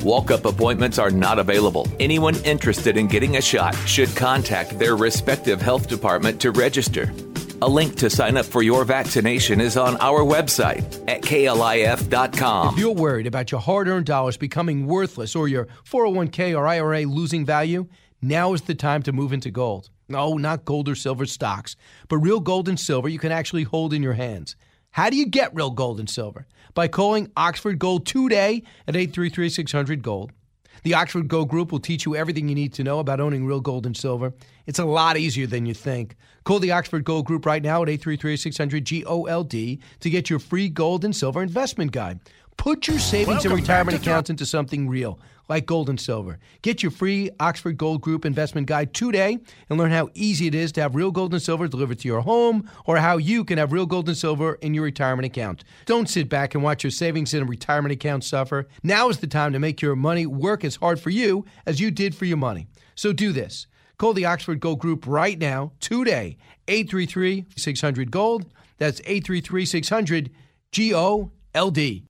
Walk 0.03 0.31
up 0.31 0.45
appointments 0.45 0.99
are 0.99 1.11
not 1.11 1.41
available. 1.41 1.89
Anyone 1.99 2.37
interested 2.45 2.97
in 2.97 3.09
getting 3.09 3.37
a 3.37 3.43
shot 3.43 3.75
should 3.87 4.15
contact 4.15 4.79
their 4.79 4.95
respective 4.95 5.61
health 5.61 5.89
department 5.89 6.41
to 6.43 6.53
register. 6.53 7.13
A 7.61 7.69
link 7.69 7.97
to 7.97 8.09
sign 8.09 8.37
up 8.37 8.47
for 8.47 8.63
your 8.63 8.85
vaccination 8.85 9.61
is 9.61 9.77
on 9.77 9.97
our 9.97 10.21
website 10.21 11.03
at 11.09 11.23
klif.com. 11.23 12.75
If 12.75 12.79
you're 12.79 12.95
worried 12.95 13.27
about 13.27 13.51
your 13.51 13.61
hard 13.61 13.89
earned 13.89 14.07
dollars 14.07 14.37
becoming 14.37 14.87
worthless 14.87 15.35
or 15.35 15.49
your 15.49 15.67
401k 15.85 16.57
or 16.57 16.69
IRA 16.69 17.03
losing 17.03 17.45
value, 17.45 17.89
now 18.23 18.53
is 18.53 18.63
the 18.63 18.77
time 18.77 19.03
to 19.03 19.13
move 19.13 19.33
into 19.33 19.51
gold. 19.51 19.91
No, 20.09 20.35
not 20.35 20.65
gold 20.65 20.89
or 20.89 20.95
silver 20.95 21.27
stocks, 21.27 21.75
but 22.07 22.19
real 22.19 22.39
gold 22.39 22.69
and 22.69 22.79
silver 22.79 23.09
you 23.09 23.19
can 23.19 23.33
actually 23.33 23.65
hold 23.65 23.93
in 23.93 24.05
your 24.05 24.13
hands. 24.13 24.55
How 24.93 25.11
do 25.11 25.17
you 25.17 25.27
get 25.27 25.53
real 25.53 25.71
gold 25.71 25.99
and 25.99 26.09
silver? 26.09 26.47
By 26.75 26.87
calling 26.87 27.33
Oxford 27.37 27.81
Gold 27.81 28.07
today 28.07 28.63
at 28.87 28.95
833 28.95 29.49
600 29.49 30.03
Gold. 30.05 30.31
The 30.85 30.95
Oxford 30.95 31.27
Gold 31.27 31.49
Group 31.49 31.73
will 31.73 31.81
teach 31.81 32.07
you 32.07 32.15
everything 32.15 32.49
you 32.49 32.55
need 32.55 32.73
to 32.75 32.85
know 32.85 33.01
about 33.01 33.21
owning 33.21 33.47
real 33.47 33.61
gold 33.61 33.85
and 33.85 33.97
silver. 33.97 34.33
It's 34.67 34.79
a 34.79 34.85
lot 34.85 35.17
easier 35.17 35.47
than 35.47 35.67
you 35.67 35.75
think. 35.75 36.15
Call 36.49 36.61
the 36.61 36.73
Oxford 36.73 37.05
Gold 37.05 37.27
Group 37.27 37.45
right 37.45 37.63
now 37.63 37.83
at 37.83 37.91
833 37.91 38.39
600 38.39 38.83
GOLD 38.89 39.51
to 39.53 40.11
get 40.11 40.31
your 40.31 40.39
free 40.39 40.71
gold 40.71 41.05
and 41.05 41.15
silver 41.15 41.43
investment 41.43 41.93
guide. 41.93 42.21
Put 42.57 42.89
your 42.89 42.99
savings 42.99 43.45
Welcome 43.45 43.53
and 43.53 43.61
retirement 43.61 43.99
accounts 43.99 44.31
into 44.31 44.47
something 44.47 44.89
real, 44.89 45.21
like 45.51 45.67
gold 45.67 45.91
and 45.91 46.01
silver. 46.01 46.39
Get 46.63 46.83
your 46.83 46.91
free 46.91 47.29
Oxford 47.39 47.77
Gold 47.77 48.01
Group 48.01 48.25
investment 48.25 48.67
guide 48.67 48.95
today 48.95 49.37
and 49.69 49.79
learn 49.79 49.91
how 49.91 50.09
easy 50.15 50.47
it 50.47 50.55
is 50.55 50.73
to 50.73 50.81
have 50.81 50.95
real 50.95 51.11
gold 51.11 51.35
and 51.35 51.43
silver 51.43 51.69
delivered 51.69 51.99
to 51.99 52.09
your 52.09 52.23
home 52.23 52.67
or 52.87 52.97
how 52.97 53.19
you 53.19 53.45
can 53.45 53.59
have 53.59 53.71
real 53.71 53.85
gold 53.85 54.09
and 54.09 54.17
silver 54.17 54.55
in 54.63 54.73
your 54.73 54.85
retirement 54.85 55.27
account. 55.27 55.65
Don't 55.85 56.09
sit 56.09 56.31
back 56.31 56.55
and 56.55 56.65
watch 56.65 56.83
your 56.83 56.91
savings 56.91 57.35
and 57.35 57.47
retirement 57.47 57.93
account 57.93 58.25
suffer. 58.25 58.69
Now 58.83 59.11
is 59.11 59.19
the 59.19 59.27
time 59.27 59.53
to 59.53 59.59
make 59.59 59.83
your 59.83 59.97
money 59.97 60.25
work 60.25 60.65
as 60.65 60.77
hard 60.77 60.99
for 60.99 61.11
you 61.11 61.45
as 61.67 61.79
you 61.79 61.91
did 61.91 62.15
for 62.15 62.25
your 62.25 62.39
money. 62.39 62.69
So 62.95 63.13
do 63.13 63.33
this. 63.33 63.67
Call 63.99 64.13
the 64.13 64.27
Oxford 64.27 64.61
Gold 64.61 64.79
Group 64.79 65.09
right 65.09 65.37
now, 65.37 65.73
today, 65.81 66.37
833 66.69 67.47
600 67.57 68.13
Gold. 68.13 68.47
That's 68.77 69.01
833 69.01 69.67
600 69.67 70.31
G 70.71 70.95
O 70.95 71.33
L 71.53 71.71
D. 71.73 72.05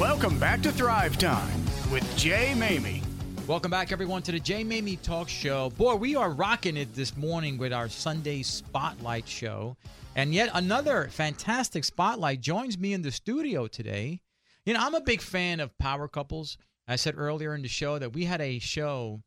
Welcome 0.00 0.38
back 0.38 0.62
to 0.62 0.72
Thrive 0.72 1.18
Time 1.18 1.62
with 1.92 2.16
Jay 2.16 2.54
Maymi. 2.56 3.02
Welcome 3.46 3.70
back, 3.70 3.92
everyone, 3.92 4.22
to 4.22 4.32
the 4.32 4.40
Jay 4.40 4.64
Maymi 4.64 5.02
Talk 5.02 5.28
Show. 5.28 5.68
Boy, 5.76 5.96
we 5.96 6.16
are 6.16 6.30
rocking 6.30 6.78
it 6.78 6.94
this 6.94 7.18
morning 7.18 7.58
with 7.58 7.70
our 7.70 7.90
Sunday 7.90 8.42
Spotlight 8.42 9.28
show. 9.28 9.76
And 10.14 10.32
yet 10.32 10.48
another 10.54 11.08
fantastic 11.10 11.84
spotlight 11.84 12.40
joins 12.40 12.78
me 12.78 12.94
in 12.94 13.02
the 13.02 13.12
studio 13.12 13.66
today. 13.66 14.22
You 14.64 14.72
know, 14.72 14.80
I'm 14.80 14.94
a 14.94 15.02
big 15.02 15.20
fan 15.20 15.60
of 15.60 15.76
power 15.76 16.08
couples. 16.08 16.56
I 16.88 16.96
said 16.96 17.12
earlier 17.18 17.54
in 17.54 17.60
the 17.60 17.68
show 17.68 17.98
that 17.98 18.14
we 18.14 18.24
had 18.24 18.40
a 18.40 18.58
show 18.58 19.20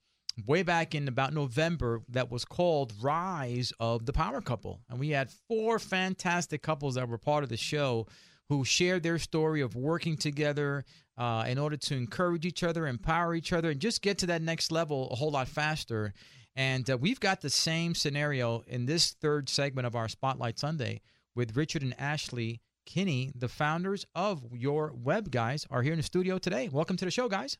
way 0.46 0.63
back 0.63 0.96
in 0.96 1.08
about 1.08 1.34
November 1.34 2.02
that 2.10 2.32
was 2.32 2.46
called 2.46 2.94
Rise 3.02 3.74
of 3.80 4.06
the 4.06 4.13
Power 4.13 4.42
Couple. 4.42 4.82
And 4.89 5.00
we 5.00 5.10
had 5.10 5.30
four 5.48 5.80
fantastic 5.80 6.62
couples 6.62 6.96
that 6.96 7.10
were 7.10 7.18
part 7.18 7.44
of 7.44 7.50
the 7.50 7.58
show 7.58 8.08
who 8.48 8.65
shared 8.65 9.04
their 9.04 9.20
story 9.20 9.62
of 9.62 9.76
working 9.76 10.18
together 10.18 10.84
uh, 11.18 11.46
in 11.48 11.58
order 11.58 11.78
to 11.78 11.96
encourage 11.96 12.46
each 12.46 12.63
other, 12.63 12.88
empower 12.88 13.36
each 13.36 13.54
other, 13.54 13.70
and 13.70 13.80
just 13.80 14.02
get 14.02 14.18
to 14.18 14.26
that 14.28 14.42
next 14.42 14.72
level 14.72 15.10
a 15.12 15.15
whole 15.15 15.32
lot 15.32 15.48
faster. 15.48 16.13
And 16.56 16.89
uh, 16.89 16.98
we've 16.98 17.20
got 17.20 17.42
the 17.42 17.50
same 17.50 17.94
scenario 17.94 18.63
in 18.65 18.86
this 18.86 19.12
third 19.12 19.50
segment 19.50 19.86
of 19.86 19.96
our 19.96 20.08
Spotlight 20.08 20.58
Sunday 20.58 21.02
with 21.36 21.56
Richard 21.56 21.84
and 21.84 22.00
Ashley 22.00 22.62
Kinney, 22.86 23.32
the 23.36 23.48
founders 23.48 24.06
of 24.15 24.44
Your 24.52 24.94
Web 24.96 25.30
Guys, 25.30 25.68
are 25.70 25.84
here 25.84 25.94
in 25.94 26.00
the 26.00 26.04
studio 26.04 26.39
today. 26.39 26.70
Welcome 26.72 26.98
to 26.98 27.06
the 27.06 27.12
show, 27.12 27.30
guys. 27.30 27.58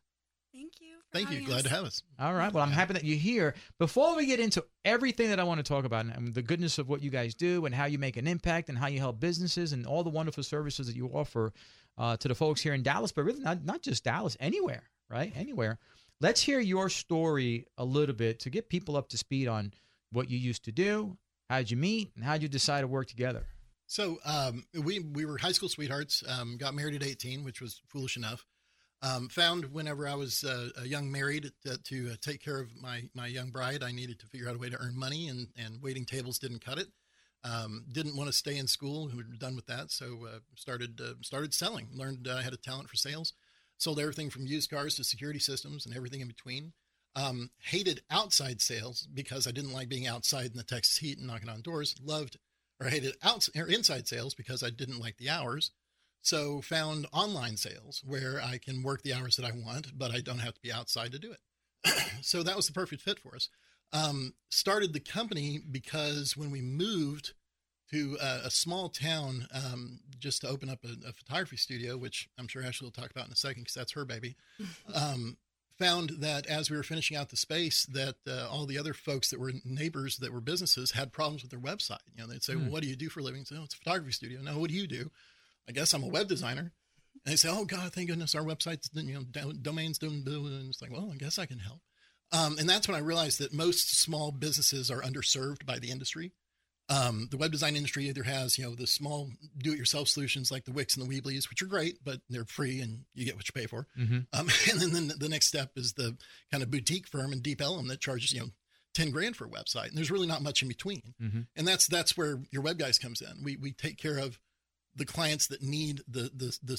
Thank 0.52 0.80
you. 0.80 0.99
Thank 1.12 1.30
you. 1.32 1.44
Glad 1.44 1.64
to 1.64 1.70
have 1.70 1.84
us. 1.84 2.02
All 2.18 2.34
right. 2.34 2.52
Well, 2.52 2.62
I'm 2.62 2.70
happy 2.70 2.92
that 2.92 3.04
you're 3.04 3.18
here. 3.18 3.54
Before 3.78 4.16
we 4.16 4.26
get 4.26 4.38
into 4.38 4.64
everything 4.84 5.30
that 5.30 5.40
I 5.40 5.44
want 5.44 5.58
to 5.58 5.64
talk 5.64 5.84
about 5.84 6.06
and 6.06 6.32
the 6.34 6.42
goodness 6.42 6.78
of 6.78 6.88
what 6.88 7.02
you 7.02 7.10
guys 7.10 7.34
do 7.34 7.66
and 7.66 7.74
how 7.74 7.86
you 7.86 7.98
make 7.98 8.16
an 8.16 8.26
impact 8.26 8.68
and 8.68 8.78
how 8.78 8.86
you 8.86 9.00
help 9.00 9.18
businesses 9.18 9.72
and 9.72 9.86
all 9.86 10.04
the 10.04 10.10
wonderful 10.10 10.44
services 10.44 10.86
that 10.86 10.94
you 10.94 11.08
offer 11.08 11.52
uh, 11.98 12.16
to 12.18 12.28
the 12.28 12.34
folks 12.34 12.60
here 12.60 12.74
in 12.74 12.82
Dallas, 12.82 13.10
but 13.12 13.24
really 13.24 13.40
not, 13.40 13.64
not 13.64 13.82
just 13.82 14.04
Dallas, 14.04 14.36
anywhere, 14.38 14.84
right? 15.08 15.32
Anywhere. 15.34 15.78
Let's 16.20 16.42
hear 16.42 16.60
your 16.60 16.88
story 16.88 17.66
a 17.76 17.84
little 17.84 18.14
bit 18.14 18.40
to 18.40 18.50
get 18.50 18.68
people 18.68 18.96
up 18.96 19.08
to 19.08 19.18
speed 19.18 19.48
on 19.48 19.72
what 20.12 20.30
you 20.30 20.38
used 20.38 20.64
to 20.64 20.72
do, 20.72 21.16
how'd 21.48 21.70
you 21.70 21.76
meet, 21.76 22.12
and 22.14 22.24
how'd 22.24 22.42
you 22.42 22.48
decide 22.48 22.82
to 22.82 22.86
work 22.86 23.08
together. 23.08 23.46
So 23.86 24.18
um, 24.24 24.64
we 24.72 25.00
we 25.00 25.24
were 25.24 25.38
high 25.38 25.50
school 25.50 25.68
sweethearts. 25.68 26.22
Um, 26.28 26.56
got 26.58 26.74
married 26.74 26.94
at 26.94 27.02
18, 27.02 27.42
which 27.42 27.60
was 27.60 27.80
foolish 27.88 28.16
enough. 28.16 28.46
Um, 29.02 29.28
found 29.28 29.72
whenever 29.72 30.06
I 30.06 30.14
was 30.14 30.44
uh, 30.44 30.68
a 30.76 30.86
young 30.86 31.10
married 31.10 31.50
to, 31.64 31.78
to 31.78 32.10
uh, 32.12 32.16
take 32.20 32.42
care 32.42 32.60
of 32.60 32.76
my 32.76 33.08
my 33.14 33.26
young 33.26 33.50
bride, 33.50 33.82
I 33.82 33.92
needed 33.92 34.18
to 34.20 34.26
figure 34.26 34.48
out 34.48 34.56
a 34.56 34.58
way 34.58 34.68
to 34.68 34.78
earn 34.78 34.98
money, 34.98 35.28
and 35.28 35.48
and 35.56 35.80
waiting 35.82 36.04
tables 36.04 36.38
didn't 36.38 36.64
cut 36.64 36.78
it. 36.78 36.88
Um, 37.42 37.86
didn't 37.90 38.16
want 38.16 38.28
to 38.28 38.36
stay 38.36 38.58
in 38.58 38.66
school. 38.66 39.08
We 39.08 39.16
were 39.16 39.22
done 39.22 39.56
with 39.56 39.66
that, 39.66 39.90
so 39.90 40.26
uh, 40.26 40.38
started 40.54 41.00
uh, 41.00 41.14
started 41.22 41.54
selling. 41.54 41.88
Learned 41.94 42.28
uh, 42.28 42.36
I 42.36 42.42
had 42.42 42.52
a 42.52 42.58
talent 42.58 42.90
for 42.90 42.96
sales. 42.96 43.32
Sold 43.78 43.98
everything 43.98 44.28
from 44.28 44.46
used 44.46 44.68
cars 44.70 44.96
to 44.96 45.04
security 45.04 45.38
systems 45.38 45.86
and 45.86 45.96
everything 45.96 46.20
in 46.20 46.28
between. 46.28 46.74
Um, 47.16 47.50
hated 47.62 48.02
outside 48.10 48.60
sales 48.60 49.08
because 49.14 49.46
I 49.46 49.50
didn't 49.52 49.72
like 49.72 49.88
being 49.88 50.06
outside 50.06 50.50
in 50.50 50.56
the 50.58 50.62
Texas 50.62 50.98
heat 50.98 51.16
and 51.16 51.26
knocking 51.26 51.48
on 51.48 51.62
doors. 51.62 51.94
Loved 52.04 52.36
or 52.78 52.88
hated 52.88 53.16
out 53.22 53.48
or 53.56 53.66
inside 53.66 54.06
sales 54.06 54.34
because 54.34 54.62
I 54.62 54.68
didn't 54.68 55.00
like 55.00 55.16
the 55.16 55.30
hours. 55.30 55.70
So 56.22 56.60
found 56.60 57.06
online 57.12 57.56
sales 57.56 58.02
where 58.04 58.40
I 58.42 58.58
can 58.58 58.82
work 58.82 59.02
the 59.02 59.14
hours 59.14 59.36
that 59.36 59.46
I 59.46 59.52
want, 59.52 59.98
but 59.98 60.10
I 60.10 60.20
don't 60.20 60.38
have 60.38 60.54
to 60.54 60.60
be 60.60 60.72
outside 60.72 61.12
to 61.12 61.18
do 61.18 61.32
it. 61.32 61.40
so 62.22 62.42
that 62.42 62.56
was 62.56 62.66
the 62.66 62.72
perfect 62.72 63.02
fit 63.02 63.18
for 63.18 63.34
us. 63.34 63.48
Um, 63.92 64.34
started 64.50 64.92
the 64.92 65.00
company 65.00 65.58
because 65.58 66.36
when 66.36 66.50
we 66.50 66.60
moved 66.60 67.32
to 67.90 68.16
a, 68.20 68.46
a 68.46 68.50
small 68.50 68.88
town 68.88 69.48
um, 69.52 70.00
just 70.18 70.42
to 70.42 70.48
open 70.48 70.68
up 70.68 70.84
a, 70.84 71.08
a, 71.08 71.12
photography 71.12 71.56
studio, 71.56 71.96
which 71.96 72.28
I'm 72.38 72.46
sure 72.46 72.62
Ashley 72.62 72.86
will 72.86 72.92
talk 72.92 73.10
about 73.10 73.26
in 73.26 73.32
a 73.32 73.36
second 73.36 73.62
because 73.62 73.74
that's 73.74 73.92
her 73.92 74.04
baby. 74.04 74.36
Um, 74.94 75.36
found 75.78 76.10
that 76.18 76.46
as 76.46 76.70
we 76.70 76.76
were 76.76 76.82
finishing 76.82 77.16
out 77.16 77.30
the 77.30 77.36
space, 77.36 77.86
that 77.86 78.16
uh, 78.28 78.46
all 78.50 78.66
the 78.66 78.78
other 78.78 78.92
folks 78.92 79.30
that 79.30 79.40
were 79.40 79.52
neighbors 79.64 80.18
that 80.18 80.30
were 80.30 80.40
businesses 80.40 80.90
had 80.90 81.10
problems 81.10 81.42
with 81.42 81.50
their 81.50 81.60
website. 81.60 82.02
You 82.14 82.22
know, 82.22 82.28
they'd 82.28 82.42
say, 82.42 82.52
Hmm. 82.52 82.64
"Well, 82.64 82.72
what 82.72 82.82
do 82.82 82.88
you 82.88 82.96
do 82.96 83.08
for 83.08 83.20
a 83.20 83.22
living?" 83.22 83.46
So, 83.46 83.56
"Oh, 83.58 83.64
it's 83.64 83.74
a 83.74 83.78
photography 83.78 84.12
studio." 84.12 84.42
No, 84.42 84.58
what 84.58 84.68
do 84.68 84.76
you 84.76 84.86
do? 84.86 85.10
I 85.68 85.72
guess 85.72 85.92
I'm 85.92 86.02
a 86.02 86.08
web 86.08 86.28
designer. 86.28 86.72
And 87.24 87.32
they 87.32 87.36
say, 87.36 87.48
"Oh 87.50 87.64
God, 87.64 87.92
thank 87.92 88.08
goodness 88.08 88.34
our 88.34 88.42
website's 88.44 88.88
you 88.94 89.14
know 89.14 89.22
do- 89.30 89.52
domains 89.52 89.98
don't 89.98 90.24
do." 90.24 90.46
And 90.46 90.68
it's 90.70 90.80
like, 90.80 90.90
well, 90.92 91.10
I 91.12 91.16
guess 91.16 91.38
I 91.38 91.46
can 91.46 91.58
help. 91.58 91.80
Um, 92.32 92.56
and 92.58 92.68
that's 92.68 92.86
when 92.88 92.96
I 92.96 93.00
realized 93.00 93.40
that 93.40 93.52
most 93.52 94.00
small 94.00 94.30
businesses 94.30 94.90
are 94.90 95.02
underserved 95.02 95.66
by 95.66 95.78
the 95.78 95.90
industry. 95.90 96.32
Um, 96.88 97.28
the 97.30 97.36
web 97.36 97.52
design 97.52 97.76
industry 97.76 98.08
either 98.08 98.24
has, 98.24 98.58
you 98.58 98.64
know, 98.64 98.74
the 98.74 98.86
small 98.86 99.30
do-it-yourself 99.58 100.08
solutions 100.08 100.50
like 100.50 100.64
the 100.64 100.72
Wix 100.72 100.96
and 100.96 101.04
the 101.04 101.08
Weebly's, 101.08 101.48
which 101.48 101.62
are 101.62 101.66
great, 101.66 101.98
but 102.04 102.20
they're 102.28 102.44
free 102.44 102.80
and 102.80 103.04
you 103.14 103.24
get 103.24 103.36
what 103.36 103.46
you 103.48 103.52
pay 103.52 103.66
for. 103.66 103.86
Mhm. 103.96 104.26
Um, 104.32 104.48
and 104.70 104.80
then 104.80 105.06
the, 105.08 105.14
the 105.14 105.28
next 105.28 105.46
step 105.46 105.70
is 105.76 105.92
the 105.92 106.16
kind 106.50 106.64
of 106.64 106.70
boutique 106.70 107.06
firm 107.06 107.32
in 107.32 107.42
Deep 107.42 107.60
Ellum 107.60 107.86
that 107.88 108.00
charges, 108.00 108.32
you 108.32 108.40
know, 108.40 108.48
10 108.94 109.10
grand 109.10 109.36
for 109.36 109.44
a 109.44 109.48
website. 109.48 109.88
And 109.88 109.96
there's 109.96 110.10
really 110.10 110.26
not 110.26 110.42
much 110.42 110.62
in 110.62 110.68
between. 110.68 111.14
Mhm. 111.22 111.46
And 111.54 111.66
that's, 111.68 111.86
that's 111.86 112.16
where 112.16 112.40
your 112.50 112.62
web 112.62 112.78
guys 112.78 112.98
comes 112.98 113.20
in. 113.20 113.44
We, 113.44 113.56
we 113.56 113.70
take 113.72 113.96
care 113.96 114.18
of 114.18 114.40
the 115.00 115.06
clients 115.06 115.48
that 115.48 115.62
need 115.62 116.02
the, 116.06 116.30
the, 116.34 116.56
the 116.62 116.76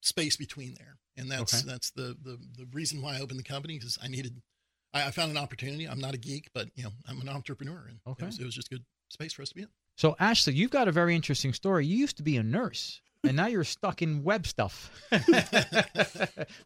space 0.00 0.36
between 0.36 0.74
there. 0.78 0.98
And 1.16 1.30
that's, 1.30 1.54
Okay. 1.62 1.70
that's 1.72 1.90
the, 1.92 2.16
the, 2.22 2.38
the 2.56 2.66
reason 2.72 3.02
why 3.02 3.16
I 3.16 3.20
opened 3.20 3.38
the 3.40 3.44
company 3.44 3.78
because 3.78 3.98
I 4.02 4.08
needed, 4.08 4.40
I, 4.92 5.06
I 5.06 5.10
found 5.10 5.30
an 5.30 5.38
opportunity. 5.38 5.86
I'm 5.86 5.98
not 6.00 6.14
a 6.14 6.18
geek, 6.18 6.50
but 6.54 6.68
you 6.76 6.84
know, 6.84 6.90
I'm 7.08 7.20
an 7.20 7.28
entrepreneur 7.28 7.86
and 7.88 7.98
Okay. 8.06 8.24
it, 8.24 8.26
was, 8.26 8.38
it 8.38 8.44
was 8.44 8.54
just 8.54 8.70
good 8.70 8.84
space 9.08 9.32
for 9.32 9.42
us 9.42 9.48
to 9.48 9.54
be 9.54 9.62
in. 9.62 9.68
So, 9.96 10.14
Ashley, 10.20 10.54
you've 10.54 10.70
got 10.72 10.88
a 10.88 10.92
very 10.92 11.14
interesting 11.14 11.52
story. 11.52 11.86
You 11.86 11.96
used 11.96 12.16
to 12.16 12.22
be 12.24 12.36
a 12.36 12.42
nurse, 12.42 13.00
and 13.24 13.36
now 13.36 13.46
you're 13.46 13.62
stuck 13.64 14.02
in 14.02 14.24
web 14.24 14.44
stuff. 14.46 14.90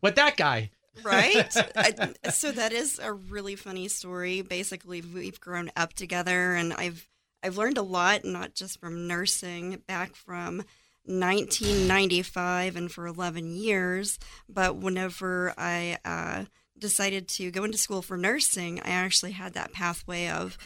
With 0.03 0.15
that 0.17 0.37
guy. 0.37 0.71
right? 1.05 1.55
I, 1.77 2.13
so 2.31 2.51
that 2.53 2.73
is 2.73 2.99
a 2.99 3.13
really 3.13 3.55
funny 3.55 3.89
story. 3.89 4.41
Basically, 4.43 5.03
we've 5.03 5.39
grown 5.41 5.71
up 5.77 5.93
together, 5.93 6.55
and 6.55 6.73
I've 6.73 7.07
I've 7.43 7.59
learned 7.59 7.77
a 7.79 7.83
lot, 7.83 8.25
not 8.25 8.55
just 8.55 8.81
from 8.81 9.07
nursing, 9.07 9.83
back 9.87 10.17
from 10.17 10.65
1995 11.09 12.77
and 12.77 12.93
for 12.93 13.07
11 13.07 13.57
years. 13.57 14.19
But 14.49 14.77
whenever 14.77 15.55
I 15.57 15.99
uh, 16.05 16.45
decided 16.79 17.29
to 17.29 17.51
go 17.51 17.65
into 17.65 17.79
school 17.79 18.03
for 18.03 18.17
nursing, 18.17 18.81
I 18.81 18.91
actually 18.91 19.33
had 19.33 19.55
that 19.55 19.73
pathway 19.73 20.29
of 20.29 20.59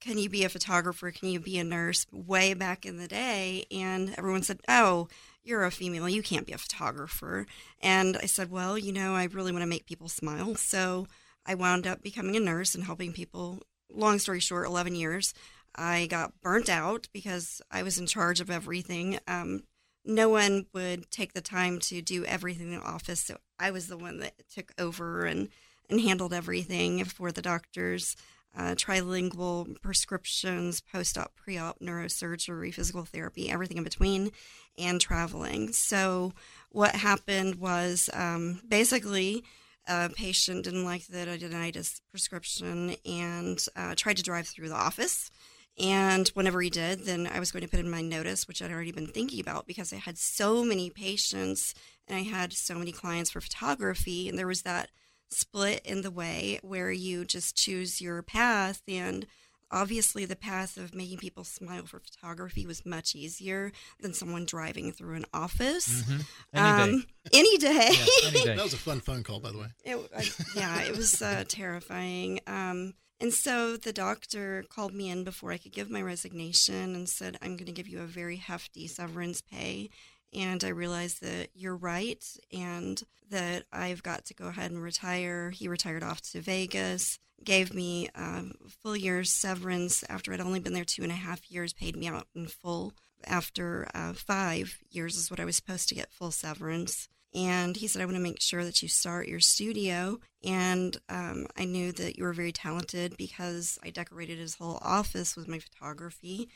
can 0.00 0.18
you 0.18 0.28
be 0.28 0.44
a 0.44 0.48
photographer? 0.48 1.10
Can 1.10 1.30
you 1.30 1.40
be 1.40 1.58
a 1.58 1.64
nurse? 1.64 2.06
Way 2.12 2.54
back 2.54 2.84
in 2.84 2.98
the 2.98 3.08
day. 3.08 3.64
And 3.70 4.14
everyone 4.16 4.42
said, 4.42 4.60
oh, 4.68 5.08
you're 5.42 5.64
a 5.64 5.70
female. 5.70 6.08
You 6.08 6.22
can't 6.22 6.46
be 6.46 6.52
a 6.52 6.58
photographer. 6.58 7.46
And 7.80 8.16
I 8.16 8.26
said, 8.26 8.50
well, 8.50 8.76
you 8.76 8.92
know, 8.92 9.14
I 9.14 9.24
really 9.24 9.52
want 9.52 9.62
to 9.62 9.68
make 9.68 9.86
people 9.86 10.08
smile. 10.08 10.54
So 10.56 11.06
I 11.46 11.54
wound 11.54 11.86
up 11.86 12.02
becoming 12.02 12.36
a 12.36 12.40
nurse 12.40 12.74
and 12.74 12.84
helping 12.84 13.12
people. 13.12 13.62
Long 13.92 14.18
story 14.18 14.40
short, 14.40 14.66
11 14.66 14.94
years. 14.94 15.32
I 15.74 16.06
got 16.06 16.40
burnt 16.40 16.68
out 16.68 17.08
because 17.12 17.60
I 17.70 17.82
was 17.82 17.98
in 17.98 18.06
charge 18.06 18.40
of 18.40 18.50
everything. 18.50 19.18
Um, 19.26 19.62
no 20.06 20.28
one 20.28 20.66
would 20.72 21.10
take 21.10 21.32
the 21.32 21.40
time 21.40 21.78
to 21.80 22.00
do 22.00 22.24
everything 22.24 22.72
in 22.72 22.80
the 22.80 22.86
office. 22.86 23.20
So 23.20 23.38
I 23.58 23.70
was 23.70 23.88
the 23.88 23.98
one 23.98 24.18
that 24.20 24.34
took 24.48 24.72
over 24.78 25.24
and, 25.26 25.48
and 25.90 26.00
handled 26.00 26.32
everything 26.32 27.04
for 27.04 27.32
the 27.32 27.42
doctors 27.42 28.16
uh, 28.56 28.74
trilingual 28.74 29.80
prescriptions, 29.82 30.80
post 30.80 31.18
op, 31.18 31.34
pre 31.36 31.58
op, 31.58 31.78
neurosurgery, 31.80 32.72
physical 32.72 33.04
therapy, 33.04 33.50
everything 33.50 33.76
in 33.76 33.84
between, 33.84 34.32
and 34.78 35.00
traveling. 35.00 35.72
So, 35.72 36.32
what 36.70 36.96
happened 36.96 37.56
was 37.56 38.08
um, 38.14 38.62
basically 38.66 39.44
a 39.86 40.08
patient 40.08 40.64
didn't 40.64 40.84
like 40.84 41.06
the 41.06 41.18
adenitis 41.18 42.00
prescription 42.10 42.96
and 43.04 43.64
uh, 43.76 43.94
tried 43.94 44.16
to 44.16 44.22
drive 44.22 44.48
through 44.48 44.68
the 44.68 44.74
office. 44.74 45.30
And 45.78 46.28
whenever 46.28 46.62
he 46.62 46.70
did, 46.70 47.04
then 47.04 47.26
I 47.26 47.38
was 47.38 47.52
going 47.52 47.62
to 47.62 47.68
put 47.68 47.80
in 47.80 47.90
my 47.90 48.00
notice, 48.00 48.48
which 48.48 48.62
I'd 48.62 48.72
already 48.72 48.92
been 48.92 49.08
thinking 49.08 49.40
about 49.40 49.66
because 49.66 49.92
I 49.92 49.96
had 49.96 50.16
so 50.16 50.64
many 50.64 50.88
patients 50.88 51.74
and 52.08 52.16
I 52.16 52.22
had 52.22 52.52
so 52.52 52.76
many 52.76 52.92
clients 52.92 53.30
for 53.30 53.40
photography. 53.40 54.28
And 54.28 54.38
there 54.38 54.46
was 54.46 54.62
that 54.62 54.90
split 55.30 55.82
in 55.84 56.02
the 56.02 56.10
way 56.10 56.60
where 56.62 56.90
you 56.90 57.24
just 57.24 57.56
choose 57.56 58.00
your 58.00 58.22
path. 58.22 58.80
And 58.88 59.26
obviously, 59.70 60.24
the 60.24 60.36
path 60.36 60.78
of 60.78 60.94
making 60.94 61.18
people 61.18 61.44
smile 61.44 61.84
for 61.84 62.00
photography 62.00 62.66
was 62.66 62.86
much 62.86 63.14
easier 63.14 63.70
than 64.00 64.14
someone 64.14 64.46
driving 64.46 64.92
through 64.92 65.16
an 65.16 65.26
office. 65.34 66.04
Mm-hmm. 66.04 66.20
Any 66.54 66.94
Um, 66.94 67.06
any 67.34 67.58
day. 67.58 67.90
Yeah, 67.92 68.28
any 68.28 68.44
day. 68.44 68.56
That 68.56 68.64
was 68.64 68.72
a 68.72 68.78
fun 68.78 69.00
phone 69.00 69.22
call, 69.24 69.40
by 69.40 69.52
the 69.52 69.58
way. 69.58 69.68
It, 69.84 69.98
I, 70.16 70.30
yeah, 70.54 70.82
it 70.84 70.96
was 70.96 71.20
uh, 71.20 71.44
terrifying. 71.46 72.40
Um, 72.46 72.94
and 73.20 73.32
so 73.32 73.76
the 73.76 73.92
doctor 73.92 74.64
called 74.68 74.92
me 74.94 75.08
in 75.08 75.24
before 75.24 75.52
I 75.52 75.56
could 75.56 75.72
give 75.72 75.90
my 75.90 76.02
resignation 76.02 76.94
and 76.94 77.08
said, 77.08 77.38
I'm 77.40 77.56
going 77.56 77.66
to 77.66 77.72
give 77.72 77.88
you 77.88 78.00
a 78.00 78.06
very 78.06 78.36
hefty 78.36 78.86
severance 78.86 79.40
pay. 79.40 79.88
And 80.34 80.62
I 80.62 80.68
realized 80.68 81.22
that 81.22 81.48
you're 81.54 81.76
right 81.76 82.22
and 82.52 83.02
that 83.30 83.64
I've 83.72 84.02
got 84.02 84.26
to 84.26 84.34
go 84.34 84.48
ahead 84.48 84.70
and 84.70 84.82
retire. 84.82 85.50
He 85.50 85.66
retired 85.66 86.02
off 86.02 86.20
to 86.32 86.40
Vegas, 86.40 87.18
gave 87.42 87.72
me 87.72 88.08
um, 88.14 88.52
full 88.82 88.96
year's 88.96 89.32
severance 89.32 90.04
after 90.08 90.32
I'd 90.32 90.40
only 90.40 90.60
been 90.60 90.74
there 90.74 90.84
two 90.84 91.02
and 91.02 91.12
a 91.12 91.16
half 91.16 91.50
years, 91.50 91.72
paid 91.72 91.96
me 91.96 92.08
out 92.08 92.26
in 92.34 92.46
full. 92.46 92.92
After 93.24 93.88
uh, 93.94 94.12
five 94.12 94.78
years 94.90 95.16
is 95.16 95.30
what 95.30 95.40
I 95.40 95.46
was 95.46 95.56
supposed 95.56 95.88
to 95.88 95.94
get 95.94 96.12
full 96.12 96.30
severance. 96.30 97.08
And 97.36 97.76
he 97.76 97.86
said, 97.86 98.00
I 98.00 98.06
want 98.06 98.16
to 98.16 98.22
make 98.22 98.40
sure 98.40 98.64
that 98.64 98.80
you 98.82 98.88
start 98.88 99.28
your 99.28 99.40
studio. 99.40 100.20
And 100.42 100.96
um, 101.10 101.46
I 101.54 101.66
knew 101.66 101.92
that 101.92 102.16
you 102.16 102.24
were 102.24 102.32
very 102.32 102.50
talented 102.50 103.14
because 103.18 103.78
I 103.84 103.90
decorated 103.90 104.38
his 104.38 104.54
whole 104.54 104.78
office 104.80 105.36
with 105.36 105.46
my 105.46 105.58
photography. 105.58 106.48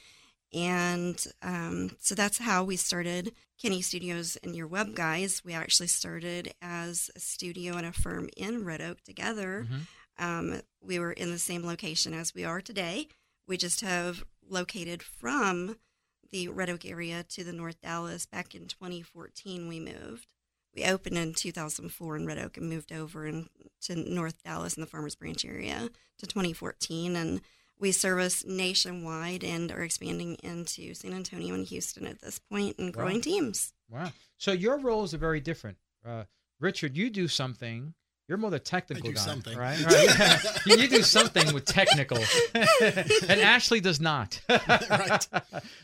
And 0.54 1.22
um, 1.42 1.90
so 2.00 2.14
that's 2.14 2.38
how 2.38 2.64
we 2.64 2.76
started 2.76 3.32
Kenny 3.62 3.82
Studios 3.82 4.38
and 4.42 4.56
Your 4.56 4.66
Web 4.66 4.94
Guys. 4.94 5.42
We 5.44 5.52
actually 5.52 5.88
started 5.88 6.54
as 6.62 7.10
a 7.14 7.20
studio 7.20 7.76
and 7.76 7.86
a 7.86 7.92
firm 7.92 8.30
in 8.34 8.64
Red 8.64 8.80
Oak 8.80 9.02
together. 9.02 9.66
Um, 10.18 10.62
we 10.82 10.98
were 10.98 11.12
in 11.12 11.30
the 11.30 11.38
same 11.38 11.64
location 11.64 12.14
as 12.14 12.34
we 12.34 12.44
are 12.44 12.62
today. 12.62 13.08
We 13.46 13.58
just 13.58 13.82
have 13.82 14.24
located 14.48 15.02
from 15.02 15.76
the 16.32 16.48
Red 16.48 16.70
Oak 16.70 16.86
area 16.86 17.22
to 17.28 17.44
the 17.44 17.52
North 17.52 17.80
Dallas. 17.82 18.24
Back 18.24 18.54
in 18.54 18.66
2014, 18.66 19.68
we 19.68 19.78
moved. 19.78 20.32
We 20.74 20.84
opened 20.84 21.18
in 21.18 21.34
2004 21.34 22.16
in 22.16 22.26
Red 22.26 22.38
Oak 22.38 22.56
and 22.56 22.68
moved 22.68 22.92
over 22.92 23.26
in, 23.26 23.48
to 23.82 23.96
North 23.96 24.42
Dallas 24.44 24.74
in 24.76 24.80
the 24.80 24.86
Farmers 24.86 25.14
Branch 25.16 25.44
area 25.44 25.88
to 26.18 26.26
2014. 26.26 27.16
And 27.16 27.40
we 27.78 27.92
service 27.92 28.44
nationwide 28.46 29.42
and 29.42 29.72
are 29.72 29.82
expanding 29.82 30.36
into 30.42 30.94
San 30.94 31.12
Antonio 31.12 31.54
and 31.54 31.66
Houston 31.66 32.06
at 32.06 32.20
this 32.20 32.38
point 32.38 32.78
and 32.78 32.92
growing 32.92 33.16
Wow. 33.16 33.20
teams. 33.22 33.72
Wow. 33.90 34.12
So 34.38 34.52
your 34.52 34.78
roles 34.78 35.12
are 35.12 35.18
very 35.18 35.40
different. 35.40 35.78
Uh, 36.06 36.24
Richard, 36.60 36.96
you 36.96 37.10
do 37.10 37.26
something. 37.26 37.94
You're 38.30 38.38
more 38.38 38.50
the 38.52 38.60
technical 38.60 39.10
guy, 39.10 39.20
something. 39.20 39.58
right? 39.58 39.84
right. 39.84 40.44
you, 40.66 40.76
you 40.76 40.86
do 40.86 41.02
something 41.02 41.52
with 41.52 41.64
technical, 41.64 42.16
and 42.54 43.40
Ashley 43.40 43.80
does 43.80 44.00
not. 44.00 44.40
Right. 44.50 45.26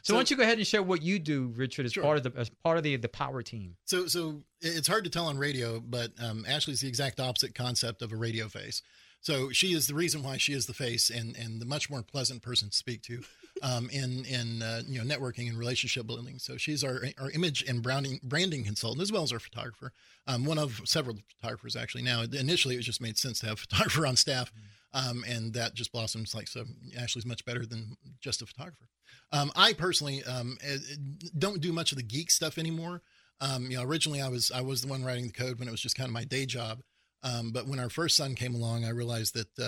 So, 0.03 0.15
why 0.15 0.19
don't 0.21 0.31
you 0.31 0.37
go 0.37 0.45
ahead 0.45 0.59
and 0.59 0.67
share 0.67 0.81
what 0.83 1.03
you 1.03 1.19
do, 1.19 1.53
Richard, 1.57 1.87
as 1.87 1.93
Sure. 1.95 2.05
part 2.05 2.19
of 2.19 2.23
the 2.23 2.39
as 2.39 2.49
part 2.63 2.79
of 2.79 2.85
the 2.85 2.95
the 2.95 3.09
power 3.09 3.43
team? 3.43 3.75
So, 3.85 4.07
so 4.07 4.43
it's 4.61 4.87
hard 4.87 5.03
to 5.05 5.11
tell 5.11 5.27
on 5.27 5.39
radio, 5.39 5.81
but 5.81 6.13
um, 6.23 6.45
Ashley's 6.49 6.83
the 6.83 6.89
exact 6.89 7.19
opposite 7.19 7.53
concept 7.53 8.01
of 8.01 8.13
a 8.13 8.17
radio 8.17 8.47
face. 8.49 8.81
So 9.21 9.51
she 9.51 9.73
is 9.73 9.87
the 9.87 9.95
reason 9.95 10.23
why 10.23 10.37
she 10.37 10.53
is 10.53 10.67
the 10.67 10.75
face 10.75 11.11
and 11.11 11.37
and 11.37 11.61
the 11.61 11.67
much 11.67 11.91
more 11.91 12.03
pleasant 12.03 12.43
person 12.43 12.71
to 12.71 12.77
speak 12.77 13.03
to, 13.03 13.23
um, 13.63 13.91
in 13.91 14.25
in 14.25 14.63
uh, 14.63 14.83
you 14.87 15.03
know 15.03 15.17
networking 15.17 15.49
and 15.49 15.59
relationship 15.59 16.07
building. 16.07 16.39
So 16.39 16.57
she's 16.57 16.85
our 16.85 17.03
our 17.19 17.31
image 17.31 17.65
and 17.67 17.83
branding 17.83 18.21
branding 18.23 18.65
consultant 18.65 19.03
as 19.03 19.13
well 19.13 19.23
as 19.23 19.33
our 19.33 19.39
photographer. 19.39 19.93
Um, 20.27 20.45
one 20.45 20.59
of 20.59 20.81
several 20.85 21.19
photographers 21.41 21.77
actually. 21.77 22.03
Now 22.03 22.23
initially 22.23 22.77
it 22.77 22.83
just 22.83 23.01
made 23.01 23.19
sense 23.19 23.41
to 23.41 23.47
have 23.47 23.59
a 23.59 23.61
photographer 23.69 24.07
on 24.07 24.17
staff, 24.17 24.53
um, 24.93 25.25
and 25.27 25.53
that 25.55 25.75
just 25.75 25.93
blossoms 25.93 26.35
like 26.35 26.49
so. 26.49 26.65
Ashley's 26.99 27.27
much 27.27 27.45
better 27.45 27.67
than 27.67 27.97
just 28.21 28.43
a 28.43 28.47
photographer. 28.47 28.89
Um, 29.33 29.51
I 29.57 29.73
personally 29.73 30.23
um, 30.25 30.57
eh, 30.63 30.75
eh, 30.75 30.97
don't 31.37 31.61
do 31.61 31.73
much 31.73 31.93
of 31.93 31.99
the 31.99 32.05
geek 32.05 32.31
stuff 32.31 32.59
anymore. 32.59 33.03
Um, 33.41 33.71
you 33.71 33.77
know, 33.77 33.83
originally 33.83 34.23
I 34.23 34.29
was 34.29 34.51
I 34.51 34.61
was 34.63 34.83
the 34.83 34.89
one 34.89 35.05
writing 35.05 35.27
the 35.27 35.33
code 35.33 35.59
when 35.59 35.69
it 35.69 35.73
was 35.73 35.81
just 35.81 35.97
kind 35.97 36.09
of 36.09 36.15
my 36.15 36.25
day 36.25 36.47
job. 36.47 36.81
Um, 37.23 37.51
but 37.51 37.67
when 37.67 37.81
our 37.81 37.91
first 37.91 38.17
son 38.17 38.35
came 38.35 38.55
along, 38.55 38.85
I 38.85 38.91
realized 38.91 39.35
that 39.35 39.59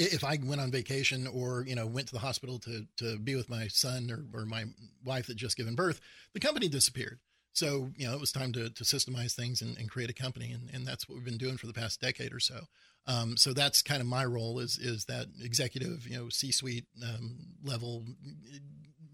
i- 0.00 0.04
if 0.04 0.24
I 0.24 0.38
went 0.42 0.60
on 0.60 0.70
vacation 0.70 1.26
or 1.26 1.64
you 1.66 1.74
know 1.74 1.86
went 1.86 2.08
to 2.08 2.14
the 2.14 2.20
hospital 2.20 2.58
to 2.60 2.86
to 2.96 3.18
be 3.18 3.34
with 3.34 3.48
my 3.48 3.68
son 3.68 4.10
or, 4.10 4.40
or 4.40 4.46
my 4.46 4.64
wife 5.04 5.26
that 5.26 5.36
just 5.36 5.56
given 5.56 5.74
birth, 5.74 6.00
the 6.32 6.40
company 6.40 6.68
disappeared. 6.68 7.20
So 7.52 7.92
you 7.96 8.06
know 8.06 8.14
it 8.14 8.20
was 8.20 8.32
time 8.32 8.52
to 8.52 8.70
to 8.70 8.84
systemize 8.84 9.34
things 9.34 9.60
and, 9.62 9.76
and 9.76 9.90
create 9.90 10.10
a 10.10 10.14
company, 10.14 10.52
and, 10.52 10.70
and 10.72 10.86
that's 10.86 11.08
what 11.08 11.16
we've 11.16 11.24
been 11.24 11.38
doing 11.38 11.56
for 11.58 11.66
the 11.66 11.74
past 11.74 12.00
decade 12.00 12.32
or 12.32 12.40
so. 12.40 12.66
Um, 13.06 13.36
so 13.36 13.52
that's 13.52 13.82
kind 13.82 14.00
of 14.00 14.06
my 14.06 14.24
role 14.24 14.58
is 14.60 14.78
is 14.78 15.04
that 15.06 15.26
executive, 15.40 16.06
you 16.06 16.16
know, 16.16 16.28
C-suite 16.28 16.86
um, 17.02 17.36
level 17.62 18.04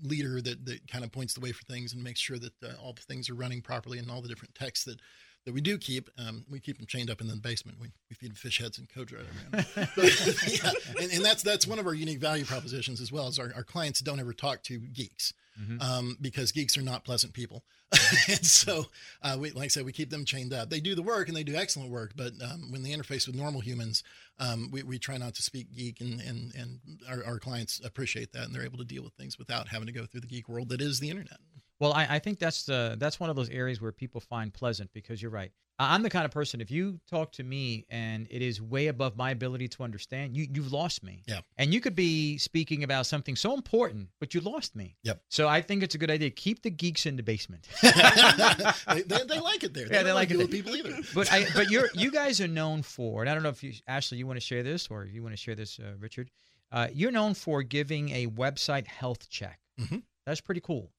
leader 0.03 0.41
that 0.41 0.65
that 0.67 0.87
kind 0.89 1.05
of 1.05 1.11
points 1.11 1.35
the 1.35 1.41
way 1.41 1.51
for 1.53 1.65
things 1.65 1.93
and 1.93 2.05
makes 2.05 2.21
sure 2.21 2.39
that 2.39 2.53
uh, 2.63 2.75
all 2.81 2.93
the 2.93 3.03
things 3.03 3.29
are 3.29 3.35
running 3.35 3.61
properly 3.63 3.99
and 3.99 4.11
all 4.11 4.23
the 4.23 4.29
different 4.29 4.55
techs 4.55 4.85
that 4.85 5.01
that 5.45 5.55
we 5.55 5.61
do 5.61 5.79
keep. 5.79 6.11
Um, 6.19 6.45
we 6.51 6.61
keep 6.61 6.77
them 6.77 6.87
chained 6.87 7.11
up 7.11 7.21
in 7.21 7.29
the 7.29 7.37
basement. 7.37 7.79
We, 7.81 7.89
we 8.11 8.17
feed 8.17 8.31
them 8.31 8.37
fish 8.37 8.61
heads 8.61 8.79
and 8.79 8.89
code 8.89 9.13
around. 9.13 9.67
Yeah, 10.49 10.71
and, 11.01 11.13
and 11.13 11.25
that's 11.25 11.43
that's 11.43 11.67
one 11.67 11.79
of 11.79 11.87
our 11.87 11.95
unique 11.95 12.19
value 12.19 12.45
propositions 12.45 13.01
as 13.01 13.11
well. 13.13 13.29
Is 13.29 13.39
our, 13.39 13.53
our 13.55 13.65
clients 13.65 14.01
don't 14.01 14.21
ever 14.21 14.33
talk 14.33 14.63
to 14.65 14.79
geeks. 14.79 15.33
Um, 15.81 16.17
because 16.21 16.53
geeks 16.53 16.79
are 16.79 16.83
not 16.83 17.05
pleasant 17.05 17.33
people, 17.33 17.65
and 18.29 18.47
so 18.47 18.87
uh, 19.23 19.37
we, 19.41 19.51
like 19.51 19.65
I 19.65 19.69
said, 19.69 19.85
we 19.85 19.91
keep 19.91 20.09
them 20.09 20.25
chained 20.25 20.53
up. 20.53 20.71
They 20.71 20.79
do 20.79 20.95
the 20.95 21.03
work 21.03 21.27
and 21.27 21.37
they 21.37 21.43
do 21.43 21.57
excellent 21.57 21.91
work, 21.91 22.13
but 22.15 22.33
um, 22.41 22.71
when 22.71 22.85
they 22.85 22.91
interface 22.91 23.27
with 23.27 23.35
normal 23.35 23.61
humans, 23.61 24.05
um, 24.39 24.69
we, 24.71 24.85
we 24.85 25.01
try 25.01 25.17
not 25.17 25.35
to 25.35 25.43
speak 25.43 25.75
geek, 25.75 26.01
and 26.01 26.21
and 26.21 26.55
and 26.55 26.79
our, 27.09 27.25
our 27.25 27.39
clients 27.41 27.81
appreciate 27.85 28.33
that, 28.35 28.45
and 28.45 28.55
they're 28.55 28.65
able 28.65 28.79
to 28.79 28.85
deal 28.85 29.03
with 29.03 29.15
things 29.15 29.37
without 29.37 29.67
having 29.67 29.87
to 29.87 29.93
go 29.93 30.07
through 30.07 30.21
the 30.21 30.29
geek 30.29 30.49
world 30.49 30.69
that 30.69 30.81
is 30.81 31.01
the 31.01 31.11
internet. 31.11 31.39
Well, 31.81 31.93
I, 31.93 32.07
I 32.17 32.19
think 32.19 32.39
that's 32.39 32.65
the 32.65 32.97
that's 32.99 33.21
one 33.21 33.31
of 33.31 33.37
those 33.37 33.51
areas 33.51 33.81
where 33.81 33.93
people 33.93 34.21
find 34.21 34.53
pleasant 34.53 34.93
because 34.93 35.23
you're 35.23 35.31
right. 35.31 35.53
I'm 35.81 36.03
the 36.03 36.11
kind 36.11 36.25
of 36.25 36.33
person 36.33 36.61
if 36.61 36.73
you 36.73 36.99
talk 37.09 37.31
to 37.33 37.45
me 37.45 37.87
and 37.89 38.27
it 38.31 38.43
is 38.43 38.61
way 38.61 38.89
above 38.89 39.17
my 39.17 39.31
ability 39.31 39.69
to 39.69 39.85
understand, 39.85 40.37
you 40.37 40.49
you've 40.53 40.73
lost 40.73 41.05
me. 41.05 41.23
Yeah. 41.29 41.41
And 41.57 41.73
you 41.73 41.81
could 41.81 41.95
be 41.95 42.37
speaking 42.39 42.83
about 42.83 43.07
something 43.07 43.37
so 43.37 43.55
important, 43.55 44.09
but 44.19 44.35
you 44.35 44.41
lost 44.41 44.75
me. 44.75 44.97
Yep. 45.05 45.23
So 45.29 45.47
I 45.47 45.61
think 45.63 45.85
it's 45.85 45.95
a 45.95 45.99
good 45.99 46.11
idea. 46.11 46.31
Keep 46.31 46.63
the 46.63 46.71
geeks 46.71 47.07
in 47.07 47.15
the 47.15 47.23
basement. 47.23 47.69
they, 47.83 49.03
they, 49.03 49.25
they 49.29 49.39
like 49.39 49.63
it 49.63 49.73
there. 49.73 49.87
They 49.87 49.95
Yeah, 49.95 50.03
they 50.03 50.13
like 50.13 50.31
deal 50.31 50.41
it 50.41 50.45
with 50.45 50.51
people 50.51 50.75
either. 50.75 50.99
but 51.15 51.33
I 51.33 51.47
but 51.55 51.71
you're 51.71 51.89
you 51.95 52.11
guys 52.11 52.41
are 52.41 52.49
known 52.49 52.83
for, 52.83 53.21
and 53.21 53.31
I 53.31 53.35
don't 53.35 53.45
know 53.45 53.49
if 53.51 53.63
you 53.63 53.73
Ashley, 53.87 54.19
you 54.19 54.27
want 54.27 54.37
to 54.41 54.45
share 54.45 54.65
this 54.65 54.89
or 54.91 55.05
if 55.05 55.13
you 55.13 55.23
want 55.23 55.33
to 55.35 55.41
share 55.41 55.55
this, 55.55 55.79
uh, 55.79 55.93
Richard. 56.01 56.29
Uh, 56.73 56.89
you're 56.93 57.13
known 57.13 57.35
for 57.35 57.63
giving 57.63 58.11
a 58.11 58.27
website 58.27 58.87
health 58.89 59.31
check. 59.31 59.61
Mhm. 59.81 60.03
That's 60.27 60.41
pretty 60.41 60.61
cool. 60.61 60.91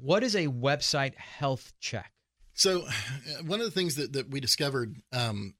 What 0.00 0.22
is 0.22 0.34
a 0.34 0.46
website 0.46 1.16
health 1.16 1.72
check? 1.80 2.12
So, 2.54 2.84
uh, 2.86 3.42
one 3.46 3.60
of 3.60 3.66
the 3.66 3.72
things 3.72 3.96
that, 3.96 4.12
that 4.12 4.30
we 4.30 4.38
discovered, 4.40 4.96
um, 5.12 5.54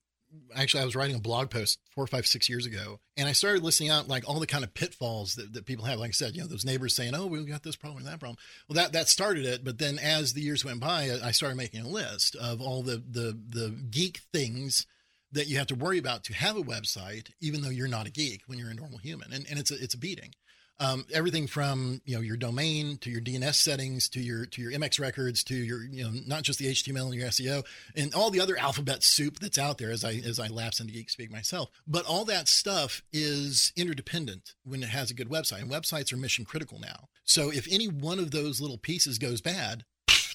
actually, 0.54 0.82
I 0.82 0.84
was 0.84 0.94
writing 0.94 1.16
a 1.16 1.20
blog 1.20 1.50
post 1.50 1.80
four, 1.92 2.06
five, 2.06 2.26
six 2.26 2.48
years 2.48 2.66
ago, 2.66 3.00
and 3.16 3.28
I 3.28 3.32
started 3.32 3.64
listing 3.64 3.90
out 3.90 4.08
like 4.08 4.28
all 4.28 4.38
the 4.38 4.46
kind 4.46 4.62
of 4.62 4.74
pitfalls 4.74 5.34
that, 5.34 5.52
that 5.54 5.66
people 5.66 5.84
have. 5.86 5.98
Like 5.98 6.10
I 6.10 6.12
said, 6.12 6.34
you 6.34 6.42
know, 6.42 6.46
those 6.46 6.64
neighbors 6.64 6.94
saying, 6.94 7.14
"Oh, 7.14 7.26
we 7.26 7.44
got 7.44 7.64
this 7.64 7.76
problem 7.76 7.98
and 7.98 8.06
that 8.06 8.20
problem." 8.20 8.38
Well, 8.68 8.76
that 8.76 8.92
that 8.92 9.08
started 9.08 9.44
it. 9.44 9.64
But 9.64 9.78
then, 9.78 9.98
as 9.98 10.32
the 10.32 10.40
years 10.40 10.64
went 10.64 10.80
by, 10.80 11.18
I 11.22 11.32
started 11.32 11.56
making 11.56 11.80
a 11.80 11.88
list 11.88 12.36
of 12.36 12.60
all 12.60 12.82
the 12.82 13.02
the 13.08 13.36
the 13.48 13.70
geek 13.90 14.20
things 14.32 14.86
that 15.32 15.48
you 15.48 15.58
have 15.58 15.66
to 15.66 15.74
worry 15.74 15.98
about 15.98 16.22
to 16.24 16.32
have 16.32 16.56
a 16.56 16.62
website, 16.62 17.30
even 17.40 17.62
though 17.62 17.70
you're 17.70 17.88
not 17.88 18.06
a 18.06 18.10
geek 18.10 18.42
when 18.46 18.56
you're 18.56 18.70
a 18.70 18.74
normal 18.74 18.98
human, 18.98 19.32
and 19.32 19.46
and 19.50 19.58
it's 19.58 19.72
a, 19.72 19.82
it's 19.82 19.94
a 19.94 19.98
beating 19.98 20.30
um, 20.80 21.06
everything 21.12 21.46
from 21.46 22.00
you 22.04 22.14
know 22.14 22.20
your 22.20 22.36
domain 22.36 22.98
to 22.98 23.10
your 23.10 23.20
DNS 23.20 23.54
settings 23.54 24.08
to 24.10 24.20
your 24.20 24.46
to 24.46 24.62
your 24.62 24.72
MX 24.72 25.00
records 25.00 25.44
to 25.44 25.54
your 25.54 25.84
you 25.84 26.04
know 26.04 26.10
not 26.26 26.42
just 26.42 26.58
the 26.58 26.66
HTML 26.66 27.06
and 27.06 27.14
your 27.14 27.28
SEO 27.28 27.64
and 27.96 28.14
all 28.14 28.30
the 28.30 28.40
other 28.40 28.56
alphabet 28.58 29.02
soup 29.02 29.38
that's 29.38 29.58
out 29.58 29.78
there 29.78 29.90
as 29.90 30.04
I 30.04 30.14
as 30.14 30.40
I 30.40 30.48
lapse 30.48 30.80
into 30.80 30.92
geek 30.92 31.10
speak 31.10 31.30
myself. 31.30 31.70
But 31.86 32.06
all 32.06 32.24
that 32.26 32.48
stuff 32.48 33.02
is 33.12 33.72
interdependent 33.76 34.54
when 34.64 34.82
it 34.82 34.88
has 34.88 35.10
a 35.10 35.14
good 35.14 35.28
website, 35.28 35.62
and 35.62 35.70
websites 35.70 36.12
are 36.12 36.16
mission 36.16 36.44
critical 36.44 36.78
now. 36.80 37.08
So 37.24 37.50
if 37.50 37.66
any 37.70 37.86
one 37.86 38.18
of 38.18 38.30
those 38.32 38.60
little 38.60 38.78
pieces 38.78 39.18
goes 39.18 39.40
bad, 39.40 39.84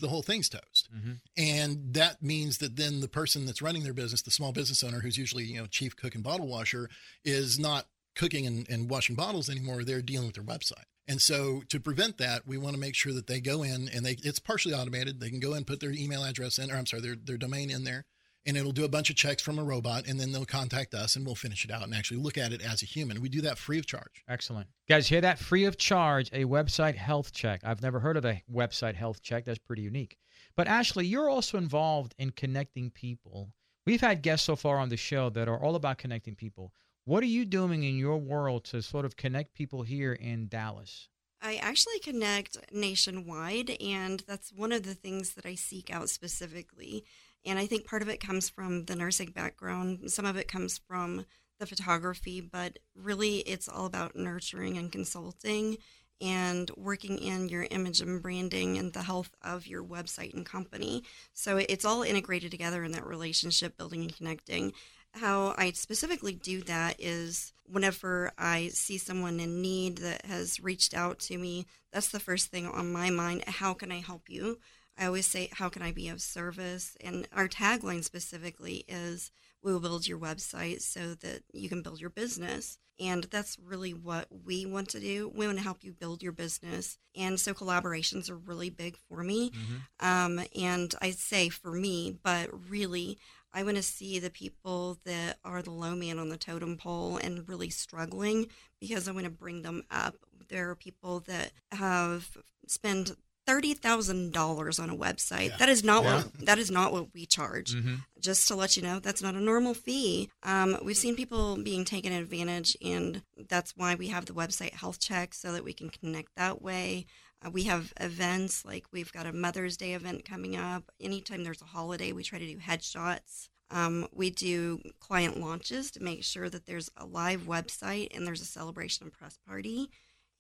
the 0.02 0.08
whole 0.08 0.22
thing's 0.24 0.50
toast. 0.50 0.90
And 1.38 1.94
that 1.94 2.22
means 2.24 2.60
that 2.60 2.76
then 2.78 3.02
the 3.02 3.08
person 3.08 3.46
that's 3.46 3.62
running 3.62 3.84
their 3.84 3.94
business, 3.94 4.22
the 4.22 4.32
small 4.32 4.52
business 4.52 4.84
owner 4.84 5.02
who's 5.02 5.18
usually, 5.18 5.44
you 5.44 5.60
know, 5.60 5.66
chief 5.68 5.96
cook 5.96 6.16
and 6.16 6.24
bottle 6.24 6.48
washer, 6.48 6.90
is 7.26 7.60
not 7.60 7.86
cooking 8.20 8.46
and, 8.46 8.68
and 8.70 8.90
washing 8.90 9.16
bottles 9.16 9.50
anymore. 9.50 9.84
They're 9.84 10.02
dealing 10.02 10.28
with 10.28 10.36
their 10.36 10.44
website. 10.44 10.88
And 11.08 11.20
so 11.22 11.64
to 11.70 11.80
prevent 11.80 12.18
that, 12.18 12.46
we 12.46 12.58
want 12.58 12.76
to 12.76 12.80
make 12.80 12.96
sure 12.96 13.14
that 13.14 13.28
they 13.28 13.40
go 13.40 13.64
in 13.64 13.90
and 13.94 14.06
they 14.06 14.16
it's 14.24 14.40
partially 14.40 14.76
automated. 14.76 15.20
They 15.20 15.30
can 15.30 15.40
go 15.40 15.54
in, 15.56 15.64
put 15.64 15.80
their 15.80 15.92
email 15.92 16.24
address 16.24 16.60
in, 16.60 16.70
or 16.70 16.76
I'm 16.76 16.86
sorry, 16.86 17.02
their, 17.02 17.16
their 17.16 17.38
domain 17.38 17.70
in 17.72 17.84
there. 17.86 18.06
and 18.46 18.58
it'll 18.58 18.72
do 18.72 18.86
a 18.86 18.90
bunch 18.90 19.10
of 19.10 19.16
checks 19.16 19.42
from 19.44 19.60
a 19.60 19.64
robot 19.64 20.08
and 20.08 20.20
then 20.20 20.32
they'll 20.32 20.46
contact 20.46 20.94
us 20.94 21.16
and 21.16 21.26
we'll 21.26 21.36
finish 21.36 21.66
it 21.66 21.72
out 21.72 21.84
and 21.84 21.94
actually 21.94 22.20
look 22.20 22.38
at 22.38 22.52
it 22.54 22.62
as 22.62 22.82
a 22.82 22.86
human. 22.86 23.22
We 23.22 23.30
do 23.30 23.42
that 23.42 23.58
free 23.58 23.78
of 23.80 23.86
charge. 23.86 24.24
Excellent. 24.28 24.68
Guys, 24.88 25.08
hear 25.08 25.22
that? 25.22 25.40
Free 25.40 25.66
of 25.66 25.78
charge, 25.78 26.30
a 26.32 26.46
website 26.46 26.96
health 26.96 27.32
check. 27.34 27.62
I've 27.64 27.82
never 27.82 28.00
heard 28.00 28.18
of 28.18 28.26
a 28.26 28.42
website 28.52 28.96
health 28.96 29.22
check. 29.22 29.46
That's 29.46 29.60
pretty 29.60 29.84
unique. 29.84 30.18
But 30.56 30.68
Ashley, 30.68 31.06
you're 31.06 31.30
also 31.30 31.58
involved 31.58 32.16
in 32.18 32.32
connecting 32.32 32.90
people. 32.92 33.52
We've 33.86 34.02
had 34.02 34.22
guests 34.22 34.46
so 34.46 34.56
far 34.56 34.78
on 34.78 34.90
the 34.90 34.98
show 34.98 35.30
that 35.32 35.48
are 35.48 35.62
all 35.62 35.76
about 35.76 35.98
connecting 35.98 36.36
people. 36.36 36.74
What 37.10 37.24
are 37.24 37.26
you 37.26 37.44
doing 37.44 37.84
in 37.84 37.98
your 37.98 38.20
world 38.20 38.66
to 38.66 38.84
sort 38.84 39.04
of 39.04 39.18
connect 39.18 39.56
people 39.56 39.82
here 39.82 40.14
in 40.14 40.48
Dallas? 40.48 41.08
I 41.42 41.56
actually 41.56 41.98
connect 41.98 42.60
nationwide, 42.72 43.76
and 43.82 44.24
that's 44.28 44.54
one 44.54 44.72
of 44.72 44.84
the 44.84 44.94
things 44.94 45.34
that 45.34 45.44
I 45.44 45.56
seek 45.56 45.92
out 45.92 46.12
specifically. 46.12 47.04
And 47.44 47.58
I 47.58 47.66
think 47.66 47.88
part 47.88 48.04
of 48.04 48.10
it 48.10 48.20
comes 48.20 48.48
from 48.48 48.86
the 48.86 48.96
nursing 48.96 49.32
background, 49.32 50.12
some 50.12 50.28
of 50.28 50.38
it 50.38 50.48
comes 50.48 50.78
from 50.88 51.26
the 51.60 51.66
photography, 51.66 52.42
but 52.42 52.78
really 52.94 53.38
it's 53.38 53.68
all 53.68 53.88
about 53.88 54.16
nurturing 54.16 54.78
and 54.78 54.92
consulting 54.92 55.80
and 56.22 56.70
working 56.76 57.18
in 57.18 57.50
your 57.50 57.66
image 57.72 58.02
and 58.02 58.22
branding 58.22 58.78
and 58.78 58.94
the 58.94 59.04
health 59.04 59.32
of 59.42 59.66
your 59.66 59.84
website 59.84 60.36
and 60.36 60.46
company. 60.46 61.04
So 61.34 61.58
it's 61.58 61.86
all 61.86 62.04
integrated 62.04 62.52
together 62.52 62.84
in 62.84 62.92
that 62.92 63.08
relationship 63.08 63.78
building 63.78 64.02
and 64.02 64.16
connecting. 64.16 64.74
How 65.14 65.56
I 65.58 65.72
specifically 65.72 66.34
do 66.34 66.62
that 66.64 66.96
is 67.00 67.54
whenever 67.66 68.32
I 68.38 68.70
see 68.70 68.98
someone 68.98 69.40
in 69.40 69.62
need 69.62 70.00
that 70.00 70.26
has 70.26 70.60
reached 70.60 70.94
out 70.94 71.20
to 71.22 71.38
me, 71.38 71.66
that's 71.92 72.10
the 72.10 72.20
first 72.20 72.48
thing 72.48 72.68
on 72.68 72.92
my 72.92 73.10
mind. 73.10 73.44
How 73.46 73.74
can 73.74 73.92
I 73.92 74.00
help 74.00 74.30
you? 74.30 74.60
I 74.98 75.06
always 75.06 75.26
say, 75.26 75.50
How 75.54 75.70
can 75.70 75.82
I 75.82 75.92
be 75.92 76.10
of 76.10 76.22
service? 76.22 76.96
And 77.02 77.28
our 77.34 77.48
tagline 77.48 78.04
specifically 78.04 78.84
is, 78.88 79.32
We 79.64 79.72
will 79.72 79.80
build 79.80 80.08
your 80.08 80.20
website 80.20 80.82
so 80.82 81.16
that 81.16 81.44
you 81.54 81.70
can 81.70 81.82
build 81.82 82.02
your 82.02 82.10
business. 82.10 82.78
And 83.00 83.24
that's 83.26 83.58
really 83.58 83.94
what 83.94 84.28
we 84.44 84.66
want 84.66 84.90
to 84.90 85.00
do. 85.00 85.32
We 85.34 85.46
want 85.46 85.58
to 85.58 85.64
help 85.64 85.86
you 85.86 85.94
build 85.94 86.22
your 86.22 86.34
business. 86.34 86.98
And 87.16 87.40
so 87.40 87.54
collaborations 87.54 88.30
are 88.30 88.36
really 88.36 88.70
big 88.70 88.98
for 89.08 89.24
me. 89.24 89.52
Mm-hmm. 89.52 90.06
Um, 90.06 90.46
and 90.54 90.94
I 91.02 91.12
say 91.12 91.48
for 91.48 91.72
me, 91.72 92.18
but 92.22 92.50
really, 92.70 93.18
I 93.54 93.64
want 93.64 93.78
to 93.78 93.84
see 93.84 94.20
the 94.20 94.30
people 94.30 95.00
that 95.06 95.38
are 95.44 95.62
the 95.62 95.72
low 95.72 95.96
man 95.96 96.20
on 96.20 96.30
the 96.30 96.38
totem 96.38 96.78
pole 96.78 97.18
and 97.18 97.48
really 97.48 97.70
struggling 97.70 98.48
because 98.80 99.08
I 99.08 99.12
want 99.12 99.26
to 99.26 99.32
bring 99.32 99.64
them 99.64 99.84
up. 99.90 100.16
There 100.50 100.70
are 100.70 100.76
people 100.76 101.22
that 101.22 101.52
have 101.72 102.38
spent 102.68 103.16
thirty 103.50 103.74
thousand 103.74 104.32
dollars 104.32 104.78
on 104.78 104.92
a 104.92 104.96
website. 104.96 105.50
Yeah. 105.50 105.58
That 105.58 105.70
is 105.70 105.84
not 105.84 106.04
yeah. 106.04 106.16
what 106.18 106.46
that 106.46 106.60
is 106.60 106.70
not 106.70 106.92
what 106.92 107.14
we 107.14 107.26
charge. 107.26 107.74
Mm-hmm. 107.74 107.96
Just 108.20 108.48
to 108.50 108.56
let 108.56 108.78
you 108.78 108.84
know, 108.84 109.00
that's 109.00 109.24
not 109.24 109.34
a 109.34 109.40
normal 109.40 109.74
fee. 109.74 110.30
Um, 110.44 110.78
we've 110.84 110.96
seen 110.98 111.16
people 111.16 111.58
being 111.58 111.84
taken 111.86 112.14
advantage, 112.14 112.78
and 112.84 113.24
that's 113.48 113.76
why 113.76 113.96
we 113.96 114.10
have 114.10 114.26
the 114.26 114.34
website 114.34 114.74
health 114.74 115.00
check 115.00 115.34
so 115.34 115.52
that 115.54 115.64
we 115.64 115.74
can 115.74 115.90
connect 115.90 116.36
that 116.36 116.62
way. 116.62 117.08
Uh, 117.46 117.50
we 117.50 117.64
have 117.64 117.94
events 118.00 118.66
like 118.66 118.86
we've 118.92 119.12
got 119.14 119.26
a 119.26 119.34
Mother's 119.34 119.78
Day 119.78 119.94
event 119.94 120.26
coming 120.26 120.56
up. 120.56 120.92
Anytime 121.00 121.44
there's 121.44 121.62
a 121.62 121.66
holiday, 121.66 122.12
we 122.12 122.24
try 122.24 122.40
to 122.40 122.46
do 122.46 122.58
headshots. 122.58 123.50
Um, 123.72 124.08
we 124.14 124.30
do 124.30 124.82
client 125.00 125.40
launches 125.40 125.92
to 125.92 126.04
make 126.04 126.24
sure 126.24 126.50
that 126.50 126.66
there's 126.66 126.90
a 126.98 127.06
live 127.06 127.42
website 127.42 128.16
and 128.16 128.26
there's 128.26 128.42
a 128.42 128.46
celebration 128.46 129.12
press 129.12 129.38
party 129.48 129.90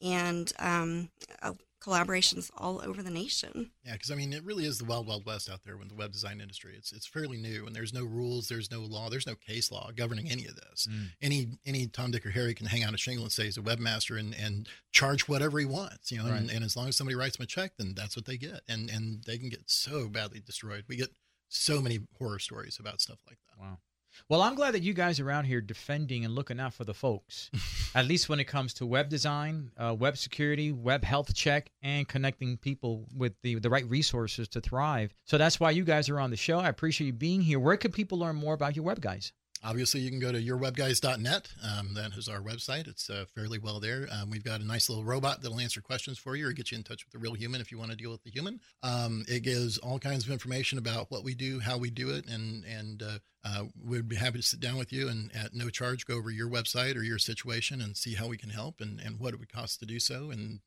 and 0.01 0.51
um, 0.59 1.09
a 1.41 1.53
collaborations 1.83 2.49
all 2.57 2.81
over 2.85 3.01
the 3.01 3.09
nation. 3.09 3.71
Yeah, 3.83 3.93
because 3.93 4.11
I 4.11 4.15
mean, 4.15 4.33
it 4.33 4.43
really 4.43 4.65
is 4.65 4.77
the 4.77 4.85
wild, 4.85 5.07
wild 5.07 5.25
west 5.25 5.49
out 5.49 5.61
there 5.65 5.77
with 5.77 5.89
the 5.89 5.95
web 5.95 6.11
design 6.11 6.41
industry. 6.41 6.73
It's 6.77 6.91
it's 6.91 7.07
fairly 7.07 7.37
new, 7.37 7.65
and 7.65 7.75
there's 7.75 7.93
no 7.93 8.03
rules, 8.03 8.47
there's 8.47 8.71
no 8.71 8.81
law, 8.81 9.09
there's 9.09 9.27
no 9.27 9.35
case 9.35 9.71
law 9.71 9.89
governing 9.95 10.29
any 10.29 10.45
of 10.45 10.55
this. 10.55 10.87
Mm. 10.89 11.07
Any 11.21 11.47
any 11.65 11.87
Tom, 11.87 12.11
Dick, 12.11 12.25
or 12.25 12.31
Harry 12.31 12.53
can 12.53 12.67
hang 12.67 12.83
out 12.83 12.93
a 12.93 12.97
shingle 12.97 13.23
and 13.23 13.31
say 13.31 13.45
he's 13.45 13.57
a 13.57 13.61
webmaster 13.61 14.19
and 14.19 14.35
and 14.35 14.67
charge 14.91 15.27
whatever 15.27 15.59
he 15.59 15.65
wants, 15.65 16.11
you 16.11 16.17
know. 16.17 16.29
Right. 16.29 16.41
And, 16.41 16.49
and 16.49 16.63
as 16.63 16.75
long 16.75 16.87
as 16.87 16.95
somebody 16.95 17.15
writes 17.15 17.37
him 17.37 17.43
a 17.43 17.47
check, 17.47 17.73
then 17.77 17.93
that's 17.95 18.15
what 18.15 18.25
they 18.25 18.37
get, 18.37 18.61
and 18.67 18.89
and 18.89 19.23
they 19.25 19.37
can 19.37 19.49
get 19.49 19.69
so 19.69 20.07
badly 20.07 20.39
destroyed. 20.39 20.85
We 20.87 20.97
get 20.97 21.11
so 21.49 21.81
many 21.81 21.99
horror 22.17 22.39
stories 22.39 22.77
about 22.79 23.01
stuff 23.01 23.19
like 23.27 23.39
that. 23.47 23.61
Wow. 23.61 23.79
Well, 24.27 24.41
I'm 24.41 24.55
glad 24.55 24.73
that 24.73 24.83
you 24.83 24.93
guys 24.93 25.19
are 25.19 25.27
around 25.27 25.45
here 25.45 25.61
defending 25.61 26.25
and 26.25 26.35
looking 26.35 26.59
out 26.59 26.73
for 26.73 26.83
the 26.83 26.93
folks, 26.93 27.49
at 27.95 28.05
least 28.05 28.29
when 28.29 28.39
it 28.39 28.45
comes 28.45 28.73
to 28.75 28.85
web 28.85 29.09
design, 29.09 29.71
uh, 29.77 29.95
web 29.97 30.17
security, 30.17 30.71
web 30.71 31.03
health 31.03 31.33
check, 31.33 31.71
and 31.81 32.07
connecting 32.07 32.57
people 32.57 33.05
with 33.15 33.33
the, 33.41 33.55
the 33.55 33.69
right 33.69 33.87
resources 33.89 34.47
to 34.49 34.61
thrive. 34.61 35.13
So 35.25 35.37
that's 35.37 35.59
why 35.59 35.71
you 35.71 35.83
guys 35.83 36.09
are 36.09 36.19
on 36.19 36.31
the 36.31 36.37
show. 36.37 36.59
I 36.59 36.69
appreciate 36.69 37.07
you 37.07 37.13
being 37.13 37.41
here. 37.41 37.59
Where 37.59 37.77
can 37.77 37.91
people 37.91 38.17
learn 38.17 38.35
more 38.35 38.53
about 38.53 38.75
your 38.75 38.85
web 38.85 39.01
guys? 39.01 39.31
Obviously, 39.63 39.99
you 39.99 40.09
can 40.09 40.19
go 40.19 40.31
to 40.31 40.41
yourwebguys.net. 40.41 41.49
Um, 41.61 41.93
that 41.93 42.13
is 42.17 42.29
our 42.29 42.39
website. 42.39 42.87
It's 42.87 43.09
uh, 43.09 43.25
fairly 43.35 43.59
well 43.59 43.81
there. 43.81 44.07
Um, 44.09 44.29
we've 44.29 44.43
got 44.43 44.61
a 44.61 44.65
nice 44.65 44.87
little 44.87 45.03
robot 45.03 45.41
that'll 45.41 45.59
answer 45.59 45.81
questions 45.81 46.17
for 46.17 46.35
you 46.35 46.47
or 46.47 46.53
get 46.53 46.71
you 46.71 46.77
in 46.77 46.83
touch 46.83 47.03
with 47.05 47.11
the 47.11 47.19
real 47.19 47.33
human 47.33 47.59
if 47.59 47.69
you 47.71 47.77
want 47.77 47.91
to 47.91 47.97
deal 47.97 48.11
with 48.11 48.23
the 48.23 48.31
human. 48.31 48.61
Um, 48.83 49.25
it 49.27 49.43
gives 49.43 49.77
all 49.77 49.99
kinds 49.99 50.25
of 50.25 50.31
information 50.31 50.77
about 50.77 51.11
what 51.11 51.25
we 51.25 51.35
do, 51.35 51.59
how 51.59 51.77
we 51.77 51.89
do 51.89 52.09
it, 52.11 52.25
and 52.27 52.63
and 52.63 53.03
uh, 53.03 53.19
uh, 53.49 53.63
we'd 53.83 54.07
be 54.07 54.15
happy 54.15 54.37
to 54.37 54.43
sit 54.43 54.59
down 54.59 54.77
with 54.77 54.91
you 54.91 55.07
and 55.07 55.31
at 55.35 55.53
no 55.53 55.69
charge 55.69 56.05
go 56.05 56.15
over 56.15 56.29
your 56.29 56.49
website 56.49 56.95
or 56.95 57.01
your 57.01 57.17
situation 57.17 57.81
and 57.81 57.97
see 57.97 58.15
how 58.15 58.27
we 58.27 58.37
can 58.37 58.49
help 58.49 58.81
and, 58.81 58.99
and 58.99 59.19
what 59.19 59.33
it 59.33 59.39
would 59.39 59.51
cost 59.51 59.79
to 59.79 59.85
do 59.85 59.99
so. 59.99 60.29
And 60.29 60.59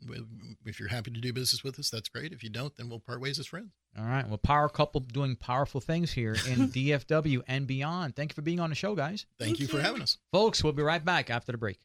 if 0.65 0.81
you're 0.81 0.89
happy 0.89 1.11
to 1.11 1.21
do 1.21 1.33
business 1.33 1.63
with 1.63 1.79
us, 1.79 1.91
that's 1.91 2.09
great. 2.09 2.33
If 2.33 2.43
you 2.43 2.51
don't, 2.51 2.75
then 2.77 2.89
we'll 2.89 2.99
part 2.99 3.21
ways 3.21 3.39
as 3.39 3.47
friends. 3.47 3.73
All 3.99 4.05
right. 4.05 4.27
Well, 4.27 4.39
power 4.39 4.69
couple 4.69 5.01
doing 5.01 5.37
powerful 5.37 5.81
things 5.81 6.13
here 6.13 6.33
in 6.49 6.69
DFW 6.71 7.43
and 7.47 7.67
beyond. 7.67 8.17
Thank 8.17 8.33
you 8.33 8.35
for 8.35 8.43
being 8.43 8.61
on 8.61 8.71
the 8.71 8.77
show, 8.77 8.95
guys. 8.95 9.27
Thank, 9.39 9.51
Thank 9.51 9.61
you, 9.61 9.67
you 9.67 9.73
for 9.73 9.81
having 9.81 10.03
us. 10.03 10.19
Folks, 10.33 10.65
we'll 10.65 10.73
be 10.73 10.83
right 10.83 11.05
back 11.05 11.31
after 11.31 11.53
the 11.53 11.59
break. 11.59 11.79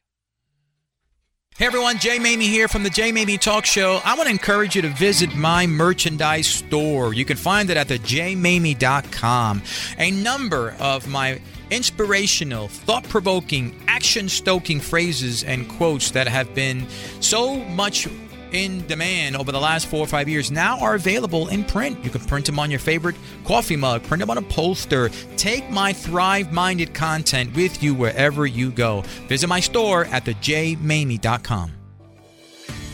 Hey 1.58 1.66
everyone, 1.66 1.98
Jay 1.98 2.20
Maymi 2.20 2.42
here 2.42 2.68
from 2.68 2.84
the 2.84 2.88
Jay 2.88 3.10
Maymi 3.10 3.36
Talk 3.36 3.66
Show. 3.66 4.00
I 4.04 4.14
want 4.14 4.28
to 4.28 4.30
encourage 4.30 4.76
you 4.76 4.82
to 4.82 4.90
visit 4.90 5.34
my 5.34 5.66
merchandise 5.66 6.46
store. 6.46 7.12
You 7.12 7.24
can 7.24 7.36
find 7.36 7.68
it 7.68 7.76
at 7.76 7.88
the 7.88 7.98
jaymaymi.com. 7.98 9.62
A 9.98 10.12
number 10.12 10.76
of 10.78 11.08
my 11.08 11.40
inspirational, 11.72 12.68
thought 12.68 13.02
provoking, 13.08 13.74
action 13.88 14.28
stoking 14.28 14.78
phrases 14.78 15.42
and 15.42 15.68
quotes 15.68 16.12
that 16.12 16.28
have 16.28 16.54
been 16.54 16.86
so 17.18 17.56
much 17.56 18.06
in 18.52 18.86
demand 18.86 19.36
over 19.36 19.52
the 19.52 19.60
last 19.60 19.86
four 19.86 20.00
or 20.00 20.06
five 20.06 20.28
years 20.28 20.50
now 20.50 20.78
are 20.80 20.94
available 20.94 21.48
in 21.48 21.64
print. 21.64 22.04
You 22.04 22.10
can 22.10 22.20
print 22.22 22.46
them 22.46 22.58
on 22.58 22.70
your 22.70 22.80
favorite 22.80 23.16
coffee 23.44 23.76
mug, 23.76 24.02
print 24.04 24.20
them 24.20 24.30
on 24.30 24.38
a 24.38 24.42
poster. 24.42 25.10
Take 25.36 25.68
my 25.70 25.92
Thrive 25.92 26.52
Minded 26.52 26.94
content 26.94 27.54
with 27.54 27.82
you 27.82 27.94
wherever 27.94 28.46
you 28.46 28.70
go. 28.70 29.02
Visit 29.28 29.48
my 29.48 29.60
store 29.60 30.06
at 30.06 30.24
thejaymaymi.com. 30.24 31.72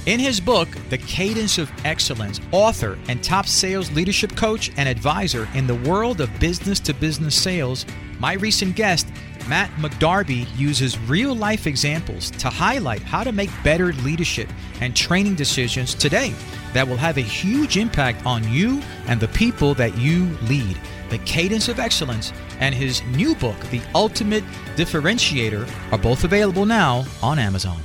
In 0.06 0.20
his 0.20 0.38
book, 0.38 0.68
The 0.90 0.98
Cadence 0.98 1.56
of 1.56 1.72
Excellence, 1.86 2.38
author 2.52 2.98
and 3.08 3.24
top 3.24 3.46
sales 3.46 3.90
leadership 3.92 4.36
coach 4.36 4.70
and 4.76 4.86
advisor 4.86 5.48
in 5.54 5.66
the 5.66 5.76
world 5.76 6.20
of 6.20 6.38
business 6.38 6.78
to 6.80 6.92
business 6.92 7.34
sales, 7.34 7.86
my 8.18 8.34
recent 8.34 8.76
guest 8.76 9.08
Matt 9.48 9.70
McDarby 9.72 10.46
uses 10.56 10.98
real 11.00 11.34
life 11.34 11.66
examples 11.66 12.30
to 12.32 12.48
highlight 12.48 13.02
how 13.02 13.22
to 13.22 13.32
make 13.32 13.50
better 13.62 13.92
leadership 13.92 14.48
and 14.80 14.96
training 14.96 15.34
decisions 15.34 15.94
today 15.94 16.32
that 16.72 16.88
will 16.88 16.96
have 16.96 17.18
a 17.18 17.22
huge 17.22 17.76
impact 17.76 18.24
on 18.24 18.50
you 18.50 18.80
and 19.06 19.20
the 19.20 19.28
people 19.28 19.74
that 19.74 19.96
you 19.98 20.26
lead. 20.48 20.78
The 21.10 21.18
Cadence 21.18 21.68
of 21.68 21.78
Excellence 21.78 22.32
and 22.58 22.74
his 22.74 23.02
new 23.04 23.34
book, 23.34 23.58
The 23.70 23.82
Ultimate 23.94 24.44
Differentiator, 24.76 25.68
are 25.92 25.98
both 25.98 26.24
available 26.24 26.64
now 26.64 27.04
on 27.22 27.38
Amazon. 27.38 27.80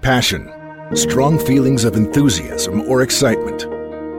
Passion, 0.00 0.50
strong 0.94 1.38
feelings 1.38 1.84
of 1.84 1.94
enthusiasm 1.94 2.80
or 2.82 3.02
excitement, 3.02 3.64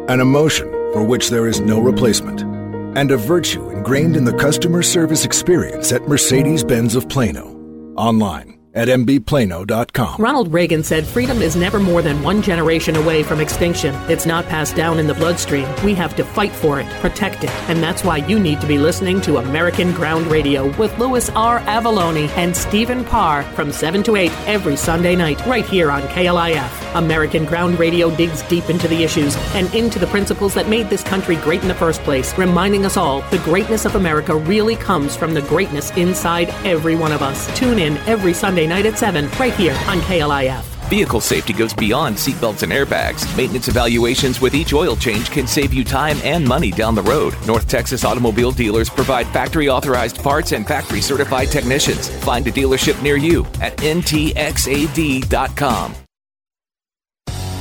an 0.09 0.19
emotion 0.19 0.69
for 0.93 1.03
which 1.03 1.29
there 1.29 1.47
is 1.47 1.59
no 1.59 1.79
replacement 1.79 2.48
and 2.95 3.11
a 3.11 3.17
virtue 3.17 3.69
ingrained 3.69 4.15
in 4.15 4.25
the 4.25 4.37
customer 4.37 4.83
service 4.83 5.25
experience 5.25 5.91
at 5.91 6.07
Mercedes 6.07 6.63
Benz 6.63 6.95
of 6.95 7.07
Plano. 7.09 7.55
Online 7.95 8.58
at 8.73 8.87
mbplano.com. 8.87 10.21
Ronald 10.21 10.53
Reagan 10.53 10.83
said 10.83 11.05
freedom 11.05 11.41
is 11.41 11.55
never 11.55 11.79
more 11.79 12.01
than 12.01 12.21
one 12.21 12.41
generation 12.41 12.95
away 12.95 13.23
from 13.23 13.39
extinction. 13.39 13.95
It's 14.09 14.25
not 14.25 14.45
passed 14.45 14.75
down 14.75 14.99
in 14.99 15.07
the 15.07 15.13
bloodstream. 15.13 15.67
We 15.83 15.93
have 15.95 16.15
to 16.17 16.23
fight 16.23 16.51
for 16.51 16.79
it, 16.79 16.87
protect 17.01 17.43
it, 17.43 17.49
and 17.69 17.81
that's 17.81 18.03
why 18.03 18.17
you 18.17 18.39
need 18.39 18.61
to 18.61 18.67
be 18.67 18.77
listening 18.77 19.21
to 19.21 19.37
American 19.37 19.91
Ground 19.91 20.27
Radio 20.27 20.75
with 20.77 20.97
Louis 20.99 21.29
R. 21.31 21.59
Avallone 21.61 22.29
and 22.37 22.55
Stephen 22.55 23.03
Parr 23.03 23.43
from 23.53 23.71
7 23.71 24.03
to 24.03 24.15
8 24.15 24.31
every 24.47 24.75
Sunday 24.75 25.15
night 25.15 25.45
right 25.45 25.65
here 25.65 25.91
on 25.91 26.01
KLIF. 26.03 26.95
American 26.95 27.45
Ground 27.45 27.79
Radio 27.79 28.15
digs 28.15 28.41
deep 28.43 28.69
into 28.69 28.87
the 28.87 29.03
issues 29.03 29.35
and 29.53 29.73
into 29.73 29.99
the 29.99 30.07
principles 30.07 30.53
that 30.53 30.69
made 30.69 30.89
this 30.89 31.03
country 31.03 31.35
great 31.37 31.61
in 31.61 31.67
the 31.67 31.73
first 31.73 32.01
place, 32.01 32.37
reminding 32.37 32.85
us 32.85 32.97
all 32.97 33.21
the 33.29 33.37
greatness 33.39 33.85
of 33.85 33.95
America 33.95 34.35
really 34.35 34.75
comes 34.75 35.15
from 35.15 35.33
the 35.33 35.41
greatness 35.43 35.91
inside 35.91 36.49
every 36.65 36.95
one 36.95 37.11
of 37.11 37.21
us. 37.21 37.47
Tune 37.57 37.79
in 37.79 37.97
every 37.99 38.33
Sunday 38.33 38.58
night 38.67 38.85
at 38.85 38.97
7 38.97 39.29
right 39.39 39.53
here 39.53 39.73
on 39.87 39.99
KLIF. 40.01 40.63
Vehicle 40.89 41.21
safety 41.21 41.53
goes 41.53 41.71
beyond 41.71 42.15
seatbelts 42.15 42.63
and 42.63 42.71
airbags. 42.71 43.25
Maintenance 43.37 43.67
evaluations 43.67 44.41
with 44.41 44.55
each 44.55 44.73
oil 44.73 44.95
change 44.95 45.29
can 45.29 45.45
save 45.45 45.71
you 45.71 45.83
time 45.83 46.17
and 46.23 46.43
money 46.47 46.71
down 46.71 46.95
the 46.95 47.03
road. 47.03 47.35
North 47.45 47.67
Texas 47.67 48.03
automobile 48.03 48.51
dealers 48.51 48.89
provide 48.89 49.27
factory 49.27 49.69
authorized 49.69 50.21
parts 50.23 50.51
and 50.51 50.67
factory 50.67 50.99
certified 50.99 51.49
technicians. 51.49 52.09
Find 52.25 52.47
a 52.47 52.51
dealership 52.51 52.99
near 53.03 53.17
you 53.17 53.45
at 53.61 53.77
ntxad.com. 53.77 54.35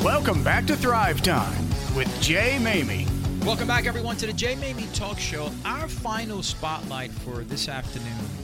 Welcome 0.02 0.42
back 0.42 0.64
to 0.66 0.76
Thrive 0.76 1.20
Time 1.22 1.68
with 1.94 2.08
Jay 2.22 2.56
Maymi. 2.60 3.06
Welcome 3.44 3.66
back, 3.66 3.86
everyone, 3.86 4.16
to 4.16 4.26
the 4.26 4.32
Jay 4.32 4.54
Maymi 4.54 4.90
Talk 4.94 5.18
Show. 5.18 5.50
Our 5.64 5.88
final 5.88 6.42
spotlight 6.42 7.10
for 7.10 7.44
this 7.44 7.68
afternoon 7.68 8.37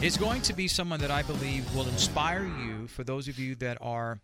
is 0.00 0.16
going 0.16 0.40
to 0.40 0.52
be 0.52 0.68
someone 0.68 1.00
that 1.00 1.10
I 1.10 1.22
believe 1.22 1.74
will 1.74 1.88
inspire 1.88 2.44
you 2.44 2.86
for 2.86 3.02
those 3.02 3.26
of 3.26 3.36
you 3.36 3.56
that 3.56 3.78
are 3.80 4.20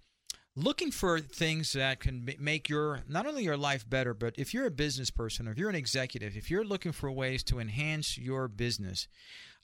looking 0.54 0.92
for 0.92 1.18
things 1.18 1.72
that 1.72 1.98
can 1.98 2.30
make 2.38 2.68
your 2.68 3.00
not 3.08 3.26
only 3.26 3.42
your 3.42 3.56
life 3.56 3.88
better 3.88 4.14
but 4.14 4.34
if 4.38 4.54
you're 4.54 4.66
a 4.66 4.70
business 4.70 5.10
person 5.10 5.48
or 5.48 5.50
if 5.50 5.58
you're 5.58 5.68
an 5.68 5.74
executive 5.74 6.36
if 6.36 6.48
you're 6.48 6.64
looking 6.64 6.92
for 6.92 7.10
ways 7.10 7.42
to 7.42 7.58
enhance 7.58 8.16
your 8.16 8.46
business 8.46 9.08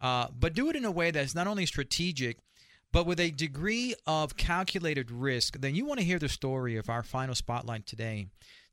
uh, 0.01 0.27
but 0.37 0.53
do 0.53 0.69
it 0.69 0.75
in 0.75 0.85
a 0.85 0.91
way 0.91 1.13
that's 1.13 1.35
not 1.35 1.47
only 1.47 1.65
strategic 1.65 2.39
but 2.91 3.07
with 3.07 3.21
a 3.21 3.31
degree 3.31 3.95
of 4.05 4.37
calculated 4.37 5.13
risk 5.13 5.61
then 5.61 5.77
you 5.77 5.85
want 5.85 6.01
to 6.01 6.07
hear 6.07 6.19
the 6.19 6.29
story 6.29 6.77
of 6.77 6.91
our 6.91 7.05
final 7.05 7.37
spotlight 7.37 7.87
today 7.87 8.27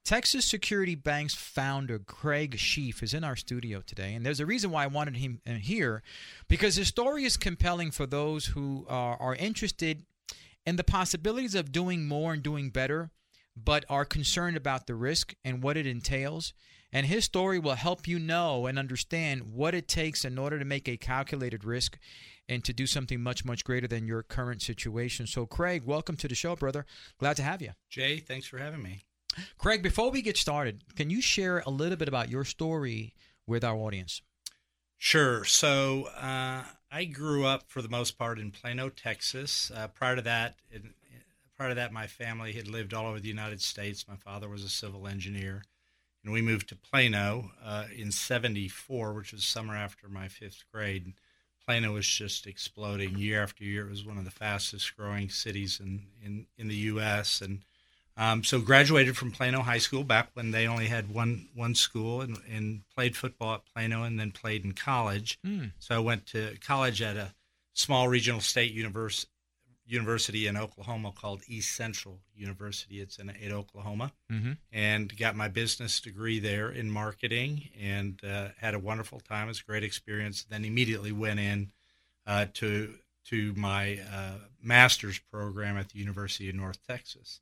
Texas 0.07 0.45
Security 0.45 0.95
Bank's 0.95 1.35
founder, 1.35 1.99
Craig 1.99 2.57
Sheaf, 2.57 3.03
is 3.03 3.13
in 3.13 3.25
our 3.25 3.35
studio 3.35 3.81
today. 3.85 4.13
And 4.13 4.25
there's 4.25 4.39
a 4.39 4.45
reason 4.45 4.71
why 4.71 4.85
I 4.85 4.87
wanted 4.87 5.17
him 5.17 5.41
here 5.45 6.01
because 6.47 6.77
his 6.77 6.87
story 6.87 7.25
is 7.25 7.35
compelling 7.35 7.91
for 7.91 8.05
those 8.05 8.45
who 8.45 8.85
are, 8.87 9.17
are 9.17 9.35
interested 9.35 10.05
in 10.65 10.77
the 10.77 10.83
possibilities 10.85 11.55
of 11.55 11.73
doing 11.73 12.07
more 12.07 12.31
and 12.31 12.41
doing 12.41 12.69
better, 12.69 13.11
but 13.53 13.83
are 13.89 14.05
concerned 14.05 14.55
about 14.55 14.87
the 14.87 14.95
risk 14.95 15.35
and 15.43 15.61
what 15.61 15.75
it 15.75 15.85
entails. 15.85 16.53
And 16.93 17.05
his 17.05 17.25
story 17.25 17.59
will 17.59 17.75
help 17.75 18.07
you 18.07 18.17
know 18.17 18.65
and 18.65 18.79
understand 18.79 19.51
what 19.51 19.75
it 19.75 19.89
takes 19.89 20.23
in 20.23 20.37
order 20.37 20.57
to 20.57 20.63
make 20.63 20.87
a 20.87 20.95
calculated 20.95 21.65
risk 21.65 21.99
and 22.47 22.63
to 22.63 22.71
do 22.71 22.87
something 22.87 23.19
much, 23.19 23.43
much 23.43 23.65
greater 23.65 23.89
than 23.89 24.07
your 24.07 24.23
current 24.23 24.61
situation. 24.61 25.27
So, 25.27 25.45
Craig, 25.45 25.83
welcome 25.83 26.15
to 26.15 26.29
the 26.29 26.35
show, 26.35 26.55
brother. 26.55 26.85
Glad 27.17 27.35
to 27.35 27.43
have 27.43 27.61
you. 27.61 27.71
Jay, 27.89 28.19
thanks 28.19 28.47
for 28.47 28.57
having 28.57 28.81
me. 28.81 29.03
Craig, 29.57 29.83
before 29.83 30.11
we 30.11 30.21
get 30.21 30.37
started, 30.37 30.83
can 30.95 31.09
you 31.09 31.21
share 31.21 31.63
a 31.65 31.69
little 31.69 31.97
bit 31.97 32.07
about 32.07 32.29
your 32.29 32.45
story 32.45 33.13
with 33.45 33.63
our 33.63 33.75
audience? 33.75 34.21
Sure. 34.97 35.43
So 35.45 36.05
uh, 36.19 36.63
I 36.91 37.05
grew 37.05 37.45
up 37.45 37.63
for 37.67 37.81
the 37.81 37.89
most 37.89 38.17
part 38.17 38.39
in 38.39 38.51
Plano, 38.51 38.89
Texas. 38.89 39.71
Uh, 39.73 39.87
prior 39.87 40.15
to 40.15 40.21
that, 40.23 40.55
in, 40.71 40.93
prior 41.55 41.69
to 41.69 41.75
that, 41.75 41.93
my 41.93 42.07
family 42.07 42.53
had 42.53 42.67
lived 42.67 42.93
all 42.93 43.07
over 43.07 43.19
the 43.19 43.27
United 43.27 43.61
States. 43.61 44.07
My 44.07 44.15
father 44.15 44.49
was 44.49 44.63
a 44.63 44.69
civil 44.69 45.07
engineer, 45.07 45.63
and 46.23 46.33
we 46.33 46.41
moved 46.41 46.69
to 46.69 46.75
Plano 46.75 47.51
uh, 47.63 47.85
in 47.95 48.11
'74, 48.11 49.13
which 49.13 49.33
was 49.33 49.43
summer 49.43 49.75
after 49.75 50.07
my 50.09 50.27
fifth 50.27 50.63
grade. 50.73 51.13
Plano 51.63 51.93
was 51.93 52.07
just 52.07 52.47
exploding 52.47 53.17
year 53.17 53.43
after 53.43 53.63
year. 53.63 53.87
It 53.87 53.91
was 53.91 54.05
one 54.05 54.17
of 54.17 54.25
the 54.25 54.31
fastest 54.31 54.95
growing 54.97 55.29
cities 55.29 55.79
in 55.79 56.07
in, 56.23 56.47
in 56.57 56.69
the 56.69 56.75
U.S. 56.75 57.41
and 57.41 57.59
um, 58.17 58.43
so 58.43 58.59
graduated 58.59 59.15
from 59.15 59.31
Plano 59.31 59.61
High 59.61 59.77
School 59.77 60.03
back 60.03 60.29
when 60.33 60.49
they 60.49 60.67
only 60.67 60.87
had 60.87 61.13
one 61.13 61.49
one 61.53 61.75
school, 61.75 62.21
and, 62.21 62.37
and 62.51 62.81
played 62.95 63.15
football 63.15 63.55
at 63.55 63.65
Plano, 63.73 64.03
and 64.03 64.19
then 64.19 64.31
played 64.31 64.65
in 64.65 64.73
college. 64.73 65.39
Mm. 65.45 65.71
So 65.77 65.95
I 65.95 65.99
went 65.99 66.25
to 66.27 66.57
college 66.59 67.01
at 67.01 67.15
a 67.15 67.35
small 67.73 68.07
regional 68.07 68.41
state 68.41 68.73
univers- 68.73 69.27
university 69.85 70.47
in 70.47 70.57
Oklahoma 70.57 71.11
called 71.11 71.43
East 71.47 71.75
Central 71.75 72.19
University. 72.33 73.01
It's 73.01 73.19
in, 73.19 73.29
in 73.29 73.51
Oklahoma, 73.51 74.11
mm-hmm. 74.31 74.53
and 74.73 75.15
got 75.15 75.35
my 75.35 75.47
business 75.47 76.01
degree 76.01 76.39
there 76.39 76.71
in 76.71 76.89
marketing, 76.89 77.69
and 77.79 78.19
uh, 78.25 78.47
had 78.59 78.73
a 78.73 78.79
wonderful 78.79 79.19
time. 79.19 79.45
It 79.45 79.49
was 79.49 79.59
a 79.61 79.71
great 79.71 79.83
experience. 79.83 80.43
Then 80.43 80.65
immediately 80.65 81.11
went 81.11 81.39
in 81.39 81.71
uh, 82.25 82.47
to 82.55 82.95
to 83.25 83.53
my 83.55 83.99
uh, 84.11 84.37
master's 84.63 85.19
program 85.19 85.77
at 85.77 85.89
the 85.89 85.99
University 85.99 86.49
of 86.49 86.55
North 86.55 86.79
Texas 86.87 87.41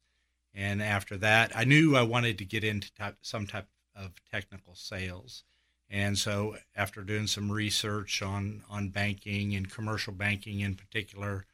and 0.55 0.81
after 0.81 1.17
that, 1.17 1.51
I 1.55 1.65
knew 1.65 1.95
I 1.95 2.03
wanted 2.03 2.37
to 2.37 2.45
get 2.45 2.63
into 2.63 2.93
type, 2.93 3.17
some 3.21 3.45
type 3.45 3.67
of 3.95 4.11
technical 4.31 4.73
sales. 4.75 5.43
And 5.89 6.17
so, 6.17 6.55
after 6.75 7.03
doing 7.03 7.27
some 7.27 7.51
research 7.51 8.21
on, 8.21 8.63
on 8.69 8.89
banking 8.89 9.53
and 9.55 9.69
commercial 9.69 10.13
banking 10.13 10.61
in 10.61 10.75
particular, 10.75 11.45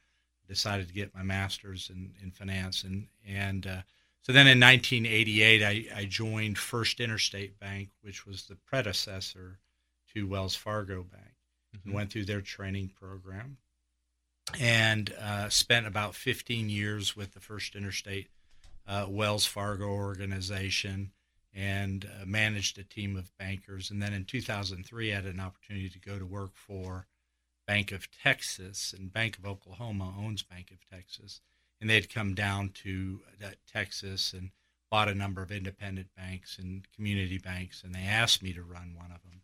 decided 0.48 0.88
to 0.88 0.94
get 0.94 1.14
my 1.14 1.22
master's 1.22 1.90
in, 1.90 2.12
in 2.22 2.30
finance. 2.30 2.84
And, 2.84 3.08
and 3.26 3.66
uh, 3.66 3.82
so 4.22 4.32
then 4.32 4.46
in 4.46 4.60
1988, 4.60 5.62
I, 5.62 6.00
I 6.00 6.04
joined 6.04 6.58
First 6.58 7.00
Interstate 7.00 7.58
Bank, 7.58 7.90
which 8.02 8.26
was 8.26 8.44
the 8.44 8.56
predecessor 8.56 9.58
to 10.14 10.26
Wells 10.26 10.54
Fargo 10.54 11.02
Bank, 11.02 11.34
mm-hmm. 11.76 11.88
and 11.88 11.94
went 11.94 12.12
through 12.12 12.26
their 12.26 12.40
training 12.40 12.90
program 12.98 13.58
and 14.60 15.14
uh, 15.20 15.48
spent 15.48 15.86
about 15.86 16.14
15 16.14 16.68
years 16.68 17.16
with 17.16 17.32
the 17.32 17.40
First 17.40 17.74
Interstate 17.74 18.28
uh, 18.86 19.06
Wells 19.08 19.46
Fargo 19.46 19.88
organization 19.88 21.12
and 21.54 22.04
uh, 22.04 22.24
managed 22.24 22.78
a 22.78 22.84
team 22.84 23.16
of 23.16 23.36
bankers. 23.38 23.90
And 23.90 24.02
then 24.02 24.12
in 24.12 24.24
2003, 24.24 25.12
I 25.12 25.14
had 25.14 25.26
an 25.26 25.40
opportunity 25.40 25.88
to 25.90 25.98
go 25.98 26.18
to 26.18 26.26
work 26.26 26.52
for 26.54 27.06
Bank 27.66 27.92
of 27.92 28.08
Texas, 28.10 28.94
and 28.96 29.12
Bank 29.12 29.38
of 29.38 29.46
Oklahoma 29.46 30.14
owns 30.18 30.42
Bank 30.42 30.72
of 30.72 30.78
Texas. 30.90 31.40
And 31.80 31.90
they'd 31.90 32.12
come 32.12 32.34
down 32.34 32.70
to 32.84 33.20
uh, 33.42 33.48
Texas 33.70 34.32
and 34.32 34.50
bought 34.90 35.08
a 35.08 35.14
number 35.14 35.42
of 35.42 35.50
independent 35.50 36.08
banks 36.16 36.58
and 36.58 36.86
community 36.94 37.38
banks, 37.38 37.82
and 37.82 37.94
they 37.94 38.04
asked 38.04 38.42
me 38.42 38.52
to 38.52 38.62
run 38.62 38.94
one 38.96 39.10
of 39.10 39.22
them. 39.22 39.42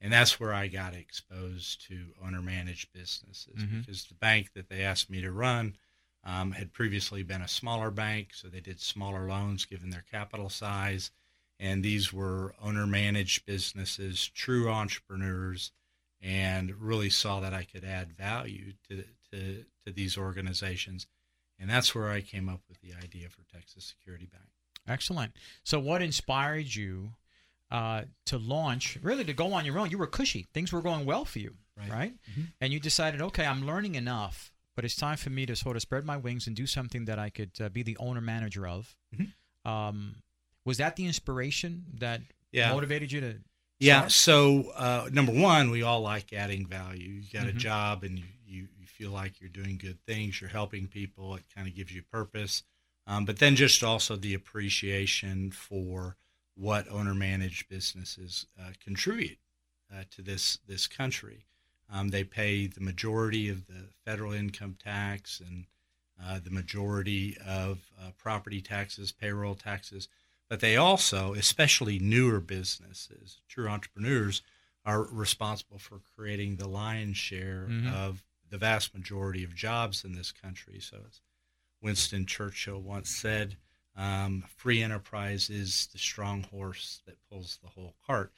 And 0.00 0.12
that's 0.12 0.40
where 0.40 0.52
I 0.52 0.66
got 0.66 0.94
exposed 0.94 1.86
to 1.88 2.08
owner 2.22 2.42
managed 2.42 2.92
businesses 2.92 3.54
mm-hmm. 3.56 3.80
because 3.80 4.04
the 4.04 4.14
bank 4.14 4.50
that 4.54 4.68
they 4.68 4.82
asked 4.82 5.08
me 5.08 5.20
to 5.20 5.30
run 5.30 5.76
um, 6.24 6.52
had 6.52 6.72
previously 6.72 7.22
been 7.22 7.42
a 7.42 7.48
smaller 7.48 7.90
bank, 7.90 8.28
so 8.32 8.48
they 8.48 8.60
did 8.60 8.80
smaller 8.80 9.28
loans 9.28 9.64
given 9.64 9.90
their 9.90 10.04
capital 10.10 10.48
size. 10.48 11.10
And 11.58 11.82
these 11.82 12.12
were 12.12 12.54
owner 12.60 12.86
managed 12.86 13.46
businesses, 13.46 14.28
true 14.28 14.68
entrepreneurs, 14.68 15.72
and 16.20 16.80
really 16.80 17.10
saw 17.10 17.40
that 17.40 17.52
I 17.52 17.64
could 17.64 17.84
add 17.84 18.12
value 18.12 18.72
to, 18.88 19.04
to, 19.32 19.64
to 19.86 19.92
these 19.92 20.16
organizations. 20.16 21.06
And 21.58 21.68
that's 21.68 21.94
where 21.94 22.10
I 22.10 22.20
came 22.20 22.48
up 22.48 22.60
with 22.68 22.80
the 22.80 22.94
idea 23.02 23.28
for 23.28 23.42
Texas 23.52 23.84
Security 23.84 24.26
Bank. 24.26 24.44
Excellent. 24.88 25.36
So, 25.62 25.78
what 25.78 26.02
inspired 26.02 26.74
you 26.74 27.12
uh, 27.70 28.02
to 28.26 28.38
launch, 28.38 28.98
really 29.02 29.24
to 29.24 29.32
go 29.32 29.52
on 29.52 29.64
your 29.64 29.78
own? 29.78 29.90
You 29.90 29.98
were 29.98 30.08
cushy, 30.08 30.48
things 30.52 30.72
were 30.72 30.82
going 30.82 31.04
well 31.04 31.24
for 31.24 31.38
you, 31.38 31.54
right? 31.78 31.90
right? 31.90 32.14
Mm-hmm. 32.30 32.42
And 32.60 32.72
you 32.72 32.80
decided, 32.80 33.22
okay, 33.22 33.46
I'm 33.46 33.64
learning 33.64 33.94
enough 33.94 34.52
but 34.74 34.84
it's 34.84 34.96
time 34.96 35.16
for 35.16 35.30
me 35.30 35.46
to 35.46 35.56
sort 35.56 35.76
of 35.76 35.82
spread 35.82 36.04
my 36.04 36.16
wings 36.16 36.46
and 36.46 36.56
do 36.56 36.66
something 36.66 37.04
that 37.06 37.18
I 37.18 37.30
could 37.30 37.50
uh, 37.60 37.68
be 37.68 37.82
the 37.82 37.96
owner 37.98 38.20
manager 38.20 38.66
of. 38.66 38.94
Mm-hmm. 39.14 39.70
Um, 39.70 40.16
was 40.64 40.78
that 40.78 40.96
the 40.96 41.06
inspiration 41.06 41.84
that 41.98 42.20
yeah. 42.52 42.72
motivated 42.72 43.12
you 43.12 43.20
to? 43.20 43.34
Yeah. 43.80 44.06
So 44.06 44.70
uh, 44.76 45.08
number 45.12 45.32
one, 45.32 45.70
we 45.70 45.82
all 45.82 46.00
like 46.00 46.32
adding 46.32 46.66
value. 46.66 47.08
You 47.08 47.22
got 47.32 47.46
Mm-hmm. 47.46 47.56
a 47.56 47.60
job 47.60 48.04
and 48.04 48.18
you, 48.18 48.24
you, 48.46 48.68
you 48.78 48.86
feel 48.86 49.10
like 49.10 49.40
you're 49.40 49.50
doing 49.50 49.76
good 49.76 49.98
things. 50.06 50.40
You're 50.40 50.50
helping 50.50 50.86
people. 50.86 51.34
It 51.34 51.44
kind 51.54 51.66
of 51.66 51.74
gives 51.74 51.92
you 51.92 52.02
purpose. 52.02 52.62
Um, 53.06 53.24
but 53.24 53.38
then 53.38 53.56
just 53.56 53.82
also 53.82 54.14
the 54.14 54.34
appreciation 54.34 55.50
for 55.50 56.16
what 56.54 56.88
owner 56.88 57.14
managed 57.14 57.68
businesses 57.68 58.46
uh, 58.60 58.70
contribute 58.82 59.38
uh, 59.92 60.04
to 60.12 60.22
this 60.22 60.58
this 60.68 60.86
country. 60.86 61.46
Um, 61.92 62.08
they 62.08 62.24
pay 62.24 62.66
the 62.66 62.80
majority 62.80 63.48
of 63.50 63.66
the 63.66 63.90
federal 64.04 64.32
income 64.32 64.76
tax 64.82 65.40
and 65.40 65.66
uh, 66.22 66.38
the 66.42 66.50
majority 66.50 67.36
of 67.46 67.90
uh, 68.00 68.10
property 68.16 68.62
taxes, 68.62 69.12
payroll 69.12 69.54
taxes. 69.54 70.08
But 70.48 70.60
they 70.60 70.76
also, 70.76 71.34
especially 71.34 71.98
newer 71.98 72.40
businesses, 72.40 73.40
true 73.48 73.68
entrepreneurs, 73.68 74.42
are 74.84 75.02
responsible 75.04 75.78
for 75.78 76.00
creating 76.16 76.56
the 76.56 76.68
lion's 76.68 77.16
share 77.18 77.66
Mhm. 77.68 77.92
of 77.92 78.24
the 78.48 78.58
vast 78.58 78.94
majority 78.94 79.44
of 79.44 79.54
jobs 79.54 80.04
in 80.04 80.14
this 80.14 80.32
country. 80.32 80.80
So, 80.80 81.04
as 81.06 81.20
Winston 81.80 82.26
Churchill 82.26 82.80
once 82.80 83.10
said, 83.10 83.56
um, 83.96 84.44
free 84.56 84.82
enterprise 84.82 85.50
is 85.50 85.88
the 85.88 85.98
strong 85.98 86.42
horse 86.44 87.02
that 87.06 87.22
pulls 87.28 87.58
the 87.62 87.68
whole 87.68 87.94
cart. 88.06 88.32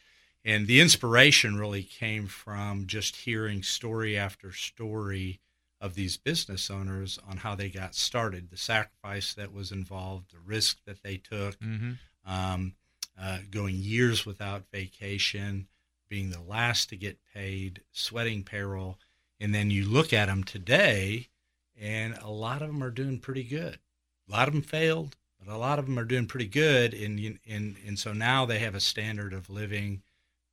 And 0.45 0.67
the 0.67 0.81
inspiration 0.81 1.57
really 1.59 1.83
came 1.83 2.27
from 2.27 2.87
just 2.87 3.17
hearing 3.17 3.63
story 3.63 4.17
after 4.17 4.53
story 4.53 5.41
of 5.81 5.95
these 5.95 6.17
business 6.17 6.71
owners 6.71 7.19
on 7.29 7.39
how 7.39 7.55
they 7.55 7.69
got 7.71 7.95
started, 7.95 8.51
the 8.51 8.57
sacrifice 8.57 9.33
that 9.35 9.53
was 9.53 9.73
involved, 9.73 10.33
the 10.33 10.39
risk 10.39 10.79
that 10.85 11.03
they 11.03 11.17
took, 11.17 11.59
Mhm. 11.61 11.99
um, 12.25 12.75
uh, 13.19 13.41
going 13.51 13.77
years 13.77 14.27
without 14.27 14.71
vacation, 14.71 15.69
being 16.09 16.31
the 16.31 16.41
last 16.41 16.89
to 16.91 16.97
get 16.97 17.19
paid, 17.33 17.83
sweating 17.93 18.45
payroll. 18.45 18.99
And 19.41 19.55
then 19.55 19.71
you 19.71 19.85
look 19.85 20.13
at 20.13 20.27
them 20.27 20.45
today, 20.45 21.29
and 21.77 22.15
a 22.15 22.29
lot 22.31 22.63
of 22.63 22.69
them 22.69 22.83
are 22.83 22.91
doing 22.91 23.19
pretty 23.19 23.45
good. 23.45 23.79
a 24.27 24.33
lot 24.33 24.49
of 24.49 24.55
them 24.55 24.63
failed, 24.63 25.17
but 25.39 25.49
a 25.53 25.57
lot 25.59 25.79
of 25.79 25.85
them 25.85 25.99
are 25.99 26.05
doing 26.07 26.27
pretty 26.27 26.47
good. 26.49 26.95
And 26.95 27.39
and 27.47 27.77
and 27.85 27.99
so 27.99 28.15
now 28.15 28.47
they 28.47 28.59
have 28.61 28.75
a 28.75 28.81
standard 28.81 29.35
of 29.35 29.51
living 29.51 30.03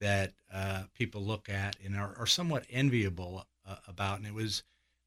that 0.02 0.34
uh, 0.54 0.84
people 0.94 1.22
look 1.22 1.48
at 1.48 1.78
and 1.84 1.96
are, 1.96 2.14
are 2.20 2.28
somewhat 2.28 2.66
enviable 2.70 3.46
uh, 3.68 3.76
about. 3.88 4.18
And 4.18 4.28
it 4.28 4.34
was 4.34 4.64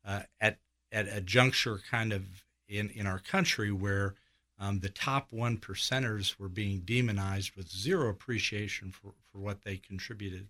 uh, 0.06 0.22
at 0.40 0.58
at 0.90 1.06
a 1.08 1.20
juncture 1.20 1.80
kind 1.90 2.12
of 2.12 2.22
in 2.68 2.88
in 2.90 3.06
our 3.06 3.18
country 3.18 3.70
where 3.70 4.14
um, 4.58 4.80
the 4.80 4.88
top 4.88 5.28
one 5.30 5.58
percenters 5.58 6.38
were 6.38 6.48
being 6.48 6.80
demonized 6.80 7.56
with 7.56 7.70
zero 7.70 8.08
appreciation 8.08 8.92
for, 8.92 9.12
for 9.30 9.38
what 9.38 9.62
they 9.64 9.76
contributed. 9.76 10.46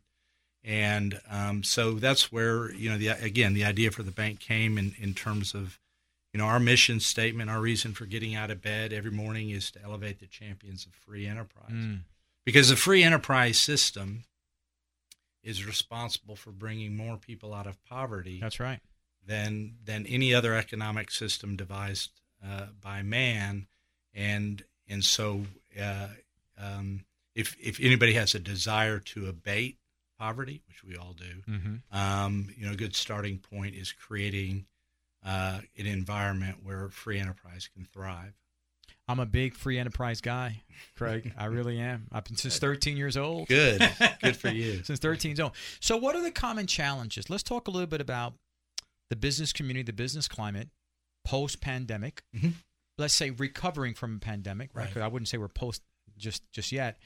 And 0.63 1.21
um, 1.31 1.63
so 1.63 1.95
that's 1.95 2.33
where, 2.33 2.73
you 2.73 2.91
know, 2.91 2.97
the, 2.97 3.09
again, 3.09 3.55
the 3.55 3.65
idea 3.65 3.91
for 3.91 4.03
the 4.03 4.11
bank 4.11 4.41
came 4.41 4.79
in, 4.79 4.95
in 4.99 5.13
terms 5.15 5.55
of, 5.55 5.79
you 6.33 6.39
know, 6.39 6.47
our 6.47 6.61
mission 6.61 7.01
statement, 7.01 7.51
our 7.51 7.61
reason 7.61 7.93
for 7.93 8.07
getting 8.07 8.35
out 8.35 8.51
of 8.51 8.63
bed 8.63 8.93
every 8.93 9.11
morning 9.11 9.51
is 9.51 9.71
to 9.73 9.83
elevate 9.83 10.21
the 10.21 10.27
champions 10.27 10.87
of 10.87 10.93
free 10.93 11.27
enterprise. 11.27 11.71
Mm. 11.71 12.01
Because 12.47 12.71
the 12.71 12.77
free 12.77 13.03
enterprise 13.03 13.59
system 13.59 14.25
is 15.45 15.65
responsible 15.65 16.35
for 16.35 16.51
bringing 16.51 16.97
more 16.97 17.17
people 17.17 17.55
out 17.55 17.67
of 17.67 17.83
poverty. 17.85 18.41
That's 18.41 18.59
right. 18.59 18.81
Than, 19.27 19.77
than 19.85 20.07
any 20.07 20.35
other 20.35 20.55
economic 20.55 21.11
system 21.11 21.57
devised 21.57 22.11
uh, 22.45 22.67
by 22.83 23.03
man 23.03 23.67
and 24.15 24.63
and 24.89 25.05
so 25.05 25.45
uh, 25.81 26.09
um, 26.59 27.05
if 27.35 27.57
if 27.61 27.81
anybody 27.81 28.15
has 28.15 28.35
a 28.35 28.39
desire 28.39 28.99
to 29.01 29.27
abate 29.27 29.79
poverty, 30.19 30.63
which 30.69 30.85
we 30.85 30.97
all 30.97 31.15
do, 31.15 31.53
mm-hmm. 31.53 31.97
um, 31.97 32.49
you 32.57 32.67
know, 32.67 32.73
a 32.73 32.77
good 32.77 32.95
starting 32.95 33.39
point 33.39 33.75
is 33.75 33.93
creating 33.93 34.67
uh, 35.25 35.59
an 35.77 35.87
environment 35.87 36.59
where 36.63 36.89
free 36.89 37.19
enterprise 37.19 37.69
can 37.75 37.85
thrive. 37.85 38.35
I'm 39.07 39.21
a 39.21 39.27
big 39.27 39.55
free 39.55 39.79
enterprise 39.79 40.21
guy, 40.21 40.63
Craig. 40.97 41.33
I 41.39 41.47
really 41.47 41.79
am. 41.79 42.07
I've 42.11 42.25
been 42.25 42.37
since 42.37 42.59
13 42.59 42.97
years 42.97 43.17
old. 43.17 43.49
Good, 43.49 43.81
good 44.23 44.37
for 44.37 44.49
you. 44.49 44.83
since 44.83 44.99
13 44.99 45.33
years 45.33 45.41
old. 45.41 45.53
So, 45.81 45.97
what 45.97 46.17
are 46.17 46.23
the 46.23 46.31
common 46.31 46.67
challenges? 46.67 47.29
Let's 47.29 47.43
talk 47.43 47.69
a 47.69 47.71
little 47.71 47.87
bit 47.87 48.01
about 48.01 48.35
the 49.11 49.17
business 49.17 49.53
community, 49.53 49.83
the 49.83 49.93
business 49.93 50.27
climate 50.27 50.69
post 51.25 51.61
pandemic. 51.61 52.23
Mm-hmm 52.35 52.51
let's 52.99 53.15
say 53.15 53.31
recovering 53.31 53.95
from 53.95 54.17
a 54.17 54.19
pandemic, 54.19 54.71
right? 54.75 54.95
right. 54.95 55.05
I 55.05 55.09
wouldn't 55.09 55.29
say 55.29 55.39
we're 55.39 55.49
post 55.49 55.83
just 56.17 56.51
just 56.53 56.73
yet, 56.73 56.99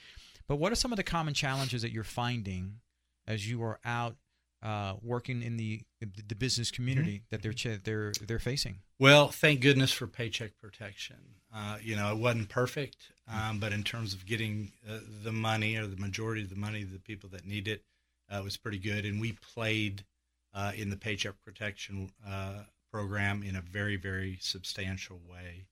but 0.46 0.57
what 0.57 0.72
are 0.72 0.76
some 0.76 0.92
of 0.92 0.96
the 0.96 1.03
common 1.03 1.34
challenges 1.34 1.82
that 1.82 1.92
you're 1.92 2.05
finding 2.05 2.80
as 3.26 3.49
you 3.49 3.62
are 3.62 3.78
out 3.84 4.16
uh, 4.62 4.94
working 5.02 5.42
in 5.42 5.56
the 5.56 5.82
the 6.00 6.34
business 6.34 6.70
community 6.70 7.22
mm-hmm. 7.22 7.24
that 7.30 7.42
they're 7.42 7.78
they're 7.78 8.12
they're 8.26 8.38
facing? 8.38 8.78
Well, 8.98 9.28
thank 9.28 9.61
goodness 9.61 9.92
for 9.92 10.06
paycheck 10.06 10.52
protection. 10.61 11.16
Uh, 11.54 11.78
you 11.82 11.96
know, 11.96 12.12
it 12.12 12.18
wasn't 12.18 12.48
perfect, 12.48 13.12
um, 13.32 13.59
but 13.59 13.72
in 13.72 13.82
terms 13.82 14.12
of 14.12 14.26
getting 14.26 14.72
uh, 14.88 14.98
the 15.22 15.32
money 15.32 15.76
or 15.76 15.86
the 15.86 15.96
majority 15.96 16.42
of 16.42 16.50
the 16.50 16.56
money 16.56 16.84
to 16.84 16.90
the 16.90 16.98
people 16.98 17.28
that 17.30 17.46
need 17.46 17.68
it, 17.68 17.82
uh, 18.30 18.40
was 18.42 18.56
pretty 18.56 18.78
good. 18.78 19.04
And 19.04 19.20
we 19.20 19.32
played 19.32 20.04
uh, 20.52 20.72
in 20.76 20.90
the 20.90 20.96
paycheck 20.96 21.34
protection 21.44 22.11
uh, 22.28 22.64
program 22.92 23.42
in 23.42 23.54
a 23.54 23.61
very 23.61 23.96
very 23.96 24.38
substantial 24.40 25.20
way. 25.30 25.66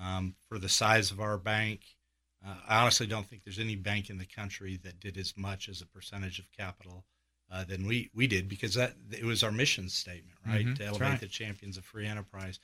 Um, 0.00 0.34
for 0.48 0.58
the 0.58 0.68
size 0.68 1.12
of 1.12 1.20
our 1.20 1.38
bank, 1.38 1.82
uh, 2.44 2.56
I 2.66 2.82
honestly 2.82 3.06
don't 3.06 3.28
think 3.28 3.44
there's 3.44 3.60
any 3.60 3.76
bank 3.76 4.10
in 4.10 4.18
the 4.18 4.26
country 4.26 4.76
that 4.82 4.98
did 4.98 5.16
as 5.16 5.34
much 5.36 5.68
as 5.68 5.80
a 5.80 5.86
percentage 5.86 6.40
of 6.40 6.50
capital 6.50 7.04
uh, 7.50 7.64
than 7.64 7.86
we, 7.86 8.10
we 8.14 8.26
did 8.26 8.48
because 8.48 8.74
that 8.74 8.94
it 9.10 9.24
was 9.24 9.42
our 9.42 9.52
mission 9.52 9.88
statement, 9.88 10.36
right? 10.46 10.64
Mm-hmm. 10.64 10.74
To 10.74 10.84
elevate 10.84 11.08
right. 11.08 11.20
the 11.20 11.26
champions 11.26 11.76
of 11.76 11.84
free 11.84 12.06
enterprise. 12.06 12.58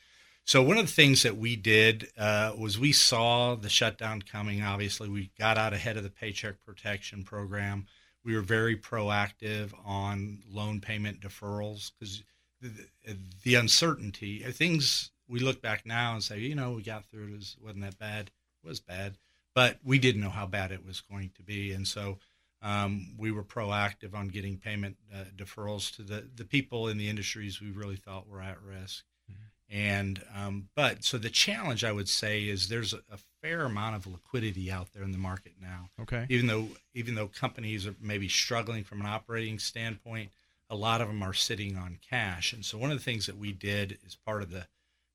So 0.45 0.63
one 0.63 0.79
of 0.79 0.87
the 0.87 0.93
things 0.93 1.23
that 1.23 1.37
we 1.37 1.55
did 1.55 2.09
uh, 2.19 2.55
was 2.59 2.79
we 2.79 2.93
saw 2.93 3.55
the 3.55 3.69
shutdown 3.69 4.23
coming. 4.23 4.63
Obviously, 4.63 5.09
we 5.09 5.31
got 5.39 5.59
out 5.59 5.73
ahead 5.73 5.97
of 5.97 6.03
the 6.03 6.11
Paycheck 6.11 6.57
Protection 6.65 7.23
Program. 7.23 7.87
We 8.25 8.35
were 8.35 8.43
very 8.43 8.77
proactive 8.77 9.73
on 9.85 10.43
loan 10.51 10.81
payment 10.81 11.21
deferrals 11.21 11.93
because 11.99 12.23
the, 12.61 13.17
the 13.43 13.55
uncertainty, 13.55 14.41
things 14.51 15.11
we 15.29 15.39
look 15.39 15.63
back 15.63 15.87
now 15.87 16.15
and 16.15 16.23
say, 16.23 16.41
you 16.41 16.55
know, 16.55 16.73
we 16.73 16.83
got 16.83 17.05
through 17.07 17.25
it. 17.25 17.31
It 17.31 17.37
was, 17.37 17.57
wasn't 17.63 17.83
that 17.83 17.99
bad. 17.99 18.31
It 18.63 18.69
was 18.69 18.81
bad, 18.81 19.17
but 19.55 19.79
we 19.85 19.99
didn't 19.99 20.21
know 20.21 20.31
how 20.31 20.47
bad 20.47 20.73
it 20.73 20.85
was 20.85 21.01
going 21.01 21.31
to 21.37 21.43
be, 21.43 21.73
and 21.73 21.87
so 21.87 22.19
um, 22.63 23.15
we 23.17 23.31
were 23.31 23.43
proactive 23.43 24.15
on 24.15 24.29
getting 24.29 24.59
payment 24.59 24.97
uh, 25.15 25.25
deferrals 25.37 25.95
to 25.97 26.03
the 26.03 26.29
the 26.35 26.45
people 26.45 26.89
in 26.89 26.99
the 26.99 27.09
industries 27.09 27.61
we 27.61 27.71
really 27.71 27.97
thought 27.97 28.29
were 28.29 28.43
at 28.43 28.61
risk. 28.63 29.05
Mm-hmm. 29.31 29.77
And 29.77 30.23
um, 30.35 30.69
but 30.75 31.05
so 31.05 31.17
the 31.17 31.31
challenge 31.31 31.85
I 31.85 31.93
would 31.93 32.09
say 32.09 32.45
is 32.45 32.69
there's 32.69 32.93
a, 32.93 33.01
a, 33.11 33.19
fair 33.43 33.63
amount 33.63 33.97
of 33.97 34.07
liquidity 34.07 34.71
out 34.71 34.93
there 34.93 35.03
in 35.03 35.13
the 35.13 35.19
market 35.19 35.55
now. 35.59 35.89
Okay. 36.03 36.27
Even 36.29 36.47
though 36.47 36.69
even 36.95 37.15
though 37.15 37.29
companies 37.29 37.87
are 37.87 37.95
maybe 37.99 38.29
struggling 38.29 38.85
from 38.85 39.01
an 39.01 39.07
operating 39.07 39.59
standpoint, 39.59 40.31
a 40.69 40.77
lot 40.77 41.01
of 41.01 41.09
them 41.09 41.23
are 41.23 41.33
sitting 41.33 41.79
on 41.79 41.99
cash. 42.07 42.53
And 42.53 42.65
so 42.65 42.77
one 42.77 42.91
of 42.91 42.99
the 42.99 43.05
things 43.05 43.25
that 43.27 43.39
we 43.39 43.53
did 43.53 43.99
as 44.07 44.15
part 44.15 44.43
of 44.43 44.51
the 44.51 44.67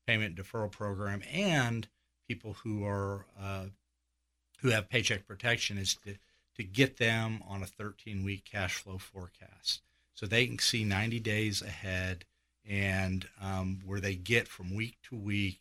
payment 0.06 0.36
deferral 0.36 0.70
program 0.70 1.22
and 1.32 1.86
people 2.28 2.54
who 2.64 2.84
are 2.84 3.26
uh, 3.40 3.66
who 4.60 4.70
have 4.70 4.88
paycheck 4.88 5.26
protection 5.26 5.78
is 5.78 5.94
to 6.04 6.16
to 6.56 6.64
get 6.64 6.96
them 6.96 7.42
on 7.46 7.62
a 7.62 7.66
13 7.66 8.24
week 8.24 8.44
cash 8.50 8.74
flow 8.74 8.98
forecast. 8.98 9.82
So 10.14 10.26
they 10.26 10.46
can 10.46 10.58
see 10.58 10.84
90 10.84 11.20
days 11.20 11.62
ahead 11.62 12.24
and 12.68 13.28
um, 13.40 13.80
where 13.84 14.00
they 14.00 14.14
get 14.14 14.48
from 14.48 14.74
week 14.74 14.96
to 15.08 15.16
week 15.16 15.60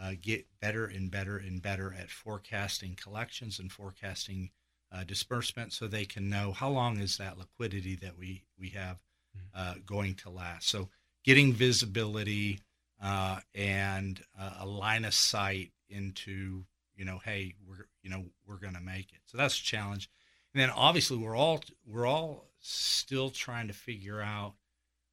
uh, 0.00 0.12
get 0.20 0.46
better 0.60 0.84
and 0.84 1.10
better 1.10 1.36
and 1.36 1.60
better 1.60 1.94
at 1.98 2.10
forecasting 2.10 2.96
collections 3.00 3.58
and 3.58 3.72
forecasting 3.72 4.50
uh, 4.92 5.04
disbursement 5.04 5.72
so 5.72 5.86
they 5.86 6.04
can 6.04 6.28
know 6.28 6.52
how 6.52 6.68
long 6.68 6.98
is 6.98 7.16
that 7.16 7.38
liquidity 7.38 7.96
that 7.96 8.16
we 8.16 8.44
we 8.58 8.68
have 8.68 9.02
mm-hmm. 9.36 9.46
uh, 9.54 9.74
going 9.84 10.14
to 10.14 10.30
last. 10.30 10.68
So 10.68 10.88
getting 11.24 11.52
visibility 11.52 12.60
uh, 13.02 13.40
and 13.54 14.22
a 14.58 14.66
line 14.66 15.04
of 15.04 15.14
sight 15.14 15.72
into 15.88 16.64
you 16.94 17.04
know 17.04 17.20
hey 17.24 17.54
we're 17.66 17.86
you 18.02 18.10
know 18.10 18.24
we're 18.46 18.56
going 18.56 18.74
to 18.74 18.80
make 18.80 19.12
it. 19.12 19.20
So 19.24 19.38
that's 19.38 19.58
a 19.58 19.64
challenge 19.64 20.10
and 20.56 20.62
then 20.62 20.70
obviously 20.70 21.18
we're 21.18 21.36
all 21.36 21.62
we're 21.86 22.06
all 22.06 22.46
still 22.60 23.28
trying 23.28 23.66
to 23.66 23.74
figure 23.74 24.22
out 24.22 24.54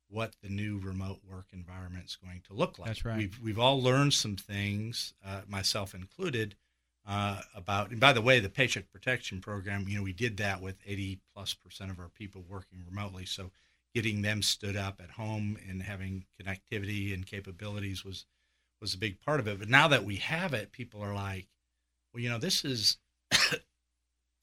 what 0.09 0.31
the 0.41 0.47
new 0.47 0.79
remote 0.79 1.19
work 1.29 1.47
environment 1.51 2.05
is 2.05 2.15
going 2.15 2.41
to 2.47 2.53
look 2.53 2.79
like. 2.79 2.87
That's 2.87 3.03
right. 3.03 3.17
We've, 3.17 3.39
we've 3.43 3.59
all 3.59 3.81
learned 3.81 4.13
some 4.13 4.37
things 4.37 5.13
uh, 5.25 5.41
myself 5.45 5.93
included 5.93 6.55
uh, 7.05 7.41
about 7.53 7.91
and 7.91 7.99
by 7.99 8.13
the 8.13 8.21
way 8.21 8.39
the 8.39 8.47
paycheck 8.47 8.89
protection 8.89 9.41
program 9.41 9.83
you 9.89 9.97
know 9.97 10.03
we 10.03 10.13
did 10.13 10.37
that 10.37 10.61
with 10.61 10.77
80 10.87 11.19
plus 11.35 11.53
percent 11.53 11.91
of 11.91 11.99
our 11.99 12.07
people 12.07 12.45
working 12.47 12.79
remotely. 12.89 13.25
So 13.25 13.51
getting 13.93 14.21
them 14.21 14.41
stood 14.41 14.77
up 14.77 15.01
at 15.03 15.11
home 15.11 15.57
and 15.67 15.83
having 15.83 16.23
connectivity 16.41 17.13
and 17.13 17.25
capabilities 17.25 18.05
was 18.05 18.25
was 18.79 18.93
a 18.93 18.97
big 18.97 19.19
part 19.19 19.41
of 19.41 19.49
it. 19.49 19.59
But 19.59 19.67
now 19.67 19.89
that 19.89 20.05
we 20.05 20.15
have 20.17 20.53
it, 20.53 20.71
people 20.71 21.01
are 21.01 21.13
like, 21.13 21.47
well, 22.13 22.23
you 22.23 22.29
know, 22.29 22.37
this 22.37 22.63
is 22.63 22.97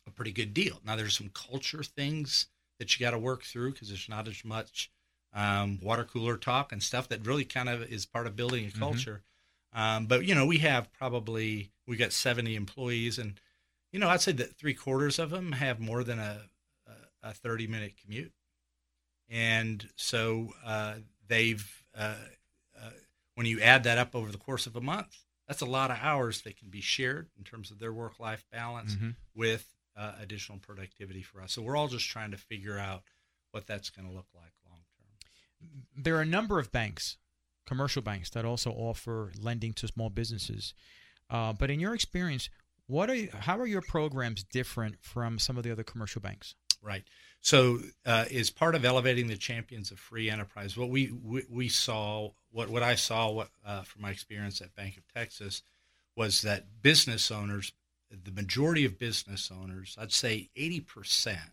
a 0.07 0.11
pretty 0.11 0.32
good 0.32 0.55
deal. 0.55 0.80
Now 0.84 0.96
there's 0.96 1.16
some 1.16 1.30
culture 1.32 1.82
things 1.82 2.46
that 2.78 2.98
you 2.98 3.05
got 3.05 3.12
to 3.12 3.18
work 3.18 3.42
through 3.42 3.72
because 3.72 3.88
there's 3.88 4.09
not 4.09 4.28
as 4.28 4.44
much 4.44 4.90
um, 5.32 5.78
water 5.82 6.05
cooler 6.05 6.36
talk 6.36 6.72
and 6.72 6.82
stuff 6.82 7.09
that 7.09 7.26
really 7.26 7.44
kind 7.44 7.68
of 7.68 7.82
is 7.82 8.07
part 8.07 8.26
of 8.26 8.36
building 8.36 8.66
a 8.66 8.78
culture. 8.78 9.22
Mm-hmm. 9.74 9.80
Um, 9.80 10.07
but 10.07 10.24
you 10.24 10.34
know, 10.34 10.46
we 10.46 10.59
have 10.59 10.92
probably 10.92 11.70
we 11.86 11.96
got 11.96 12.12
70 12.12 12.57
employees, 12.57 13.18
and 13.18 13.40
you 13.92 14.01
know, 14.01 14.09
I'd 14.09 14.20
say 14.20 14.32
that 14.32 14.57
three 14.57 14.74
quarters 14.74 15.18
of 15.18 15.30
them 15.30 15.53
have 15.53 15.78
more 15.78 16.03
than 16.03 16.18
a 16.18 16.42
a 17.22 17.34
30 17.34 17.66
minute 17.66 17.92
commute 18.03 18.32
and 19.30 19.88
so 19.96 20.48
uh, 20.64 20.94
they've 21.28 21.82
uh, 21.96 22.14
uh, 22.76 22.90
when 23.36 23.46
you 23.46 23.61
add 23.61 23.84
that 23.84 23.96
up 23.96 24.14
over 24.14 24.30
the 24.30 24.38
course 24.38 24.66
of 24.66 24.76
a 24.76 24.80
month, 24.80 25.16
that's 25.46 25.61
a 25.61 25.66
lot 25.66 25.90
of 25.90 25.98
hours 26.03 26.42
that 26.42 26.59
can 26.59 26.68
be 26.68 26.80
shared 26.80 27.28
in 27.38 27.44
terms 27.44 27.70
of 27.70 27.78
their 27.78 27.92
work 27.92 28.18
life 28.18 28.44
balance 28.53 28.94
mm-hmm. 28.94 29.11
with 29.34 29.66
uh, 29.97 30.12
additional 30.20 30.59
productivity 30.59 31.22
for 31.22 31.41
us. 31.41 31.53
So 31.53 31.62
we're 31.62 31.76
all 31.76 31.88
just 31.88 32.09
trying 32.09 32.30
to 32.30 32.36
figure 32.36 32.78
out 32.78 33.03
what 33.51 33.66
that's 33.66 33.91
going 33.91 34.09
to 34.09 34.14
look 34.14 34.28
like 34.34 34.53
long 34.68 34.80
term. 34.97 36.03
There 36.03 36.16
are 36.16 36.22
a 36.22 36.26
number 36.26 36.59
of 36.59 36.72
banks, 36.72 37.16
commercial 37.66 38.03
banks, 38.03 38.30
that 38.30 38.45
also 38.45 38.70
offer 38.70 39.32
lending 39.41 39.72
to 39.74 39.88
small 39.88 40.11
businesses. 40.11 40.74
Uh, 41.28 41.53
but 41.53 41.70
in 41.70 41.80
your 41.80 41.95
experience, 41.95 42.51
what 42.86 43.09
are 43.09 43.14
you, 43.14 43.28
how 43.32 43.59
are 43.59 43.66
your 43.66 43.82
programs 43.82 44.43
different 44.43 44.97
from 45.01 45.38
some 45.38 45.57
of 45.57 45.62
the 45.62 45.70
other 45.70 45.84
commercial 45.84 46.20
banks? 46.20 46.55
Right. 46.82 47.05
So, 47.43 47.80
uh, 48.07 48.24
as 48.34 48.51
part 48.51 48.74
of 48.74 48.84
elevating 48.84 49.28
the 49.28 49.36
champions 49.36 49.91
of 49.91 49.99
free 49.99 50.30
enterprise, 50.30 50.76
what 50.76 50.88
we 50.88 51.11
we, 51.11 51.43
we 51.49 51.68
saw, 51.68 52.30
what 52.51 52.68
what 52.68 52.82
I 52.82 52.95
saw, 52.95 53.30
what 53.30 53.51
uh, 53.64 53.82
from 53.82 54.03
my 54.03 54.11
experience 54.11 54.61
at 54.61 54.74
Bank 54.74 54.97
of 54.97 55.07
Texas, 55.12 55.62
was 56.16 56.43
that 56.43 56.82
business 56.82 57.30
owners, 57.30 57.72
the 58.11 58.32
majority 58.32 58.84
of 58.84 58.98
business 58.98 59.50
owners, 59.50 59.96
I'd 59.98 60.12
say 60.12 60.50
eighty 60.56 60.80
percent 60.80 61.52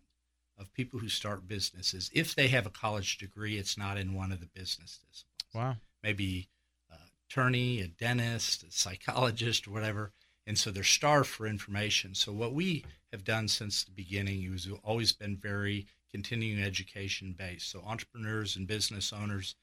of 0.58 0.74
people 0.74 1.00
who 1.00 1.10
start 1.10 1.48
businesses, 1.48 2.10
if 2.14 2.34
they 2.34 2.48
have 2.48 2.66
a 2.66 2.72
college 2.72 3.20
degree, 3.20 3.58
it's 3.58 3.78
not 3.78 3.98
in 3.98 4.16
one 4.16 4.32
of 4.32 4.40
the 4.40 4.48
business 4.48 5.00
disciplines. 5.08 5.26
Wow. 5.54 5.76
Maybe 6.02 6.50
uh, 6.92 6.96
attorney, 7.30 7.82
a 7.82 7.88
dentist, 7.88 8.64
a 8.64 8.72
psychologist, 8.72 9.68
or 9.68 9.72
whatever. 9.72 10.14
And 10.48 10.58
so 10.58 10.72
they're 10.72 10.84
starved 10.84 11.30
for 11.30 11.46
information. 11.46 12.16
So 12.16 12.32
what 12.32 12.54
we 12.54 12.86
have 13.12 13.24
done 13.24 13.48
since 13.48 13.84
the 13.84 13.92
beginning 13.92 14.52
is 14.52 14.66
we've 14.66 14.80
always 14.84 15.12
been 15.12 15.36
very 15.36 15.86
continuing 16.10 16.64
education 16.64 17.36
based. 17.38 17.70
So 17.70 17.84
entrepreneurs 17.86 18.56
and 18.56 18.66
business 18.66 19.14
owners, 19.14 19.56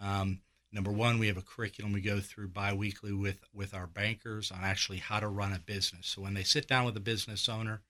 um, 0.00 0.40
number 0.72 0.90
one, 0.90 1.18
we 1.18 1.26
have 1.26 1.36
a 1.36 1.42
curriculum 1.42 1.92
we 1.92 2.00
go 2.00 2.20
through 2.20 2.48
biweekly 2.48 3.12
with 3.12 3.40
with 3.52 3.74
our 3.74 3.86
bankers 3.86 4.50
on 4.50 4.60
actually 4.62 4.98
how 4.98 5.20
to 5.20 5.28
run 5.28 5.52
a 5.52 5.58
business. 5.58 6.06
So 6.06 6.22
when 6.22 6.34
they 6.34 6.42
sit 6.42 6.68
down 6.68 6.84
with 6.84 6.96
a 6.96 7.00
business 7.00 7.48
owner, 7.48 7.82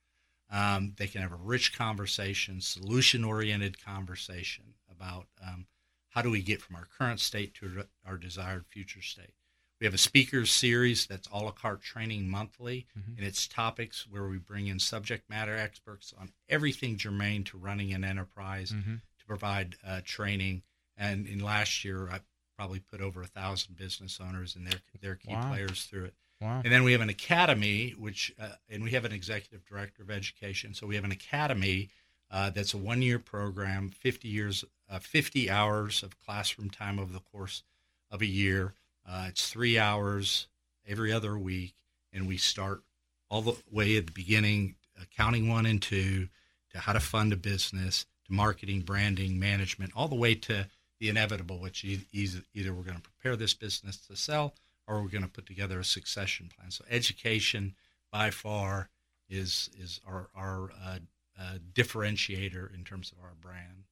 um, 0.51 0.95
they 0.97 1.07
can 1.07 1.23
have 1.23 1.33
a 1.33 1.37
rich 1.37 1.77
conversation, 1.77 2.61
solution 2.61 3.25
oriented 3.25 3.85
conversation 3.85 4.75
about 4.91 5.27
um, 5.47 5.67
how 6.11 6.23
do 6.23 6.31
we 6.31 6.43
get 6.43 6.61
from 6.61 6.77
our 6.77 6.89
current 6.99 7.21
state 7.21 7.55
to 7.55 7.85
our 8.05 8.17
desired 8.17 8.67
future 8.67 9.03
state. 9.03 9.33
We 9.81 9.87
have 9.87 9.95
a 9.95 9.99
speakers 9.99 10.51
series 10.51 11.07
that's 11.07 11.29
a 11.29 11.39
la 11.39 11.53
carte 11.53 11.83
training 11.83 12.29
monthly, 12.29 12.87
mm-hmm. 12.99 13.17
and 13.17 13.27
it's 13.27 13.49
topics 13.49 14.07
where 14.11 14.29
we 14.29 14.37
bring 14.37 14.67
in 14.67 14.79
subject 14.79 15.31
matter 15.31 15.57
experts 15.57 16.13
on 16.21 16.33
everything 16.51 16.99
germane 16.99 17.45
to 17.45 17.57
running 17.57 17.93
an 17.95 18.05
enterprise 18.05 18.73
mm-hmm. 18.73 18.97
to 18.97 19.27
provide 19.27 19.77
uh, 19.87 20.01
training. 20.05 20.63
And 20.99 21.27
in 21.27 21.39
last 21.39 21.83
year, 21.83 22.11
I 22.11 22.21
probably 22.61 22.81
put 22.81 23.01
over 23.01 23.23
a 23.23 23.27
thousand 23.27 23.77
business 23.77 24.19
owners 24.21 24.57
and 24.57 24.67
their 24.67 24.81
their 25.01 25.15
key 25.15 25.33
wow. 25.33 25.49
players 25.49 25.85
through 25.85 26.05
it. 26.05 26.15
Wow. 26.41 26.61
And 26.65 26.73
then 26.73 26.85
we 26.85 26.93
have 26.93 27.01
an 27.01 27.09
academy, 27.09 27.95
which 27.99 28.35
uh, 28.41 28.51
and 28.69 28.83
we 28.83 28.91
have 28.91 29.05
an 29.05 29.13
executive 29.13 29.65
director 29.65 30.03
of 30.03 30.11
education. 30.11 30.75
So 30.75 30.87
we 30.87 30.97
have 30.97 31.05
an 31.05 31.13
academy 31.13 31.89
uh, 32.31 32.51
that's 32.51 32.75
a 32.75 32.79
one 32.79 33.03
year 33.03 33.19
program, 33.19 33.89
50 33.89 34.29
years, 34.29 34.65
uh, 34.89 34.99
50 34.99 35.51
hours 35.51 36.03
of 36.03 36.19
classroom 36.21 36.71
time 36.71 36.99
over 36.99 37.13
the 37.13 37.21
course 37.21 37.63
of 38.11 38.21
a 38.21 38.27
year 38.27 38.75
uh, 39.11 39.27
it's 39.29 39.49
three 39.49 39.79
hours 39.79 40.47
every 40.87 41.13
other 41.13 41.39
week, 41.39 41.75
and 42.13 42.27
we 42.27 42.37
start 42.37 42.83
all 43.29 43.43
the 43.43 43.57
way 43.71 43.97
at 43.97 44.07
the 44.07 44.13
beginning, 44.13 44.77
accounting 45.01 45.49
one 45.49 45.67
and 45.67 45.81
two, 45.81 46.29
to 46.73 46.79
how 46.79 46.93
to 46.93 47.01
fund 47.01 47.33
a 47.33 47.37
business, 47.37 48.07
to 48.27 48.33
marketing, 48.33 48.81
branding, 48.81 49.39
management, 49.39 49.93
all 49.97 50.09
the 50.09 50.15
way 50.15 50.35
to 50.35 50.69
the 51.01 51.09
inevitable, 51.09 51.59
which 51.59 51.85
either, 51.85 52.43
we're 52.55 52.83
going 52.83 52.97
to 52.97 53.03
prepare 53.03 53.35
this 53.35 53.55
business 53.55 53.97
to 53.97 54.15
sell 54.15 54.55
or 54.87 55.03
we're 55.03 55.09
going 55.09 55.25
to 55.25 55.31
put 55.31 55.47
together 55.47 55.81
a 55.81 55.85
succession 55.85 56.51
plan. 56.55 56.71
So 56.71 56.85
education, 56.91 57.75
by 58.13 58.31
far, 58.31 58.91
is 59.29 59.71
is 59.79 60.01
our 60.07 60.29
our 60.35 60.71
uh, 60.85 60.99
uh, 61.41 61.59
differentiator 61.73 62.75
in 62.75 62.85
terms 62.85 63.13
of 63.13 63.19
our 63.23 63.35
brand. 63.41 63.85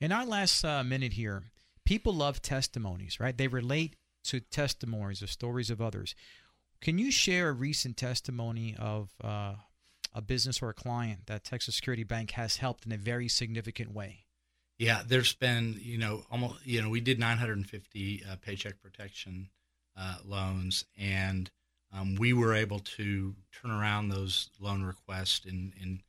In 0.00 0.12
our 0.12 0.24
last 0.24 0.64
uh, 0.64 0.82
minute 0.82 1.12
here, 1.12 1.44
people 1.84 2.14
love 2.14 2.40
testimonies, 2.40 3.20
right? 3.20 3.36
They 3.36 3.48
relate 3.48 3.96
to 4.24 4.40
testimonies 4.40 5.22
or 5.22 5.26
stories 5.26 5.70
of 5.70 5.80
others. 5.80 6.14
Can 6.80 6.98
you 6.98 7.10
share 7.10 7.50
a 7.50 7.52
recent 7.52 7.98
testimony 7.98 8.74
of 8.78 9.10
uh, 9.22 9.56
a 10.14 10.22
business 10.22 10.62
or 10.62 10.70
a 10.70 10.74
client 10.74 11.26
that 11.26 11.44
Texas 11.44 11.76
Security 11.76 12.04
Bank 12.04 12.32
has 12.32 12.56
helped 12.56 12.86
in 12.86 12.92
a 12.92 12.96
very 12.96 13.28
significant 13.28 13.92
way? 13.92 14.24
Yeah, 14.80 15.02
there's 15.06 15.34
been, 15.34 15.78
you 15.82 15.98
know, 15.98 16.24
almost, 16.30 16.66
you 16.66 16.80
know, 16.80 16.88
we 16.88 17.02
did 17.02 17.18
950 17.18 18.24
uh, 18.24 18.36
paycheck 18.40 18.80
protection 18.80 19.50
uh, 19.94 20.16
loans, 20.24 20.86
and 20.98 21.50
um, 21.92 22.14
we 22.14 22.32
were 22.32 22.54
able 22.54 22.78
to 22.78 23.34
turn 23.52 23.70
around 23.70 24.08
those 24.08 24.48
loan 24.58 24.82
requests 24.82 25.44
in, 25.44 25.74
in 25.80 26.00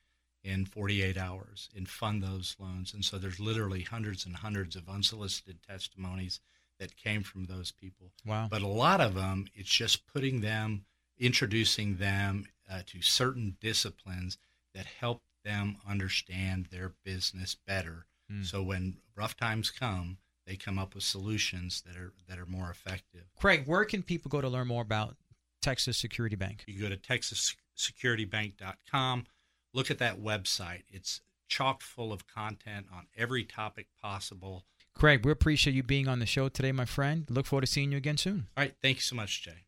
in 0.43 0.65
48 0.65 1.17
hours 1.17 1.69
and 1.75 1.87
fund 1.87 2.23
those 2.23 2.55
loans. 2.59 2.93
And 2.93 3.05
so 3.05 3.17
there's 3.17 3.39
literally 3.39 3.81
hundreds 3.81 4.25
and 4.25 4.35
hundreds 4.35 4.75
of 4.75 4.89
unsolicited 4.89 5.59
testimonies 5.61 6.39
that 6.79 6.95
came 6.95 7.23
from 7.23 7.45
those 7.45 7.71
people. 7.71 8.11
Wow. 8.25 8.47
But 8.49 8.63
a 8.63 8.67
lot 8.67 9.01
of 9.01 9.13
them, 9.13 9.47
it's 9.53 9.69
just 9.69 10.07
putting 10.07 10.41
them, 10.41 10.85
introducing 11.19 11.97
them 11.97 12.47
uh, 12.71 12.81
to 12.87 13.01
certain 13.01 13.57
disciplines 13.61 14.37
that 14.73 14.85
help 14.85 15.21
them 15.43 15.77
understand 15.87 16.69
their 16.71 16.93
business 17.03 17.55
better. 17.67 18.05
Mm. 18.31 18.45
So 18.45 18.63
when 18.63 18.97
rough 19.15 19.35
times 19.35 19.71
come, 19.71 20.17
they 20.45 20.55
come 20.55 20.77
up 20.79 20.95
with 20.95 21.03
solutions 21.03 21.83
that 21.85 21.97
are 21.97 22.13
that 22.27 22.39
are 22.39 22.45
more 22.45 22.69
effective. 22.69 23.25
Craig, 23.39 23.63
where 23.65 23.83
can 23.85 24.03
people 24.03 24.29
go 24.29 24.41
to 24.41 24.49
learn 24.49 24.67
more 24.67 24.81
about 24.81 25.15
Texas 25.61 25.97
Security 25.97 26.35
Bank? 26.35 26.63
You 26.67 26.81
go 26.81 26.89
to 26.89 26.97
texassecuritybank.com. 26.97 29.25
Look 29.73 29.89
at 29.91 29.99
that 29.99 30.21
website. 30.21 30.83
It's 30.89 31.21
chock 31.47 31.81
full 31.81 32.11
of 32.13 32.27
content 32.27 32.87
on 32.93 33.07
every 33.17 33.43
topic 33.43 33.87
possible 34.01 34.65
Craig, 34.93 35.25
we 35.25 35.31
appreciate 35.31 35.73
you 35.73 35.83
being 35.83 36.07
on 36.07 36.19
the 36.19 36.25
show 36.25 36.49
today, 36.49 36.71
my 36.71 36.85
friend. 36.85 37.25
Look 37.29 37.45
forward 37.45 37.61
to 37.61 37.71
seeing 37.71 37.91
you 37.91 37.97
again 37.97 38.17
soon. 38.17 38.47
All 38.55 38.63
right. 38.63 38.75
Thank 38.81 38.97
you 38.97 39.01
so 39.01 39.15
much, 39.15 39.41
Jay. 39.41 39.65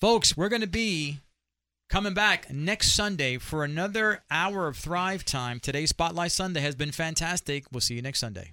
Folks, 0.00 0.36
we're 0.36 0.48
going 0.48 0.62
to 0.62 0.68
be 0.68 1.18
coming 1.88 2.14
back 2.14 2.50
next 2.50 2.94
Sunday 2.94 3.38
for 3.38 3.64
another 3.64 4.22
hour 4.30 4.68
of 4.68 4.76
Thrive 4.76 5.24
Time. 5.24 5.60
Today's 5.60 5.90
Spotlight 5.90 6.32
Sunday 6.32 6.60
has 6.60 6.74
been 6.74 6.92
fantastic. 6.92 7.64
We'll 7.72 7.80
see 7.80 7.94
you 7.94 8.02
next 8.02 8.20
Sunday. 8.20 8.52